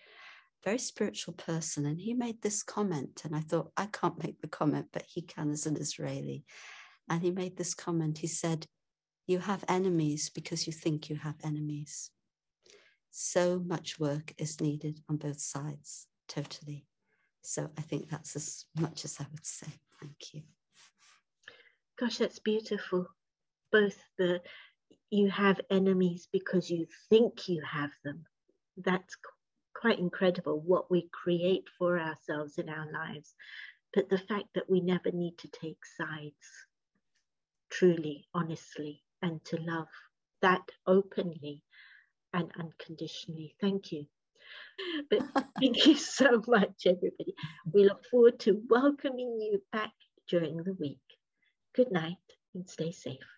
very 0.64 0.78
spiritual 0.78 1.34
person. 1.34 1.86
And 1.86 2.00
he 2.00 2.14
made 2.14 2.42
this 2.42 2.62
comment. 2.62 3.22
And 3.24 3.34
I 3.34 3.40
thought, 3.40 3.72
I 3.76 3.86
can't 3.86 4.22
make 4.22 4.40
the 4.40 4.48
comment, 4.48 4.86
but 4.92 5.04
he 5.06 5.22
can 5.22 5.50
as 5.50 5.66
an 5.66 5.76
Israeli. 5.76 6.44
And 7.08 7.22
he 7.22 7.30
made 7.30 7.56
this 7.56 7.74
comment. 7.74 8.18
He 8.18 8.28
said, 8.28 8.66
You 9.26 9.40
have 9.40 9.64
enemies 9.68 10.30
because 10.30 10.66
you 10.66 10.72
think 10.72 11.10
you 11.10 11.16
have 11.16 11.36
enemies 11.44 12.10
so 13.16 13.62
much 13.64 14.00
work 14.00 14.34
is 14.38 14.60
needed 14.60 15.00
on 15.08 15.16
both 15.16 15.40
sides, 15.40 16.08
totally. 16.28 16.84
So 17.42 17.70
I 17.78 17.82
think 17.82 18.10
that's 18.10 18.34
as 18.34 18.64
much 18.78 19.04
as 19.04 19.18
I 19.20 19.26
would 19.30 19.46
say. 19.46 19.68
Thank 20.00 20.34
you. 20.34 20.42
Gosh, 22.04 22.18
that's 22.18 22.38
beautiful. 22.38 23.06
Both 23.72 23.96
the 24.18 24.42
you 25.10 25.30
have 25.30 25.58
enemies 25.70 26.28
because 26.30 26.70
you 26.70 26.86
think 27.08 27.48
you 27.48 27.62
have 27.62 27.92
them. 28.04 28.26
That's 28.76 29.16
quite 29.74 29.98
incredible 29.98 30.60
what 30.60 30.90
we 30.90 31.08
create 31.12 31.64
for 31.78 31.98
ourselves 31.98 32.58
in 32.58 32.68
our 32.68 32.92
lives. 32.92 33.34
But 33.94 34.10
the 34.10 34.18
fact 34.18 34.48
that 34.54 34.68
we 34.68 34.82
never 34.82 35.12
need 35.12 35.38
to 35.38 35.48
take 35.48 35.78
sides, 35.96 36.66
truly, 37.70 38.28
honestly, 38.34 39.02
and 39.22 39.42
to 39.46 39.56
love 39.62 39.88
that 40.42 40.68
openly 40.86 41.62
and 42.34 42.52
unconditionally. 42.58 43.56
Thank 43.62 43.92
you. 43.92 44.04
But 45.08 45.20
thank 45.58 45.86
you 45.86 45.94
so 45.96 46.42
much, 46.46 46.86
everybody. 46.86 47.34
We 47.72 47.84
look 47.84 48.04
forward 48.10 48.40
to 48.40 48.60
welcoming 48.68 49.40
you 49.40 49.62
back 49.72 49.92
during 50.28 50.58
the 50.64 50.74
week. 50.74 50.98
Good 51.74 51.92
night 51.92 52.16
and 52.54 52.68
stay 52.70 52.90
safe. 52.90 53.33